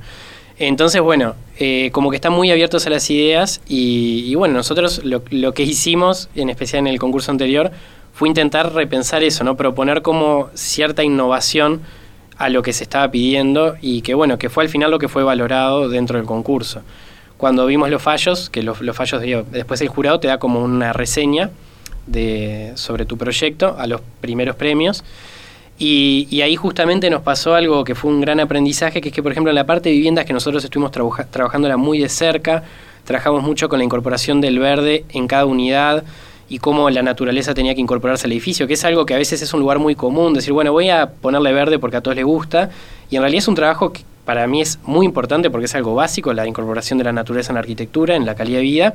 Entonces, 0.58 1.00
bueno, 1.00 1.36
eh, 1.60 1.92
como 1.94 2.10
que 2.10 2.18
están 2.18 2.34
muy 2.34 2.52
abiertos 2.52 2.86
a 2.86 2.90
las 2.90 3.10
ideas 3.10 3.62
y, 3.70 4.36
bueno, 4.36 4.56
nosotros 4.56 5.00
lo, 5.06 5.24
lo, 5.30 5.54
que 5.54 5.64
hicimos, 5.64 6.28
en 6.36 6.50
especial 6.50 6.80
en 6.80 6.88
el 6.88 7.00
concurso 7.00 7.32
anterior, 7.32 7.72
fue 8.14 8.28
intentar 8.28 8.74
repensar 8.74 9.24
eso, 9.24 9.46
¿no? 9.46 9.56
Proponer 9.56 10.02
como 10.02 10.50
cierta 10.56 11.06
innovación 11.06 11.84
a 12.36 12.50
lo 12.50 12.64
que 12.64 12.74
se 12.74 12.84
estaba 12.84 13.10
pidiendo 13.10 13.78
y 13.82 14.02
que 14.02 14.14
bueno, 14.14 14.38
que 14.38 14.50
fue 14.50 14.66
al 14.66 14.70
final 14.70 14.92
lo 14.92 15.00
que 15.00 15.08
fue 15.08 15.24
valorado 15.24 15.88
dentro 15.88 16.18
del 16.18 16.28
concurso. 16.28 16.82
Cuando 17.40 17.66
vimos 17.66 17.90
los 17.90 18.02
fallos, 18.02 18.50
que 18.50 18.64
los, 18.64 18.82
los 18.82 18.98
fallos, 18.98 19.24
después 19.50 19.80
el 19.80 19.88
jurado 19.88 20.20
te 20.20 20.28
da 20.28 20.40
como 20.40 20.62
una 20.62 20.92
reseña 20.92 21.52
de, 22.06 22.74
sobre 22.76 23.06
tu 23.06 23.16
proyecto 23.18 23.78
a 23.80 23.88
los 23.88 24.02
primeros 24.20 24.58
premios. 24.58 25.06
Y, 25.78 26.42
ahí 26.42 26.58
justamente 26.58 27.10
nos 27.10 27.22
pasó 27.22 27.56
algo 27.56 27.86
que 27.86 27.96
fue 27.96 28.12
un 28.12 28.20
gran 28.20 28.42
aprendizaje, 28.42 29.00
que 29.00 29.08
es 29.08 29.16
que, 29.16 29.24
por 29.24 29.32
ejemplo, 29.32 29.52
en 29.52 29.56
la 29.56 29.66
parte 29.66 29.88
de 29.88 29.96
viviendas 29.96 30.26
que 30.26 30.34
nosotros 30.34 30.62
estuvimos 30.66 30.92
trabajándola 30.92 31.78
muy 31.78 32.00
de 32.00 32.10
cerca, 32.10 32.66
trabajamos 33.06 33.42
mucho 33.42 33.70
con 33.70 33.80
la 33.80 33.86
incorporación 33.86 34.42
del 34.42 34.60
verde 34.60 35.06
en 35.08 35.26
cada 35.26 35.46
unidad 35.46 36.04
y 36.50 36.60
cómo 36.60 36.90
la 36.90 37.04
naturaleza 37.04 37.54
tenía 37.54 37.74
que 37.74 37.80
incorporarse 37.80 38.28
al 38.28 38.34
edificio, 38.34 38.68
que 38.68 38.74
es 38.74 38.84
algo 38.84 39.06
que 39.06 39.14
a 39.14 39.18
veces 39.18 39.42
es 39.42 39.54
un 39.54 39.62
lugar 39.62 39.80
muy 39.80 39.96
común, 39.96 40.34
decir, 40.34 40.52
bueno, 40.52 40.74
voy 40.74 40.90
a 40.90 41.10
ponerle 41.10 41.54
verde 41.54 41.80
porque 41.80 41.96
a 41.96 42.02
todos 42.02 42.18
les 42.18 42.26
gusta, 42.26 42.70
y 43.10 43.16
en 43.16 43.22
realidad 43.22 43.44
es 43.44 43.48
un 43.48 43.56
trabajo 43.56 43.94
que 43.94 44.02
para 44.30 44.46
mí 44.46 44.62
es 44.62 44.78
muy 44.84 45.08
importante 45.08 45.50
porque 45.50 45.66
es 45.66 45.74
algo 45.74 45.96
básico, 45.96 46.32
la 46.34 46.46
incorporación 46.46 47.00
de 47.00 47.04
la 47.04 47.12
naturaleza 47.12 47.50
en 47.50 47.56
la 47.56 47.62
arquitectura, 47.62 48.16
en 48.16 48.28
la 48.28 48.36
calidad 48.36 48.60
de 48.60 48.64
vida, 48.64 48.94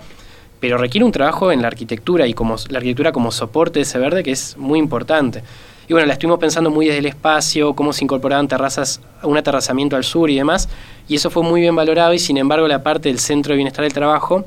pero 0.61 0.79
requiere 0.79 1.05
un 1.05 1.11
trabajo 1.11 1.51
en 1.51 1.61
la 1.61 1.67
arquitectura 1.67 2.29
y 2.29 2.35
como 2.35 2.55
la 2.69 2.79
arquitectura 2.79 3.11
como 3.11 3.33
soporte 3.33 3.81
de 3.81 3.83
ese 3.83 3.99
verde 3.99 4.23
que 4.23 4.31
es 4.31 4.57
muy 4.57 4.79
importante. 4.79 5.43
Y 5.89 5.93
bueno, 5.93 6.07
la 6.07 6.13
estuvimos 6.13 6.39
pensando 6.39 6.71
muy 6.71 6.87
desde 6.87 7.01
el 7.01 7.07
espacio, 7.07 7.75
cómo 7.75 7.93
se 7.93 8.05
incorporaban 8.05 8.47
terrazas, 8.47 9.01
un 9.25 9.37
aterrazamiento 9.37 9.97
al 9.97 10.05
sur 10.05 10.31
y 10.31 10.37
demás, 10.37 10.69
y 11.09 11.17
eso 11.17 11.31
fue 11.31 11.43
muy 11.43 11.61
bien 11.61 11.75
valorado 11.75 12.15
y 12.15 12.21
sin 12.21 12.37
embargo 12.37 12.69
la 12.69 12.85
parte 12.85 13.09
del 13.09 13.19
centro 13.19 13.55
de 13.55 13.57
bienestar 13.57 13.83
del 13.83 13.93
trabajo 13.93 14.45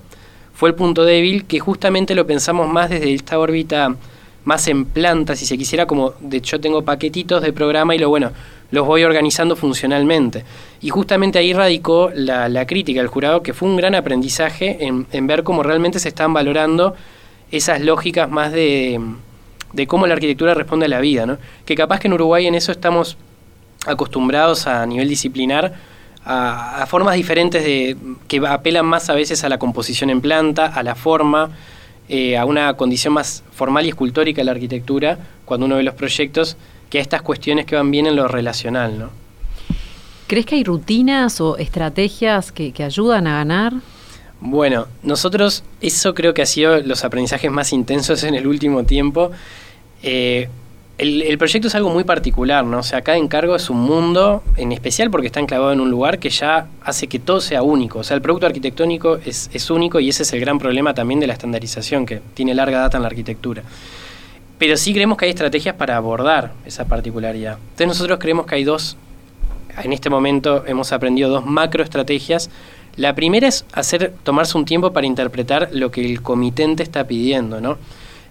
fue 0.53 0.69
el 0.69 0.75
punto 0.75 1.03
débil 1.03 1.43
que 1.43 1.59
justamente 1.59 2.15
lo 2.15 2.25
pensamos 2.25 2.69
más 2.69 2.89
desde 2.89 3.13
esta 3.13 3.37
órbita 3.37 3.93
más 4.45 4.65
en 4.69 4.85
planta, 4.85 5.35
si 5.35 5.45
se 5.45 5.57
quisiera, 5.57 5.85
como 5.85 6.13
de 6.21 6.37
hecho 6.37 6.61
tengo 6.61 6.81
paquetitos 6.83 7.41
de 7.41 7.51
programa 7.51 7.93
y 7.93 7.97
lo 7.99 8.07
bueno, 8.07 8.31
los 8.71 8.85
voy 8.85 9.03
organizando 9.03 9.55
funcionalmente. 9.55 10.43
Y 10.81 10.89
justamente 10.89 11.39
ahí 11.39 11.53
radicó 11.53 12.11
la, 12.13 12.65
crítica 12.65 12.99
del 12.99 13.07
jurado, 13.07 13.43
que 13.43 13.53
fue 13.53 13.67
un 13.67 13.77
gran 13.77 13.95
aprendizaje 13.95 14.85
en, 14.85 15.07
en 15.11 15.27
ver 15.27 15.43
cómo 15.43 15.63
realmente 15.63 15.99
se 15.99 16.09
están 16.09 16.33
valorando 16.33 16.95
esas 17.51 17.81
lógicas 17.81 18.29
más 18.29 18.51
de 18.51 18.99
de 19.73 19.87
cómo 19.87 20.07
la 20.07 20.13
arquitectura 20.13 20.53
responde 20.53 20.85
a 20.85 20.89
la 20.89 20.99
vida, 20.99 21.25
¿no? 21.25 21.37
Que 21.65 21.75
capaz 21.75 21.99
que 21.99 22.07
en 22.07 22.13
Uruguay 22.13 22.47
en 22.47 22.55
eso 22.55 22.71
estamos 22.71 23.17
acostumbrados 23.85 24.67
a 24.67 24.85
nivel 24.85 25.07
disciplinar 25.07 25.73
a, 26.25 26.85
formas 26.87 27.15
diferentes 27.15 27.63
de 27.63 27.95
que 28.27 28.41
apelan 28.45 28.85
más 28.85 29.09
a 29.09 29.13
veces 29.13 29.43
a 29.43 29.49
la 29.49 29.57
composición 29.57 30.09
en 30.09 30.19
planta, 30.19 30.65
a 30.65 30.83
la 30.83 30.95
forma, 30.95 31.51
eh, 32.09 32.37
a 32.37 32.45
una 32.45 32.73
condición 32.73 33.13
más 33.13 33.43
formal 33.51 33.85
y 33.85 33.89
escultórica 33.89 34.41
de 34.41 34.45
la 34.45 34.51
arquitectura 34.51 35.19
cuando 35.45 35.65
uno 35.65 35.77
ve 35.77 35.83
los 35.83 35.93
proyectos, 35.93 36.57
que 36.89 36.99
a 36.99 37.01
estas 37.01 37.21
cuestiones 37.21 37.65
que 37.65 37.75
van 37.75 37.91
bien 37.91 38.07
en 38.07 38.15
lo 38.15 38.27
relacional, 38.27 38.97
¿no? 38.99 39.09
¿Crees 40.27 40.45
que 40.45 40.55
hay 40.55 40.63
rutinas 40.63 41.39
o 41.39 41.57
estrategias 41.57 42.51
que 42.51 42.83
ayudan 42.83 43.27
a 43.27 43.37
ganar? 43.37 43.73
Bueno, 44.39 44.87
nosotros 45.01 45.63
eso 45.81 46.13
creo 46.13 46.33
que 46.33 46.41
ha 46.41 46.45
sido 46.45 46.79
los 46.81 47.03
aprendizajes 47.03 47.51
más 47.51 47.73
intensos 47.73 48.23
en 48.23 48.35
el 48.35 48.45
último 48.45 48.83
tiempo. 48.83 49.31
Eh, 50.03 50.47
el, 50.99 51.37
proyecto 51.37 51.67
es 51.67 51.75
algo 51.75 51.89
muy 51.89 52.03
particular, 52.03 52.65
¿no? 52.65 52.79
O 52.79 52.83
sea, 52.83 53.01
cada 53.01 53.17
encargo 53.17 53.55
es 53.55 53.69
un 53.69 53.79
mundo, 53.79 54.43
en 54.55 54.71
especial 54.71 55.11
porque 55.11 55.27
está 55.27 55.39
enclavado 55.39 55.71
en 55.71 55.79
un 55.79 55.91
lugar 55.91 56.17
que 56.19 56.29
ya 56.29 56.67
hace 56.81 57.07
que 57.07 57.19
todo 57.19 57.39
sea 57.39 57.61
único. 57.61 57.99
O 57.99 58.03
sea, 58.03 58.15
el 58.15 58.21
producto 58.21 58.47
arquitectónico 58.47 59.19
es, 59.23 59.49
es 59.53 59.69
único 59.69 59.99
y 59.99 60.09
ese 60.09 60.23
es 60.23 60.33
el 60.33 60.39
gran 60.39 60.57
problema 60.59 60.93
también 60.93 61.19
de 61.19 61.27
la 61.27 61.33
estandarización, 61.33 62.05
que 62.05 62.21
tiene 62.33 62.55
larga 62.55 62.79
data 62.79 62.97
en 62.97 63.03
la 63.03 63.09
arquitectura. 63.09 63.63
Pero 64.57 64.77
sí 64.77 64.93
creemos 64.93 65.17
que 65.17 65.25
hay 65.25 65.31
estrategias 65.31 65.75
para 65.75 65.97
abordar 65.97 66.53
esa 66.65 66.85
particularidad. 66.85 67.57
Entonces 67.59 67.87
nosotros 67.87 68.19
creemos 68.19 68.45
que 68.45 68.55
hay 68.55 68.63
dos, 68.63 68.97
en 69.83 69.93
este 69.93 70.09
momento 70.09 70.63
hemos 70.65 70.91
aprendido 70.91 71.29
dos 71.29 71.45
macroestrategias 71.45 72.49
la 72.97 73.13
primera 73.13 73.47
es 73.47 73.63
hacer, 73.73 74.11
tomarse 74.23 74.57
un 74.57 74.65
tiempo 74.65 74.91
para 74.91 75.05
interpretar 75.05 75.69
lo 75.71 75.91
que 75.91 76.03
el 76.03 76.23
comitente 76.23 76.81
está 76.81 77.05
pidiendo, 77.05 77.61
¿no? 77.61 77.77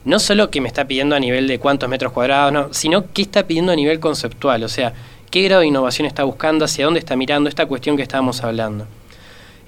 No 0.05 0.18
solo 0.18 0.51
que 0.51 0.61
me 0.61 0.66
está 0.66 0.87
pidiendo 0.87 1.14
a 1.14 1.20
nivel 1.20 1.47
de 1.47 1.61
cuántos 1.61 1.89
metros 1.89 2.12
cuadrados, 2.12 2.53
no, 2.53 2.74
sino 2.74 3.12
qué 3.12 3.22
está 3.22 3.47
pidiendo 3.47 3.70
a 3.70 3.77
nivel 3.77 4.01
conceptual, 4.01 4.64
o 4.64 4.68
sea, 4.68 4.93
qué 5.31 5.43
grado 5.43 5.61
de 5.61 5.68
innovación 5.68 6.07
está 6.07 6.24
buscando, 6.24 6.64
hacia 6.64 6.85
dónde 6.85 6.99
está 6.99 7.14
mirando 7.14 7.49
esta 7.49 7.66
cuestión 7.66 7.97
que 7.97 8.03
estábamos 8.03 8.43
hablando. 8.43 8.89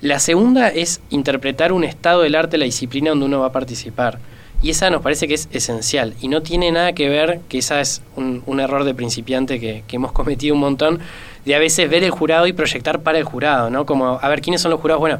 La 0.00 0.18
segunda 0.18 0.68
es 0.68 1.00
interpretar 1.10 1.72
un 1.72 1.84
estado 1.84 2.22
del 2.22 2.34
arte, 2.34 2.58
la 2.58 2.64
disciplina 2.64 3.10
donde 3.10 3.26
uno 3.26 3.38
va 3.40 3.46
a 3.46 3.52
participar. 3.52 4.18
Y 4.62 4.70
esa 4.70 4.90
nos 4.90 5.02
parece 5.02 5.28
que 5.28 5.34
es 5.34 5.48
esencial. 5.52 6.14
Y 6.20 6.28
no 6.28 6.42
tiene 6.42 6.72
nada 6.72 6.92
que 6.92 7.08
ver, 7.08 7.40
que 7.48 7.58
esa 7.58 7.80
es 7.80 8.02
un, 8.16 8.42
error 8.60 8.84
de 8.84 8.94
principiante 8.94 9.60
que, 9.60 9.84
que, 9.86 9.96
hemos 9.96 10.12
cometido 10.18 10.54
un 10.54 10.60
montón, 10.60 10.98
de 11.44 11.54
a 11.54 11.58
veces 11.58 11.88
ver 11.88 12.02
el 12.04 12.10
jurado 12.10 12.46
y 12.46 12.52
proyectar 12.52 13.00
para 13.00 13.18
el 13.18 13.24
jurado, 13.24 13.70
¿no? 13.70 13.86
Como, 13.86 14.18
a 14.20 14.28
ver, 14.28 14.40
¿quiénes 14.40 14.60
son 14.60 14.70
los 14.70 14.80
jurados? 14.80 15.00
Bueno, 15.00 15.18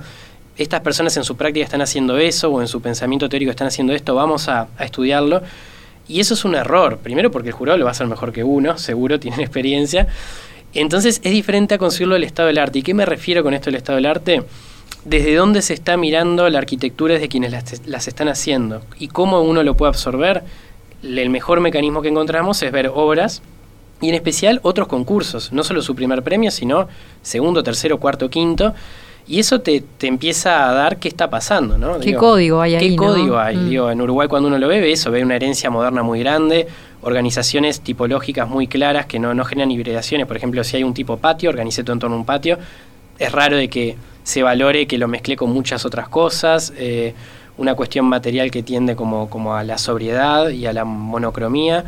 estas 0.58 0.80
personas 0.80 1.16
en 1.16 1.24
su 1.24 1.36
práctica 1.36 1.64
están 1.64 1.80
haciendo 1.80 2.18
eso 2.18 2.50
o 2.50 2.60
en 2.60 2.66
su 2.66 2.82
pensamiento 2.82 3.28
teórico 3.28 3.50
están 3.50 3.68
haciendo 3.68 3.92
esto, 3.92 4.14
vamos 4.14 4.48
a, 4.48 4.68
estudiarlo. 4.80 5.40
Y 6.08 6.20
eso 6.20 6.34
es 6.34 6.44
un 6.44 6.54
error, 6.54 6.98
primero 6.98 7.30
porque 7.30 7.50
el 7.50 7.54
jurado 7.54 7.78
lo 7.78 7.84
va 7.84 7.90
a 7.90 7.92
hacer 7.92 8.06
mejor 8.06 8.32
que 8.32 8.42
uno, 8.42 8.76
seguro, 8.78 9.20
tienen 9.20 9.40
experiencia. 9.40 10.08
Entonces 10.74 11.20
es 11.22 11.32
diferente 11.32 11.76
a 11.76 11.78
conseguirlo 11.78 12.14
del 12.14 12.24
estado 12.24 12.48
del 12.48 12.58
arte. 12.58 12.80
¿Y 12.80 12.82
qué 12.82 12.92
me 12.92 13.06
refiero 13.06 13.42
con 13.42 13.54
esto 13.54 13.66
del 13.66 13.76
estado 13.76 13.96
del 13.96 14.06
arte? 14.06 14.42
Desde 15.04 15.34
dónde 15.34 15.62
se 15.62 15.74
está 15.74 15.96
mirando 15.96 16.48
la 16.48 16.58
arquitectura 16.58 17.14
desde 17.14 17.28
quienes 17.28 17.52
las, 17.86 18.08
están 18.08 18.28
haciendo 18.28 18.82
y 18.98 19.08
cómo 19.08 19.40
uno 19.40 19.62
lo 19.62 19.74
puede 19.74 19.90
absorber. 19.90 20.42
El 21.02 21.30
mejor 21.30 21.60
mecanismo 21.60 22.02
que 22.02 22.08
encontramos 22.08 22.62
es 22.62 22.72
ver 22.72 22.90
obras 22.92 23.42
y 24.00 24.08
en 24.08 24.14
especial 24.14 24.60
otros 24.62 24.88
concursos, 24.88 25.52
no 25.52 25.64
solo 25.64 25.82
su 25.82 25.94
primer 25.94 26.22
premio, 26.22 26.50
sino 26.50 26.88
segundo, 27.22 27.62
tercero, 27.62 27.98
cuarto, 27.98 28.28
quinto. 28.28 28.74
Y 29.26 29.40
eso 29.40 29.60
te, 29.60 29.84
empieza 30.00 30.70
a 30.70 30.72
dar 30.72 30.96
qué 30.98 31.08
está 31.08 31.28
pasando, 31.28 31.76
¿no? 31.76 32.00
¿Qué 32.00 32.14
código 32.14 32.62
hay 32.62 32.76
ahí? 32.76 32.90
¿Qué 32.90 32.96
código 32.96 33.38
hay? 33.38 33.56
Mm. 33.56 33.68
Digo, 33.68 33.90
en 33.90 34.00
Uruguay 34.00 34.26
cuando 34.26 34.48
uno 34.48 34.56
lo 34.56 34.68
ve, 34.68 34.80
ve 34.80 34.92
eso, 34.92 35.10
ve 35.10 35.22
una 35.22 35.36
herencia 35.36 35.68
moderna 35.68 36.02
muy 36.02 36.20
grande, 36.20 36.66
organizaciones 37.02 37.80
tipológicas 37.82 38.48
muy 38.48 38.66
claras 38.68 39.04
que 39.04 39.18
no, 39.18 39.34
no 39.34 39.44
generan 39.44 39.70
hibridaciones. 39.70 40.26
Por 40.26 40.38
ejemplo, 40.38 40.64
si 40.64 40.78
hay 40.78 40.82
un 40.82 40.94
tipo 40.94 41.18
patio, 41.18 41.50
organice 41.50 41.84
todo 41.84 41.92
en 41.92 41.98
torno 41.98 42.16
a 42.16 42.18
un 42.20 42.24
patio. 42.24 42.58
Es 43.18 43.30
raro 43.30 43.58
de 43.58 43.68
que 43.68 43.96
se 44.28 44.42
valore 44.42 44.86
que 44.86 44.98
lo 44.98 45.08
mezclé 45.08 45.36
con 45.36 45.48
muchas 45.48 45.86
otras 45.86 46.06
cosas, 46.10 46.74
eh, 46.76 47.14
una 47.56 47.74
cuestión 47.74 48.04
material 48.04 48.50
que 48.50 48.62
tiende 48.62 48.94
como, 48.94 49.30
como, 49.30 49.54
a 49.54 49.64
la 49.64 49.78
sobriedad 49.78 50.50
y 50.50 50.66
a 50.66 50.74
la 50.74 50.84
monocromía. 50.84 51.86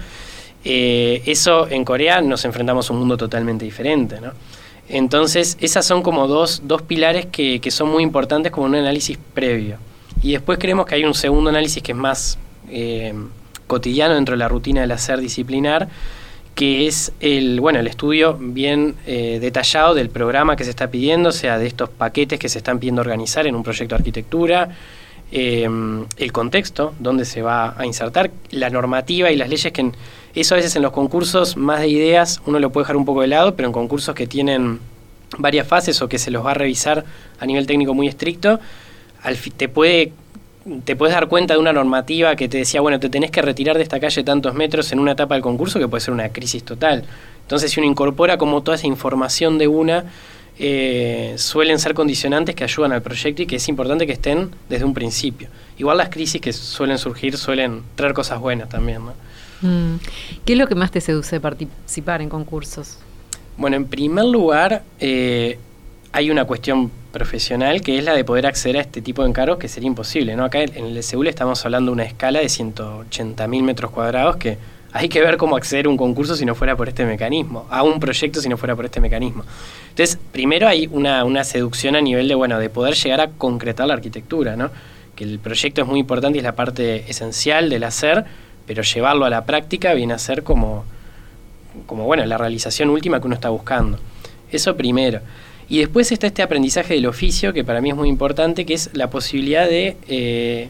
Eh, 0.64 1.22
eso 1.26 1.68
en 1.68 1.84
Corea 1.84 2.22
nos 2.22 2.46
enfrentamos 2.46 2.88
a 2.88 2.94
un 2.94 3.00
mundo 3.00 3.18
totalmente 3.18 3.66
diferente. 3.66 4.16
Entonces, 4.88 5.58
esas 5.60 5.84
son 5.84 6.02
como 6.02 6.28
dos, 6.28 6.62
dos 6.64 6.80
pilares 6.80 7.26
que, 7.26 7.60
que, 7.60 7.70
son 7.70 7.90
muy 7.90 8.02
importantes 8.02 8.50
como 8.50 8.64
un 8.64 8.74
análisis 8.74 9.18
previo. 9.34 9.76
Y 10.22 10.32
después 10.32 10.58
creemos 10.58 10.86
que 10.86 10.94
hay 10.94 11.04
un 11.04 11.12
segundo 11.12 11.50
análisis 11.50 11.82
que 11.82 11.92
es 11.92 11.98
más 11.98 12.38
eh, 12.70 13.12
cotidiano 13.66 14.14
dentro 14.14 14.32
de 14.32 14.38
la 14.38 14.48
rutina 14.48 14.80
del 14.80 14.92
hacer 14.92 15.20
disciplinar, 15.20 15.90
que 16.54 16.86
es 16.86 17.12
el, 17.20 17.60
bueno, 17.60 17.78
el 17.78 17.86
estudio 17.86 18.36
bien 18.38 18.94
eh, 19.06 19.38
detallado 19.40 19.94
del 19.94 20.10
programa 20.10 20.56
que 20.56 20.64
se 20.64 20.70
está 20.70 20.90
pidiendo, 20.90 21.30
o 21.30 21.32
sea, 21.32 21.58
de 21.58 21.66
estos 21.66 21.88
paquetes 21.88 22.38
que 22.38 22.48
se 22.48 22.58
están 22.58 22.78
pidiendo 22.78 23.00
organizar 23.00 23.46
en 23.46 23.54
un 23.54 23.62
proyecto 23.62 23.94
de 23.94 24.00
arquitectura, 24.00 24.68
em, 25.32 26.04
el 26.16 26.32
contexto, 26.32 26.94
donde 26.98 27.24
se 27.24 27.40
va 27.40 27.74
a 27.78 27.86
insertar, 27.86 28.30
la 28.50 28.68
normativa 28.68 29.30
y 29.30 29.36
las 29.36 29.48
leyes 29.48 29.72
que 29.72 29.92
eso 30.34 30.54
a 30.54 30.56
veces 30.56 30.76
en 30.76 30.82
los 30.82 30.92
concursos 30.92 31.56
más 31.56 31.80
de 31.80 31.88
ideas 31.88 32.40
uno 32.46 32.58
lo 32.58 32.70
puede 32.70 32.84
dejar 32.84 32.96
un 32.96 33.04
poco 33.04 33.22
de 33.22 33.28
lado, 33.28 33.56
pero 33.56 33.66
en 33.66 33.72
concursos 33.72 34.14
que 34.14 34.26
tienen 34.26 34.80
varias 35.38 35.66
fases 35.66 36.00
o 36.02 36.08
que 36.08 36.18
se 36.18 36.30
los 36.30 36.44
va 36.44 36.52
a 36.52 36.54
revisar 36.54 37.04
a 37.38 37.46
nivel 37.46 37.66
técnico 37.66 37.94
muy 37.94 38.08
estricto, 38.08 38.60
al, 39.22 39.36
te 39.38 39.68
puede 39.68 40.12
te 40.84 40.96
puedes 40.96 41.14
dar 41.14 41.28
cuenta 41.28 41.54
de 41.54 41.60
una 41.60 41.72
normativa 41.72 42.36
que 42.36 42.48
te 42.48 42.58
decía, 42.58 42.80
bueno, 42.80 43.00
te 43.00 43.08
tenés 43.08 43.30
que 43.30 43.42
retirar 43.42 43.76
de 43.76 43.82
esta 43.82 43.98
calle 43.98 44.22
tantos 44.22 44.54
metros 44.54 44.92
en 44.92 44.98
una 44.98 45.12
etapa 45.12 45.34
del 45.34 45.42
concurso 45.42 45.78
que 45.78 45.88
puede 45.88 46.02
ser 46.02 46.12
una 46.12 46.28
crisis 46.28 46.62
total. 46.64 47.04
Entonces, 47.42 47.70
si 47.70 47.80
uno 47.80 47.88
incorpora 47.88 48.36
como 48.36 48.62
toda 48.62 48.76
esa 48.76 48.86
información 48.86 49.58
de 49.58 49.68
una, 49.68 50.04
eh, 50.58 51.34
suelen 51.38 51.78
ser 51.78 51.94
condicionantes 51.94 52.54
que 52.54 52.64
ayudan 52.64 52.92
al 52.92 53.00
proyecto 53.00 53.42
y 53.42 53.46
que 53.46 53.56
es 53.56 53.68
importante 53.68 54.06
que 54.06 54.12
estén 54.12 54.50
desde 54.68 54.84
un 54.84 54.92
principio. 54.92 55.48
Igual 55.78 55.96
las 55.96 56.10
crisis 56.10 56.40
que 56.40 56.52
suelen 56.52 56.98
surgir 56.98 57.38
suelen 57.38 57.82
traer 57.94 58.12
cosas 58.12 58.38
buenas 58.38 58.68
también. 58.68 59.00
¿no? 59.06 59.14
Mm. 59.62 59.98
¿Qué 60.44 60.52
es 60.52 60.58
lo 60.58 60.66
que 60.66 60.74
más 60.74 60.90
te 60.90 61.00
seduce 61.00 61.40
participar 61.40 62.20
en 62.20 62.28
concursos? 62.28 62.98
Bueno, 63.56 63.76
en 63.76 63.86
primer 63.86 64.26
lugar, 64.26 64.82
eh, 64.98 65.58
hay 66.12 66.30
una 66.30 66.44
cuestión 66.44 66.90
profesional, 67.12 67.80
que 67.82 67.98
es 67.98 68.04
la 68.04 68.14
de 68.14 68.24
poder 68.24 68.46
acceder 68.46 68.76
a 68.76 68.80
este 68.80 69.02
tipo 69.02 69.22
de 69.22 69.28
encargos, 69.28 69.58
que 69.58 69.68
sería 69.68 69.86
imposible. 69.86 70.36
¿no? 70.36 70.44
Acá 70.44 70.62
en 70.62 70.84
el 70.84 71.02
SEUL 71.02 71.26
estamos 71.26 71.64
hablando 71.64 71.90
de 71.90 71.94
una 71.94 72.04
escala 72.04 72.40
de 72.40 72.46
180.000 72.46 73.62
metros 73.62 73.90
cuadrados 73.90 74.36
que 74.36 74.58
hay 74.92 75.08
que 75.08 75.20
ver 75.20 75.36
cómo 75.36 75.56
acceder 75.56 75.86
a 75.86 75.88
un 75.88 75.96
concurso 75.96 76.34
si 76.34 76.44
no 76.44 76.54
fuera 76.54 76.76
por 76.76 76.88
este 76.88 77.04
mecanismo, 77.04 77.66
a 77.70 77.82
un 77.82 78.00
proyecto 78.00 78.40
si 78.40 78.48
no 78.48 78.56
fuera 78.56 78.74
por 78.74 78.84
este 78.84 79.00
mecanismo. 79.00 79.44
Entonces, 79.90 80.18
primero 80.32 80.66
hay 80.66 80.88
una, 80.90 81.24
una 81.24 81.44
seducción 81.44 81.94
a 81.96 82.00
nivel 82.00 82.26
de, 82.28 82.34
bueno, 82.34 82.58
de 82.58 82.70
poder 82.70 82.94
llegar 82.94 83.20
a 83.20 83.30
concretar 83.30 83.86
la 83.86 83.94
arquitectura, 83.94 84.56
¿no? 84.56 84.70
Que 85.14 85.24
el 85.24 85.38
proyecto 85.38 85.82
es 85.82 85.86
muy 85.86 86.00
importante 86.00 86.38
y 86.38 86.40
es 86.40 86.44
la 86.44 86.56
parte 86.56 87.08
esencial 87.08 87.68
del 87.70 87.84
hacer, 87.84 88.24
pero 88.66 88.82
llevarlo 88.82 89.24
a 89.26 89.30
la 89.30 89.44
práctica 89.44 89.94
viene 89.94 90.14
a 90.14 90.18
ser 90.18 90.42
como, 90.42 90.84
como 91.86 92.04
bueno, 92.04 92.24
la 92.24 92.38
realización 92.38 92.90
última 92.90 93.20
que 93.20 93.26
uno 93.26 93.34
está 93.34 93.50
buscando. 93.50 93.98
Eso 94.50 94.76
primero. 94.76 95.20
Y 95.70 95.78
después 95.78 96.10
está 96.10 96.26
este 96.26 96.42
aprendizaje 96.42 96.94
del 96.94 97.06
oficio, 97.06 97.52
que 97.52 97.62
para 97.62 97.80
mí 97.80 97.90
es 97.90 97.96
muy 97.96 98.08
importante, 98.08 98.66
que 98.66 98.74
es 98.74 98.90
la 98.92 99.08
posibilidad 99.08 99.68
de 99.68 99.96
eh, 100.08 100.68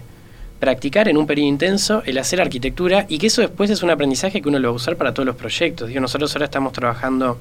practicar 0.59 1.09
en 1.09 1.17
un 1.17 1.27
periodo 1.27 1.49
intenso 1.49 2.03
el 2.05 2.19
hacer 2.19 2.39
arquitectura 2.39 3.07
y 3.09 3.17
que 3.17 3.29
eso 3.29 3.41
después 3.41 3.71
es 3.71 3.83
un 3.83 3.89
aprendizaje 3.89 4.43
que 4.43 4.49
uno 4.51 4.59
lo 4.59 4.69
va 4.69 4.73
a 4.75 4.77
usar 4.77 4.97
para 4.97 5.15
todos 5.15 5.25
los 5.25 5.37
proyectos. 5.37 5.89
Digo, 5.89 6.03
nosotros 6.03 6.31
ahora 6.35 6.45
estamos 6.45 6.75
trabajando 6.75 7.39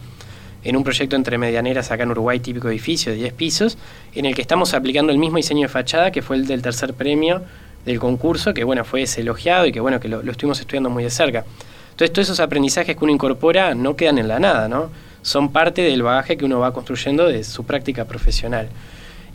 en 0.64 0.78
un 0.78 0.86
proyecto 0.86 1.18
entre 1.18 1.38
medianeras 1.38 1.92
acá 1.92 2.04
en 2.04 2.12
Uruguay, 2.12 2.40
típico 2.40 2.70
edificio 2.70 3.12
de 3.12 3.18
10 3.18 3.34
pisos, 3.34 3.78
en 4.16 4.26
el 4.26 4.36
que 4.36 4.42
estamos 4.42 4.74
aplicando 4.74 5.12
el 5.12 5.18
mismo 5.18 5.36
diseño 5.36 5.64
de 5.64 5.68
fachada 5.68 6.12
que 6.12 6.22
fue 6.22 6.38
el 6.38 6.48
del 6.48 6.62
tercer 6.62 6.94
premio 6.94 7.42
del 7.86 8.00
concurso, 8.00 8.54
que 8.54 8.64
bueno, 8.64 8.86
fue 8.86 9.04
elogiado 9.18 9.66
y 9.66 9.74
que 9.74 9.82
bueno, 9.82 10.00
que 10.00 10.08
lo, 10.08 10.24
lo 10.24 10.32
estuvimos 10.32 10.62
estudiando 10.62 10.90
muy 10.90 11.04
de 11.04 11.10
cerca. 11.10 11.44
Entonces, 11.92 12.14
todos 12.14 12.28
esos 12.30 12.40
aprendizajes 12.40 12.96
que 12.96 13.04
uno 13.04 13.12
incorpora 13.12 13.76
no 13.76 13.98
quedan 13.98 14.18
en 14.18 14.30
la 14.30 14.40
nada, 14.40 14.70
¿no? 14.70 15.09
Son 15.22 15.52
parte 15.52 15.82
del 15.82 16.04
bagaje 16.04 16.38
que 16.38 16.46
uno 16.46 16.60
va 16.60 16.74
construyendo 16.74 17.28
de 17.28 17.44
su 17.44 17.66
práctica 17.66 18.06
profesional. 18.06 18.70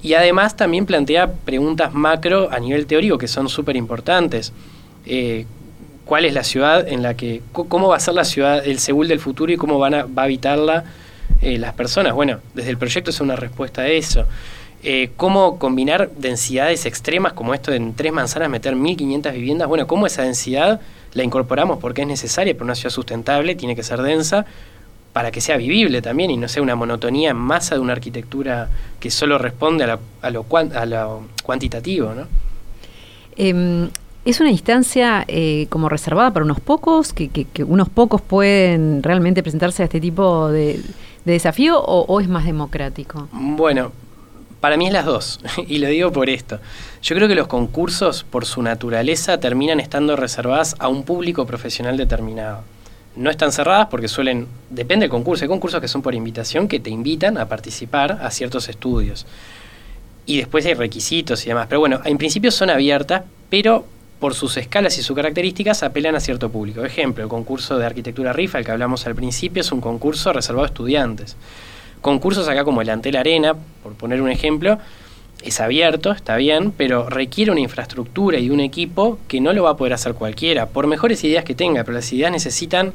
Y 0.03 0.15
además 0.15 0.57
también 0.57 0.85
plantea 0.85 1.33
preguntas 1.33 1.95
macro 1.95 2.51
a 2.51 2.59
nivel 2.59 2.87
teórico 2.87 3.17
que 3.17 3.29
son 3.29 3.49
súper 3.49 3.77
importantes. 3.77 4.53
Eh, 5.07 5.47
¿Cuál 6.05 6.27
es 6.27 6.35
la 6.35 6.45
ciudad 6.45 6.87
en 6.87 7.03
la 7.03 7.15
que, 7.15 7.41
cómo 7.53 7.89
va 7.89 7.97
a 7.97 8.01
ser 8.01 8.13
la 8.13 8.25
ciudad, 8.25 8.67
el 8.67 8.79
Seúl 8.79 9.09
del 9.09 9.21
futuro 9.21 9.51
y 9.51 9.57
cómo 9.57 9.79
van 9.79 9.95
a, 9.95 10.05
va 10.05 10.23
a 10.23 10.25
habitarla 10.27 10.85
eh, 11.41 11.57
las 11.59 11.73
personas? 11.73 12.13
Bueno, 12.13 12.41
desde 12.53 12.71
el 12.71 12.77
proyecto 12.77 13.11
es 13.11 13.21
una 13.21 13.37
respuesta 13.37 13.83
a 13.83 13.89
eso. 13.89 14.27
Eh, 14.83 15.13
¿Cómo 15.17 15.59
combinar 15.59 16.11
densidades 16.11 16.85
extremas 16.85 17.33
como 17.33 17.55
esto 17.55 17.71
de 17.71 17.79
en 17.79 17.95
tres 17.95 18.13
manzanas 18.13 18.51
meter 18.51 18.77
1500 18.77 19.33
viviendas? 19.33 19.67
Bueno, 19.67 19.87
¿cómo 19.87 20.07
esa 20.07 20.25
densidad 20.25 20.83
la 21.15 21.25
incorporamos 21.25 21.79
porque 21.79 22.03
es 22.03 22.09
necesaria 22.09 22.53
para 22.53 22.65
una 22.65 22.75
ciudad 22.75 22.91
sustentable? 22.91 23.55
Tiene 23.55 23.75
que 23.75 23.83
ser 23.83 24.03
densa, 24.03 24.45
para 25.15 25.31
que 25.31 25.41
sea 25.41 25.57
vivible 25.57 26.03
también 26.03 26.33
y 26.33 26.37
no 26.37 26.49
sea 26.49 26.61
una 26.61 26.75
monotonía 26.75 27.31
en 27.31 27.37
masa 27.37 27.77
de 27.77 27.81
una 27.81 27.93
arquitectura 27.93 28.69
que 28.99 29.13
solo 29.13 29.39
responde 29.39 29.85
a, 29.85 29.99
a, 30.21 30.31
lo, 30.31 30.45
a 30.53 30.87
lo, 30.87 31.23
cuantitativo. 31.45 32.13
¿no? 32.13 32.27
Eh, 33.37 33.89
¿Es 34.25 34.41
una 34.41 34.51
instancia 34.51 35.25
eh, 35.29 35.69
como 35.71 35.89
reservada 35.89 36.33
para 36.33 36.45
unos 36.45 36.59
pocos, 36.59 37.13
que, 37.13 37.29
que, 37.29 37.45
que, 37.45 37.63
unos 37.63 37.89
pocos 37.89 38.23
pueden 38.23 39.05
realmente 39.05 39.41
presentarse 39.45 39.83
a 39.83 39.85
este 39.85 40.01
tipo 40.01 40.49
de, 40.49 40.81
de 41.25 41.33
desafío 41.33 41.79
o, 41.79 42.07
o, 42.07 42.21
es 42.21 42.29
más 42.29 42.45
democrático? 42.45 43.29
Bueno, 43.31 43.93
para 44.59 44.77
mí 44.77 44.89
es 44.89 44.93
las 44.93 45.07
dos, 45.07 45.39
y 45.69 45.79
lo 45.79 45.87
digo 45.87 46.11
por 46.11 46.29
esto. 46.29 46.59
Yo 47.03 47.15
creo 47.15 47.29
que 47.29 47.37
los 47.37 47.47
concursos, 47.47 48.25
por 48.25 48.47
su 48.47 48.63
naturaleza, 48.63 49.39
terminan 49.39 49.79
estando 49.79 50.17
reservadas 50.17 50.75
a 50.81 50.89
un 50.89 51.05
público 51.05 51.47
profesional 51.47 51.97
determinado 51.97 52.63
no 53.17 53.31
están 53.31 53.53
cerradas 53.53 53.89
porque 53.89 54.09
suelen, 54.09 54.47
depende 54.71 55.05
del 55.05 55.11
concurso, 55.11 55.45
hay 55.45 55.49
concursos 55.49 55.81
que 55.81 55.89
son 55.89 56.03
por 56.03 56.15
invitación 56.15 56.69
que 56.69 56.81
te 56.81 56.91
invitan 56.91 57.39
a 57.39 57.47
participar 57.49 58.19
a 58.23 58.31
ciertos 58.31 58.69
estudios. 58.69 59.27
Y 60.27 60.39
después 60.39 60.65
hay 60.67 60.75
requisitos 60.75 61.45
y 61.45 61.49
demás. 61.49 61.67
Pero 61.69 61.81
bueno, 61.81 62.01
en 62.05 62.19
principio 62.19 62.51
son 62.51 62.71
abiertas, 62.71 63.23
pero 63.51 63.85
por 64.19 64.35
sus 64.35 64.57
escalas 64.57 64.97
y 64.99 65.03
sus 65.03 65.15
características 65.15 65.83
apelan 65.83 66.15
a 66.15 66.21
cierto 66.21 66.51
público. 66.51 66.85
Ejemplo, 66.85 67.23
el 67.23 67.29
concurso 67.29 67.79
de 67.79 67.87
arquitectura 67.87 68.33
RIFA, 68.33 68.59
el 68.59 68.65
que 68.65 68.71
hablamos 68.71 69.07
al 69.07 69.15
principio, 69.15 69.61
es 69.61 69.71
un 69.71 69.81
concurso 69.81 70.33
reservado 70.33 70.65
a 70.65 70.69
estudiantes. 70.69 71.37
Concursos 72.01 72.49
acá 72.49 72.65
como 72.65 72.81
el 72.81 72.89
Antel 72.91 73.17
Arena, 73.17 73.55
por 73.83 73.95
poner 73.95 74.23
un 74.23 74.31
ejemplo, 74.31 74.79
es 75.45 75.61
abierto, 75.61 76.13
está 76.13 76.37
bien, 76.37 76.73
pero 76.73 77.09
requiere 77.09 77.51
una 77.51 77.61
infraestructura 77.61 78.39
y 78.39 78.51
un 78.51 78.61
equipo 78.61 79.19
que 79.29 79.41
no 79.41 79.53
lo 79.53 79.65
va 79.65 79.71
a 79.71 79.77
poder 79.77 79.93
hacer 79.93 80.15
cualquiera, 80.15 80.67
por 80.67 80.87
mejores 80.87 81.23
ideas 81.25 81.45
que 81.45 81.55
tenga, 81.55 81.85
pero 81.85 81.95
las 81.95 82.13
ideas 82.13 82.33
necesitan 82.33 82.93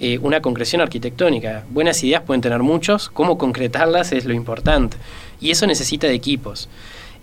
eh, 0.00 0.18
una 0.18 0.40
concreción 0.40 0.80
arquitectónica. 0.80 1.64
Buenas 1.70 2.02
ideas 2.04 2.22
pueden 2.22 2.40
tener 2.40 2.60
muchos, 2.60 3.08
cómo 3.08 3.38
concretarlas 3.38 4.12
es 4.12 4.24
lo 4.24 4.34
importante. 4.34 4.96
Y 5.40 5.50
eso 5.50 5.66
necesita 5.66 6.06
de 6.06 6.14
equipos. 6.14 6.68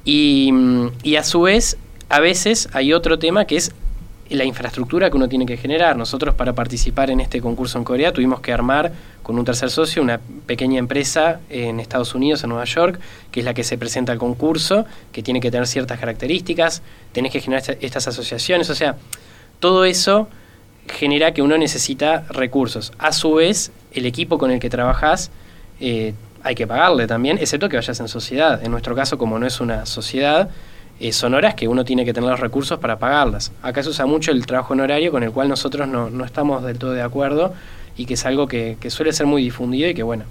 Y, 0.04 0.52
y 1.04 1.16
a 1.16 1.24
su 1.24 1.42
vez, 1.42 1.78
a 2.10 2.20
veces 2.20 2.68
hay 2.74 2.94
otro 2.94 3.18
tema 3.18 3.46
que 3.46 3.56
es 3.56 3.72
la 4.30 4.44
infraestructura 4.44 5.10
que 5.10 5.18
uno 5.18 5.30
tiene 5.30 5.46
que 5.46 5.58
generar. 5.58 5.96
Nosotros 5.96 6.34
para 6.34 6.54
participar 6.54 7.10
en 7.12 7.20
este 7.20 7.42
concurso 7.42 7.78
en 7.78 7.84
Corea 7.84 8.12
tuvimos 8.12 8.40
que 8.40 8.52
armar 8.52 8.92
con 9.22 9.38
un 9.38 9.46
tercer 9.46 9.70
socio 9.70 10.02
una 10.02 10.20
pequeña 10.46 10.80
empresa 10.80 11.40
en 11.50 11.80
Estados 11.80 12.16
Unidos, 12.16 12.44
en 12.44 12.50
Nueva 12.50 12.66
York, 12.66 13.00
que 13.32 13.42
es 13.42 13.46
la 13.46 13.54
que 13.54 13.64
se 13.64 13.78
presenta 13.78 14.12
al 14.12 14.18
concurso, 14.18 14.86
que 15.12 15.22
tiene 15.22 15.40
que 15.40 15.52
tener 15.52 15.68
ciertas 15.68 16.00
características, 16.00 16.82
tenés 17.12 17.32
que 17.32 17.40
generar 17.40 17.78
estas 17.82 18.08
asociaciones, 18.08 18.70
o 18.70 18.76
sea, 18.76 18.96
todo 19.60 19.86
eso 19.86 20.28
genera 20.88 21.34
que 21.34 21.42
uno 21.42 21.58
necesita 21.58 22.26
recursos. 22.30 22.94
A 22.98 23.12
su 23.12 23.36
vez, 23.36 23.72
el 23.94 24.06
equipo 24.06 24.38
con 24.38 24.52
el 24.52 24.60
que 24.60 24.70
trabajas 24.70 25.32
eh, 25.80 26.14
hay 26.44 26.56
que 26.56 26.68
pagarle 26.68 27.08
también, 27.08 27.38
excepto 27.40 27.70
que 27.70 27.78
vayas 27.78 28.00
en 28.00 28.08
sociedad. 28.08 28.64
En 28.64 28.72
nuestro 28.72 28.96
caso, 28.96 29.18
como 29.18 29.40
no 29.40 29.48
es 29.48 29.60
una 29.60 29.86
sociedad, 29.88 30.50
eh, 31.00 31.12
son 31.12 31.34
horas 31.34 31.56
que 31.56 31.68
uno 31.68 31.84
tiene 31.84 32.06
que 32.06 32.14
tener 32.14 32.30
los 32.30 32.40
recursos 32.40 32.80
para 32.80 32.98
pagarlas. 32.98 33.52
Acá 33.62 33.84
se 33.84 33.90
usa 33.90 34.06
mucho 34.06 34.32
el 34.32 34.46
trabajo 34.46 34.74
honorario 34.74 35.12
con 35.12 35.24
el 35.24 35.32
cual 35.32 35.50
nosotros 35.50 35.88
no, 35.88 36.10
no 36.10 36.26
estamos 36.26 36.64
del 36.64 36.78
todo 36.78 36.92
de 36.92 37.02
acuerdo 37.02 37.54
y 37.98 38.06
que 38.06 38.16
es 38.16 38.26
algo 38.26 38.48
que, 38.48 38.78
que, 38.80 38.90
suele 38.90 39.14
ser 39.14 39.26
muy 39.26 39.44
difundido 39.44 39.90
y 39.90 39.94
que 39.94 40.04
bueno, 40.04 40.26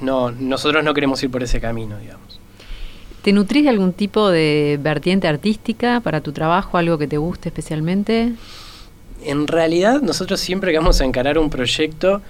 no, 0.00 0.30
nosotros 0.30 0.84
no 0.84 0.94
queremos 0.94 1.22
ir 1.22 1.30
por 1.30 1.42
ese 1.42 1.60
camino, 1.60 1.98
digamos. 1.98 2.40
¿Te 3.22 3.32
nutrís 3.32 3.64
de 3.64 3.70
algún 3.70 3.94
tipo 3.94 4.28
de 4.28 4.78
vertiente 4.82 5.28
artística 5.28 6.00
para 6.00 6.20
tu 6.20 6.32
trabajo, 6.32 6.76
algo 6.76 6.98
que 6.98 7.06
te 7.06 7.16
guste 7.16 7.48
especialmente? 7.48 8.32
En 9.24 9.46
realidad 9.46 10.02
nosotros 10.02 10.40
siempre 10.40 10.72
que 10.72 10.78
vamos 10.78 11.00
a 11.00 11.04
encarar 11.04 11.38
un 11.38 11.48
proyecto, 11.48 12.20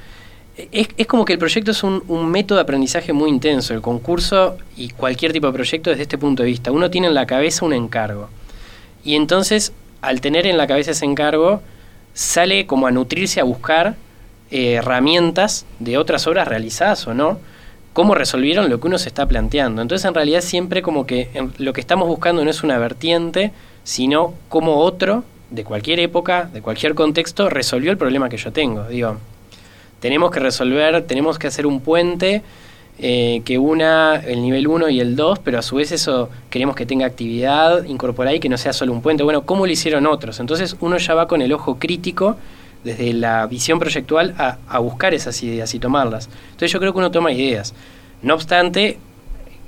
es, 0.56 0.88
es, 0.96 1.06
como 1.06 1.24
que 1.24 1.32
el 1.32 1.38
proyecto 1.38 1.72
es 1.72 1.82
un, 1.82 2.02
un, 2.08 2.30
método 2.30 2.58
de 2.58 2.62
aprendizaje 2.62 3.12
muy 3.12 3.30
intenso. 3.30 3.74
El 3.74 3.80
concurso 3.80 4.56
y 4.76 4.90
cualquier 4.90 5.32
tipo 5.32 5.46
de 5.46 5.52
proyecto 5.52 5.90
desde 5.90 6.02
este 6.02 6.18
punto 6.18 6.42
de 6.42 6.48
vista. 6.48 6.70
Uno 6.70 6.90
tiene 6.90 7.08
en 7.08 7.14
la 7.14 7.26
cabeza 7.26 7.64
un 7.64 7.72
encargo. 7.72 8.28
Y 9.04 9.16
entonces, 9.16 9.72
al 10.00 10.20
tener 10.20 10.46
en 10.46 10.56
la 10.56 10.66
cabeza 10.66 10.92
ese 10.92 11.04
encargo, 11.04 11.60
sale 12.14 12.66
como 12.66 12.86
a 12.86 12.90
nutrirse, 12.90 13.40
a 13.40 13.44
buscar 13.44 13.96
eh, 14.50 14.74
herramientas 14.74 15.66
de 15.80 15.98
otras 15.98 16.26
obras 16.26 16.46
realizadas 16.46 17.06
o 17.06 17.14
no, 17.14 17.38
cómo 17.92 18.14
resolvieron 18.14 18.70
lo 18.70 18.80
que 18.80 18.86
uno 18.86 18.98
se 18.98 19.08
está 19.08 19.26
planteando. 19.26 19.82
Entonces, 19.82 20.04
en 20.06 20.14
realidad, 20.14 20.40
siempre 20.40 20.82
como 20.82 21.06
que 21.06 21.28
lo 21.58 21.72
que 21.72 21.80
estamos 21.80 22.08
buscando 22.08 22.44
no 22.44 22.50
es 22.50 22.62
una 22.62 22.78
vertiente, 22.78 23.52
sino 23.82 24.34
cómo 24.48 24.78
otro, 24.78 25.24
de 25.50 25.64
cualquier 25.64 26.00
época, 26.00 26.48
de 26.52 26.62
cualquier 26.62 26.94
contexto, 26.94 27.48
resolvió 27.50 27.90
el 27.90 27.98
problema 27.98 28.28
que 28.28 28.36
yo 28.36 28.52
tengo. 28.52 28.84
Digo, 28.84 29.18
tenemos 30.00 30.30
que 30.30 30.40
resolver, 30.40 31.06
tenemos 31.06 31.38
que 31.38 31.46
hacer 31.46 31.66
un 31.66 31.80
puente 31.80 32.42
eh, 32.98 33.42
que 33.44 33.58
una 33.58 34.16
el 34.16 34.40
nivel 34.40 34.68
1 34.68 34.88
y 34.88 35.00
el 35.00 35.16
2, 35.16 35.40
pero 35.40 35.58
a 35.58 35.62
su 35.62 35.76
vez 35.76 35.90
eso 35.90 36.30
queremos 36.48 36.76
que 36.76 36.86
tenga 36.86 37.06
actividad 37.06 37.84
incorporada 37.84 38.36
y 38.36 38.40
que 38.40 38.48
no 38.48 38.56
sea 38.56 38.72
solo 38.72 38.92
un 38.92 39.02
puente. 39.02 39.24
Bueno, 39.24 39.44
¿cómo 39.44 39.66
lo 39.66 39.72
hicieron 39.72 40.06
otros? 40.06 40.38
Entonces 40.38 40.76
uno 40.80 40.96
ya 40.98 41.14
va 41.14 41.26
con 41.26 41.42
el 41.42 41.52
ojo 41.52 41.78
crítico 41.78 42.36
desde 42.84 43.12
la 43.12 43.46
visión 43.46 43.78
proyectual 43.78 44.34
a, 44.38 44.58
a 44.68 44.78
buscar 44.78 45.12
esas 45.12 45.42
ideas 45.42 45.74
y 45.74 45.80
tomarlas. 45.80 46.28
Entonces 46.46 46.70
yo 46.70 46.78
creo 46.78 46.92
que 46.92 46.98
uno 46.98 47.10
toma 47.10 47.32
ideas. 47.32 47.74
No 48.22 48.34
obstante, 48.34 48.98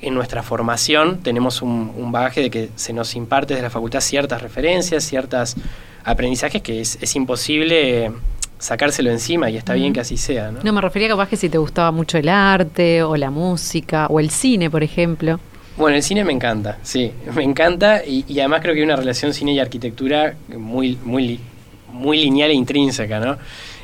en 0.01 0.15
nuestra 0.15 0.43
formación 0.43 1.19
tenemos 1.19 1.63
un, 1.63 1.93
un, 1.97 2.13
bagaje 2.13 2.43
de 2.43 2.51
que 2.51 2.69
se 2.77 2.93
nos 2.93 3.17
imparte 3.17 3.55
desde 3.55 3.65
la 3.65 3.71
facultad 3.71 4.01
ciertas 4.01 4.41
referencias, 4.43 5.03
ciertos 5.03 5.57
aprendizajes 6.05 6.63
que 6.63 6.81
es, 6.81 6.99
es 7.01 7.17
imposible 7.17 8.13
sacárselo 8.59 9.11
encima 9.11 9.51
y 9.51 9.57
está 9.57 9.75
bien 9.75 9.93
que 9.93 10.01
así 10.01 10.17
sea. 10.17 10.51
¿no? 10.51 10.61
no, 10.63 10.73
me 10.73 10.81
refería 10.81 11.09
capaz 11.09 11.29
que 11.29 11.37
si 11.37 11.49
te 11.49 11.59
gustaba 11.59 11.91
mucho 11.91 12.19
el 12.19 12.29
arte 12.29 13.03
o 13.03 13.17
la 13.17 13.31
música 13.31 14.07
o 14.09 14.21
el 14.21 14.31
cine, 14.31 14.71
por 14.71 14.83
ejemplo. 14.83 15.39
Bueno, 15.77 15.97
el 15.97 16.03
cine 16.03 16.25
me 16.25 16.33
encanta, 16.33 16.79
sí, 16.83 17.13
me 17.35 17.43
encanta 17.43 18.03
y, 18.03 18.25
y, 18.27 18.41
además 18.41 18.63
creo 18.63 18.73
que 18.73 18.81
hay 18.81 18.87
una 18.87 18.97
relación 18.97 19.35
cine 19.35 19.53
y 19.53 19.59
arquitectura 19.59 20.35
muy, 20.57 20.99
muy, 21.05 21.39
muy 21.93 22.19
lineal 22.19 22.51
e 22.51 22.55
intrínseca, 22.55 23.21
¿no? 23.21 23.37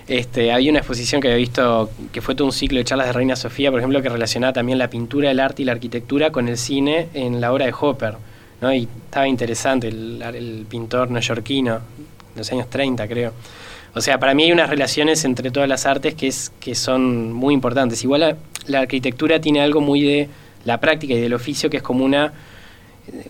Este, 0.09 0.53
había 0.53 0.71
una 0.71 0.81
exposición 0.81 1.21
que 1.21 1.29
había 1.29 1.39
visto, 1.39 1.91
que 2.11 2.21
fue 2.21 2.35
todo 2.35 2.47
un 2.47 2.53
ciclo 2.53 2.79
de 2.79 2.85
charlas 2.85 3.09
de 3.09 3.13
Reina 3.13 3.37
Sofía, 3.37 3.71
por 3.71 3.79
ejemplo, 3.79 4.01
que 4.03 4.09
relacionaba 4.09 4.53
también 4.53 4.79
la 4.79 4.89
pintura, 4.89 5.31
el 5.31 5.39
arte 5.39 5.63
y 5.63 5.65
la 5.65 5.73
arquitectura 5.73 6.33
con 6.33 6.49
el 6.49 6.57
cine 6.57 7.09
en 7.15 7.41
la 7.41 7.53
obra 7.53 7.67
de 7.67 7.75
Hopper, 7.79 8.15
¿no? 8.63 8.73
Y 8.75 8.89
estaba 9.05 9.29
interesante, 9.29 9.89
el, 9.89 10.23
el 10.23 10.67
pintor 10.69 11.11
neoyorquino, 11.11 11.75
de 11.75 12.39
los 12.41 12.51
años 12.53 12.71
30 12.71 13.07
creo. 13.07 13.33
O 13.95 14.01
sea, 14.01 14.19
para 14.19 14.35
mí 14.35 14.45
hay 14.45 14.53
unas 14.53 14.71
relaciones 14.71 15.25
entre 15.25 15.51
todas 15.51 15.69
las 15.69 15.85
artes 15.85 16.15
que, 16.15 16.29
es, 16.29 16.53
que 16.61 16.75
son 16.75 17.33
muy 17.33 17.53
importantes. 17.53 18.03
Igual 18.03 18.21
la, 18.21 18.37
la, 18.67 18.81
arquitectura 18.81 19.41
tiene 19.41 19.61
algo 19.61 19.81
muy 19.81 20.03
de 20.03 20.29
la 20.65 20.81
práctica 20.81 21.15
y 21.15 21.21
del 21.21 21.35
oficio, 21.35 21.69
que 21.69 21.79
es 21.79 21.83
como 21.83 22.05
una... 22.05 22.33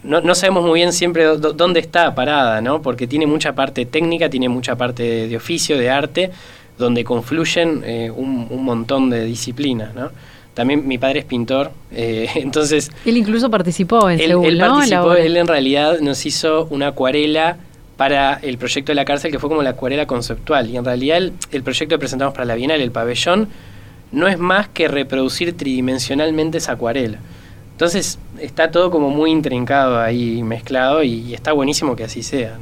No, 0.02 0.34
sabemos 0.34 0.64
muy 0.64 0.80
bien 0.80 0.92
siempre 0.92 1.24
dónde 1.24 1.80
está 1.80 2.14
parada, 2.14 2.60
¿no? 2.60 2.82
Porque 2.82 3.06
tiene 3.06 3.26
mucha 3.26 3.54
parte 3.54 3.86
técnica, 3.86 4.28
tiene 4.28 4.48
mucha 4.48 4.76
parte 4.76 5.26
de, 5.26 5.36
oficio, 5.36 5.78
de 5.78 5.88
arte, 5.88 6.30
donde 6.76 7.04
confluyen 7.04 7.82
eh, 7.84 8.10
un, 8.10 8.62
montón 8.62 9.08
de 9.08 9.24
disciplinas, 9.24 9.94
¿no? 9.94 10.10
También 10.52 10.86
mi 10.86 10.98
padre 10.98 11.20
es 11.20 11.24
pintor, 11.24 11.72
eh, 11.90 12.28
entonces... 12.34 12.92
Él 13.06 13.16
incluso 13.16 13.50
participó 13.50 14.10
en 14.10 14.20
él, 14.20 14.28
Seúl, 14.28 14.46
él 14.46 14.58
Participó, 14.58 15.14
él 15.14 15.38
en 15.38 15.48
realidad 15.48 16.00
nos 16.00 16.26
hizo 16.26 16.66
una 16.66 16.88
acuarela 16.88 17.56
para 18.03 18.40
el 18.42 18.59
proyecto 18.59 18.90
de 18.90 18.96
la 18.96 19.05
cárcel, 19.05 19.30
que 19.30 19.38
fue 19.38 19.48
como 19.48 19.62
la 19.62 19.70
acuarela 19.70 20.09
conceptual. 20.09 20.68
Y 20.68 20.76
en 20.76 20.84
realidad 20.84 21.18
el, 21.53 21.62
proyecto 21.62 21.94
que 21.94 22.00
presentamos 22.00 22.34
para 22.34 22.44
la 22.44 22.57
Bienal, 22.57 22.80
el 22.80 22.90
pabellón, 22.90 23.46
no 24.11 24.26
es 24.26 24.40
más 24.40 24.66
que 24.66 24.88
reproducir 24.88 25.57
tridimensionalmente 25.57 26.59
esa 26.59 26.72
acuarela. 26.72 27.18
Entonces 27.70 28.18
está 28.40 28.72
todo 28.72 28.90
como 28.90 29.11
muy 29.11 29.30
intrincado 29.30 30.00
ahí, 30.00 30.42
mezclado, 30.42 31.05
y, 31.05 31.32
está 31.32 31.53
buenísimo 31.53 31.94
que 31.94 32.03
así 32.03 32.24
sea. 32.24 32.59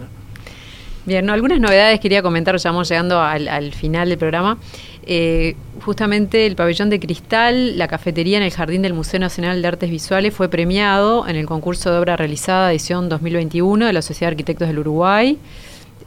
Bien, 1.06 1.30
algunas 1.30 1.58
novedades 1.58 2.00
quería 2.00 2.20
comentar, 2.20 2.54
ya 2.58 2.70
vamos 2.70 2.90
llegando 2.90 3.22
al, 3.22 3.72
final 3.72 4.10
del 4.10 4.18
programa. 4.18 4.58
Eh, 5.06 5.56
justamente 5.84 6.46
el 6.46 6.56
pabellón 6.56 6.90
de 6.90 7.00
cristal, 7.00 7.78
la 7.78 7.88
cafetería 7.88 8.36
en 8.36 8.42
el 8.42 8.50
jardín 8.50 8.82
del 8.82 8.92
Museo 8.92 9.18
Nacional 9.18 9.62
de 9.62 9.68
Artes 9.68 9.90
Visuales 9.90 10.34
fue 10.34 10.48
premiado 10.48 11.26
en 11.26 11.36
el 11.36 11.46
concurso 11.46 11.90
de 11.90 11.98
obra 11.98 12.16
realizada 12.16 12.70
edición 12.70 13.08
2021 13.08 13.86
de 13.86 13.92
la 13.92 14.02
Sociedad 14.02 14.30
de 14.30 14.34
Arquitectos 14.34 14.68
del 14.68 14.78
Uruguay 14.78 15.38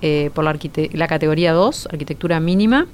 eh, 0.02 0.30
por 0.34 0.44
la, 0.44 1.08
categoría 1.08 1.54
2, 1.54 1.88
arquitectura 1.92 2.40
mínima. 2.40 2.88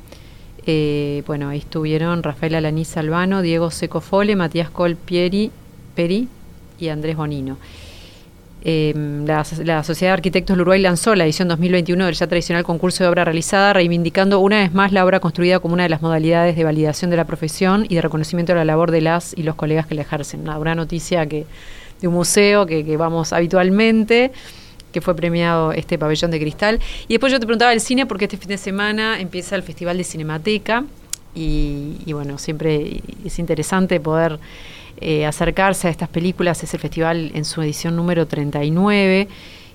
Eh, 0.65 1.23
bueno, 1.25 1.49
ahí 1.49 1.59
estuvieron 1.59 2.23
Rafael 2.23 2.55
Alaniz 2.55 2.95
Albano, 2.97 3.41
Diego 3.41 3.71
Seco 3.71 3.99
Fole, 3.99 4.35
Matías 4.35 4.69
Colpieri 4.69 5.51
Peri 5.95 6.27
y 6.79 6.87
Andrés 6.89 7.17
Bonino. 7.17 7.57
Em, 8.61 9.25
la, 9.25 9.45
Sociedad 9.45 10.11
de 10.11 10.13
Arquitectos 10.13 10.55
del 10.55 10.61
Uruguay 10.61 10.81
lanzó 10.81 11.15
la 11.15 11.23
edición 11.23 11.47
2021 11.47 12.05
del 12.05 12.13
ya 12.13 12.27
tradicional 12.27 12.63
concurso 12.63 13.03
de 13.03 13.09
obra 13.09 13.23
realizada, 13.23 13.71
reivindicando 13.71 14.39
una 14.39 14.59
vez 14.59 14.73
más 14.73 14.91
la 14.91 15.05
obra 15.05 15.21
construida 15.21 15.59
como 15.59 15.75
una 15.75 15.83
de 15.83 15.89
las 15.89 16.01
modalidades 16.01 16.57
de 16.57 16.63
validación 16.65 17.09
de 17.09 17.15
la 17.15 17.25
profesión 17.25 17.85
y 17.87 17.95
de 17.95 18.01
reconocimiento 18.01 18.51
de 18.51 18.59
la 18.59 18.65
labor 18.65 18.91
de 18.91 18.99
las 19.01 19.33
y 19.37 19.43
los 19.43 19.55
colegas 19.55 19.87
que 19.87 19.95
la 19.95 20.01
ejercen. 20.01 20.41
Una, 20.49 20.75
noticia 20.75 21.25
que 21.25 21.45
de 22.01 22.07
un 22.07 22.13
museo 22.13 22.65
que, 22.65 22.97
vamos 22.97 23.33
habitualmente 23.33 24.31
que 24.91 25.01
fue 25.01 25.15
premiado 25.15 25.71
este 25.71 25.97
pabellón 25.97 26.31
de 26.31 26.39
cristal. 26.39 26.79
Y 27.07 27.13
después 27.13 27.31
yo 27.31 27.39
te 27.39 27.45
preguntaba 27.45 27.71
el 27.73 27.79
cine 27.79 28.07
porque 28.07 28.25
este 28.25 28.37
fin 28.37 28.49
de 28.49 28.57
semana 28.57 29.19
empieza 29.19 29.55
el 29.55 29.63
Festival 29.63 29.97
de 29.97 30.03
Cinemateca 30.03 30.83
y 31.35 32.11
bueno, 32.11 32.37
siempre 32.37 33.01
es 33.23 33.39
interesante 33.39 33.99
poder 34.01 34.39
eh, 35.01 35.25
acercarse 35.25 35.87
a 35.87 35.91
estas 35.91 36.09
películas. 36.09 36.61
Es 36.63 36.73
el 36.73 36.79
festival 36.79 37.31
en 37.33 37.45
su 37.45 37.61
edición 37.61 37.95
número 37.95 38.27
39, 38.27 39.27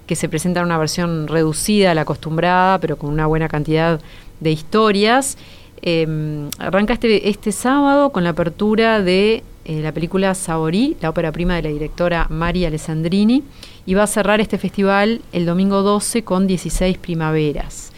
que 0.06 0.16
se 0.16 0.28
presenta 0.28 0.60
en 0.60 0.66
una 0.66 0.76
versión 0.76 1.28
reducida 1.28 1.92
a 1.92 1.94
la 1.94 2.02
acostumbrada, 2.02 2.78
pero 2.78 2.96
con 2.96 3.10
una 3.10 3.26
buena 3.26 3.48
cantidad 3.48 4.00
de 4.40 4.50
historias. 4.50 5.38
Em, 5.82 6.48
arranca 6.58 6.94
este, 6.94 7.28
este 7.28 7.52
sábado 7.52 8.10
con 8.10 8.24
la 8.24 8.30
apertura 8.30 9.02
de 9.02 9.42
eh, 9.64 9.80
la 9.80 9.92
película 9.92 10.34
Saborí, 10.34 10.96
la 11.00 11.10
ópera 11.10 11.32
prima 11.32 11.56
de 11.56 11.62
la 11.62 11.68
directora 11.70 12.26
María 12.28 12.68
Alessandrini, 12.68 13.42
y 13.86 13.94
va 13.94 14.02
a 14.02 14.06
cerrar 14.06 14.40
este 14.40 14.58
festival 14.58 15.22
el 15.32 15.46
domingo 15.46 15.82
12 15.82 16.22
con 16.22 16.46
16 16.46 16.98
primaveras. 16.98 17.92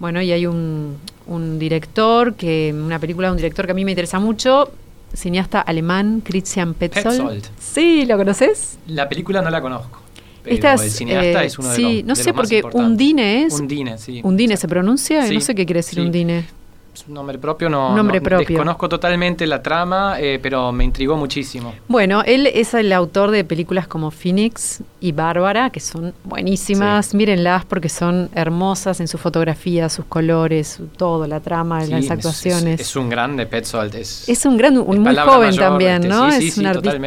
Bueno, 0.00 0.20
y 0.22 0.32
hay 0.32 0.46
un, 0.46 0.96
un 1.26 1.58
director, 1.58 2.34
que 2.34 2.74
una 2.74 2.98
película 2.98 3.28
de 3.28 3.32
un 3.32 3.36
director 3.36 3.66
que 3.66 3.72
a 3.72 3.74
mí 3.74 3.84
me 3.84 3.92
interesa 3.92 4.18
mucho, 4.18 4.70
cineasta 5.14 5.60
alemán 5.60 6.22
Christian 6.24 6.74
Petzold. 6.74 7.44
Sí, 7.58 8.04
¿lo 8.06 8.16
conoces? 8.16 8.78
La 8.86 9.08
película 9.08 9.42
no 9.42 9.50
la 9.50 9.60
conozco. 9.60 10.02
Pero 10.42 10.82
el 10.82 10.90
cineasta 10.90 11.42
eh, 11.42 11.46
es 11.46 11.58
uno 11.58 11.68
de 11.68 11.76
sí, 11.76 11.96
los 11.98 12.04
no 12.04 12.16
sé 12.16 12.32
porque 12.32 12.62
Undine 12.72 13.44
es. 13.44 13.54
Undine, 13.54 13.98
sí. 13.98 14.20
Undine 14.22 14.56
se 14.56 14.68
pronuncia, 14.68 15.30
no 15.30 15.40
sé 15.40 15.54
qué 15.54 15.66
quiere 15.66 15.80
decir 15.80 16.00
Undine 16.00 16.44
nombre 17.06 17.38
propio 17.38 17.68
no, 17.68 17.94
nombre 17.94 18.20
propio. 18.20 18.48
desconozco 18.48 18.88
totalmente 18.88 19.46
la 19.46 19.62
trama, 19.62 20.16
eh, 20.18 20.38
pero 20.42 20.72
me 20.72 20.84
intrigó 20.84 21.16
muchísimo. 21.16 21.74
Bueno, 21.88 22.22
él 22.24 22.46
es 22.46 22.74
el 22.74 22.92
autor 22.92 23.30
de 23.30 23.44
películas 23.44 23.86
como 23.86 24.10
Phoenix 24.10 24.82
y 25.00 25.12
Bárbara, 25.12 25.70
que 25.70 25.80
son 25.80 26.14
buenísimas. 26.24 27.14
Mírenlas 27.14 27.64
porque 27.64 27.88
son 27.88 28.28
hermosas 28.34 29.00
en 29.00 29.08
su 29.08 29.18
fotografía, 29.18 29.88
sus 29.88 30.04
colores, 30.06 30.80
todo, 30.96 31.26
la 31.26 31.40
trama, 31.40 31.84
las 31.84 32.10
actuaciones. 32.10 32.80
Es, 32.80 32.96
un 32.96 33.08
grande 33.08 33.46
Petzold. 33.46 33.94
Es, 33.94 34.28
es 34.28 34.44
un 34.44 34.56
gran, 34.56 34.78
un 34.78 35.00
muy 35.00 35.16
joven 35.16 35.56
también, 35.56 36.02
este, 36.02 36.08
¿no? 36.08 36.28
es 36.28 36.58
un 36.58 36.66
artista, 36.66 36.98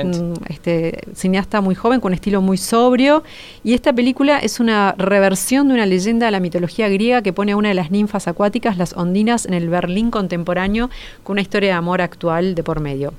este, 0.48 1.02
cineasta 1.16 1.62
muy 1.62 1.76
joven, 1.76 2.00
con 2.00 2.12
un 2.12 2.14
estilo 2.14 2.42
muy 2.42 2.58
sobrio. 2.58 3.24
Y 3.64 3.74
esta 3.74 3.94
película 3.94 4.40
es 4.40 4.60
una 4.60 4.96
reversión 4.98 5.68
de 5.68 5.74
una 5.74 5.86
leyenda 5.86 6.28
de 6.28 6.32
la 6.32 6.40
mitología 6.40 6.90
griega 6.90 7.22
que 7.22 7.34
pone 7.34 7.52
a 7.52 7.58
una 7.58 7.70
de 7.70 7.76
las 7.76 7.92
ninfas 7.92 8.28
acuáticas, 8.28 8.78
las 8.78 8.94
ondinas, 8.94 9.46
en 9.46 9.54
el 9.54 9.70
Berlín 9.82 10.12
contemporáneo 10.12 10.90
con 11.24 11.34
una 11.34 11.42
historia 11.42 11.70
de 11.70 11.76
amor 11.76 12.02
actual 12.02 12.56
de 12.56 12.64
por 12.64 12.80
medio. 12.80 13.14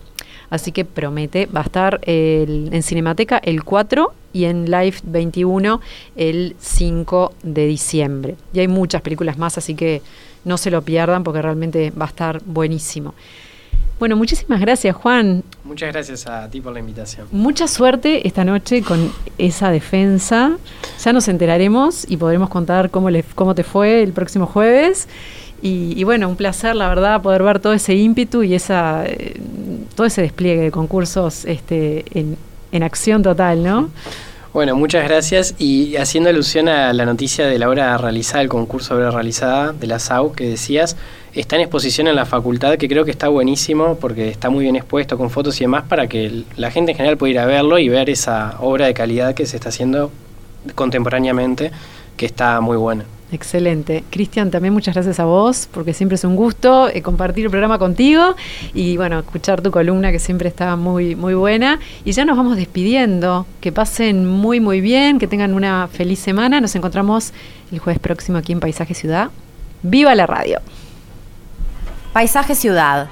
Así 0.50 0.70
que 0.70 0.84
promete, 0.84 1.46
va 1.46 1.60
a 1.60 1.64
estar 1.64 2.00
en 2.04 2.82
Cinemateca 2.82 3.38
el 3.38 3.64
4 3.64 4.12
y 4.34 4.44
en 4.44 4.70
Live 4.70 4.96
21 5.02 5.80
el 6.14 6.56
5 6.58 7.34
de 7.42 7.66
diciembre. 7.66 8.36
Y 8.52 8.60
hay 8.60 8.68
muchas 8.68 9.00
películas 9.00 9.38
más, 9.38 9.56
así 9.56 9.74
que 9.74 10.02
no 10.44 10.58
se 10.58 10.70
lo 10.70 10.82
pierdan 10.82 11.24
porque 11.24 11.40
realmente 11.40 11.90
va 11.90 12.04
a 12.04 12.08
estar 12.08 12.42
buenísimo. 12.44 13.14
Bueno, 13.98 14.16
muchísimas 14.16 14.60
gracias, 14.60 14.96
Juan. 14.96 15.44
Muchas 15.62 15.92
gracias 15.92 16.26
a 16.26 16.50
ti 16.50 16.60
por 16.60 16.72
la 16.72 16.80
invitación. 16.80 17.28
Mucha 17.30 17.68
suerte 17.68 18.26
esta 18.26 18.44
noche 18.44 18.82
con 18.82 19.12
esa 19.38 19.70
defensa. 19.70 20.58
Ya 21.04 21.12
nos 21.12 21.28
enteraremos 21.28 22.04
y 22.10 22.16
podremos 22.16 22.50
contar 22.50 22.90
cómo, 22.90 23.10
le, 23.10 23.22
cómo 23.22 23.54
te 23.54 23.62
fue 23.62 24.02
el 24.02 24.12
próximo 24.12 24.46
jueves. 24.46 25.08
Y, 25.64 26.02
bueno, 26.02 26.28
un 26.28 26.34
placer, 26.34 26.74
la 26.74 26.88
verdad, 26.88 27.22
poder 27.22 27.44
ver 27.44 27.60
todo 27.60 27.72
ese 27.72 27.94
ímpetu 27.94 28.42
y 28.42 28.54
esa, 28.54 29.04
eh, 29.06 29.40
todo 29.94 30.08
ese 30.08 30.20
despliegue 30.20 30.62
de 30.62 30.70
concursos 30.72 31.44
este, 31.44 32.04
en, 32.18 32.36
en 32.72 32.82
acción 32.82 33.22
total, 33.22 33.62
¿no? 33.62 33.88
Bueno, 34.52 34.76
muchas 34.76 35.04
gracias. 35.04 35.54
Y 35.58 35.96
haciendo 35.96 36.28
alusión 36.28 36.68
a 36.68 36.92
la 36.92 37.06
noticia 37.06 37.46
de 37.46 37.58
la 37.58 37.70
obra 37.70 37.96
realizada, 37.96 38.42
el 38.42 38.48
concurso 38.48 38.94
de 38.94 39.02
obra 39.02 39.12
realizada 39.12 39.72
de 39.72 39.86
la 39.86 39.98
SAU 39.98 40.32
que 40.32 40.46
decías, 40.46 40.96
está 41.32 41.56
en 41.56 41.62
exposición 41.62 42.06
en 42.06 42.16
la 42.16 42.26
facultad, 42.26 42.76
que 42.76 42.86
creo 42.86 43.06
que 43.06 43.10
está 43.10 43.28
buenísimo 43.28 43.96
porque 43.98 44.28
está 44.28 44.50
muy 44.50 44.64
bien 44.64 44.76
expuesto 44.76 45.16
con 45.16 45.30
fotos 45.30 45.58
y 45.60 45.64
demás 45.64 45.84
para 45.88 46.06
que 46.06 46.44
la 46.56 46.70
gente 46.70 46.90
en 46.90 46.98
general 46.98 47.16
pueda 47.16 47.30
ir 47.30 47.38
a 47.38 47.46
verlo 47.46 47.78
y 47.78 47.88
ver 47.88 48.10
esa 48.10 48.56
obra 48.60 48.86
de 48.86 48.94
calidad 48.94 49.34
que 49.34 49.46
se 49.46 49.56
está 49.56 49.70
haciendo 49.70 50.10
contemporáneamente, 50.74 51.72
que 52.18 52.26
está 52.26 52.60
muy 52.60 52.76
buena. 52.76 53.04
Excelente. 53.32 54.04
Cristian, 54.10 54.50
también 54.50 54.74
muchas 54.74 54.94
gracias 54.94 55.18
a 55.18 55.24
vos, 55.24 55.66
porque 55.72 55.94
siempre 55.94 56.16
es 56.16 56.24
un 56.24 56.36
gusto 56.36 56.90
eh, 56.90 57.00
compartir 57.00 57.46
el 57.46 57.50
programa 57.50 57.78
contigo 57.78 58.36
y 58.74 58.98
bueno, 58.98 59.20
escuchar 59.20 59.62
tu 59.62 59.70
columna 59.70 60.12
que 60.12 60.18
siempre 60.18 60.50
está 60.50 60.76
muy, 60.76 61.16
muy 61.16 61.32
buena. 61.32 61.80
Y 62.04 62.12
ya 62.12 62.26
nos 62.26 62.36
vamos 62.36 62.58
despidiendo. 62.58 63.46
Que 63.62 63.72
pasen 63.72 64.26
muy, 64.28 64.60
muy 64.60 64.82
bien, 64.82 65.18
que 65.18 65.26
tengan 65.26 65.54
una 65.54 65.88
feliz 65.88 66.18
semana. 66.18 66.60
Nos 66.60 66.74
encontramos 66.76 67.32
el 67.72 67.78
jueves 67.78 68.00
próximo 68.00 68.36
aquí 68.36 68.52
en 68.52 68.60
Paisaje 68.60 68.92
Ciudad. 68.92 69.30
¡Viva 69.82 70.14
la 70.14 70.26
radio! 70.26 70.60
Paisaje 72.12 72.54
Ciudad. 72.54 73.08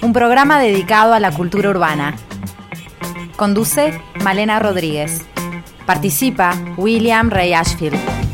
Un 0.00 0.14
programa 0.14 0.58
dedicado 0.58 1.12
a 1.12 1.20
la 1.20 1.30
cultura 1.30 1.68
urbana. 1.68 2.16
Conduce 3.36 4.00
Malena 4.24 4.58
Rodríguez. 4.60 5.20
Participa 5.84 6.54
William 6.78 7.28
Ray 7.28 7.52
Ashfield 7.52 8.25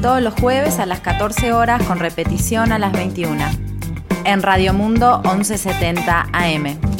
todos 0.00 0.22
los 0.22 0.34
jueves 0.34 0.78
a 0.78 0.86
las 0.86 1.00
14 1.00 1.52
horas 1.52 1.82
con 1.84 1.98
repetición 1.98 2.72
a 2.72 2.78
las 2.78 2.92
21 2.92 3.44
en 4.24 4.42
Radio 4.42 4.72
Mundo 4.72 5.20
1170 5.24 6.28
AM. 6.32 6.95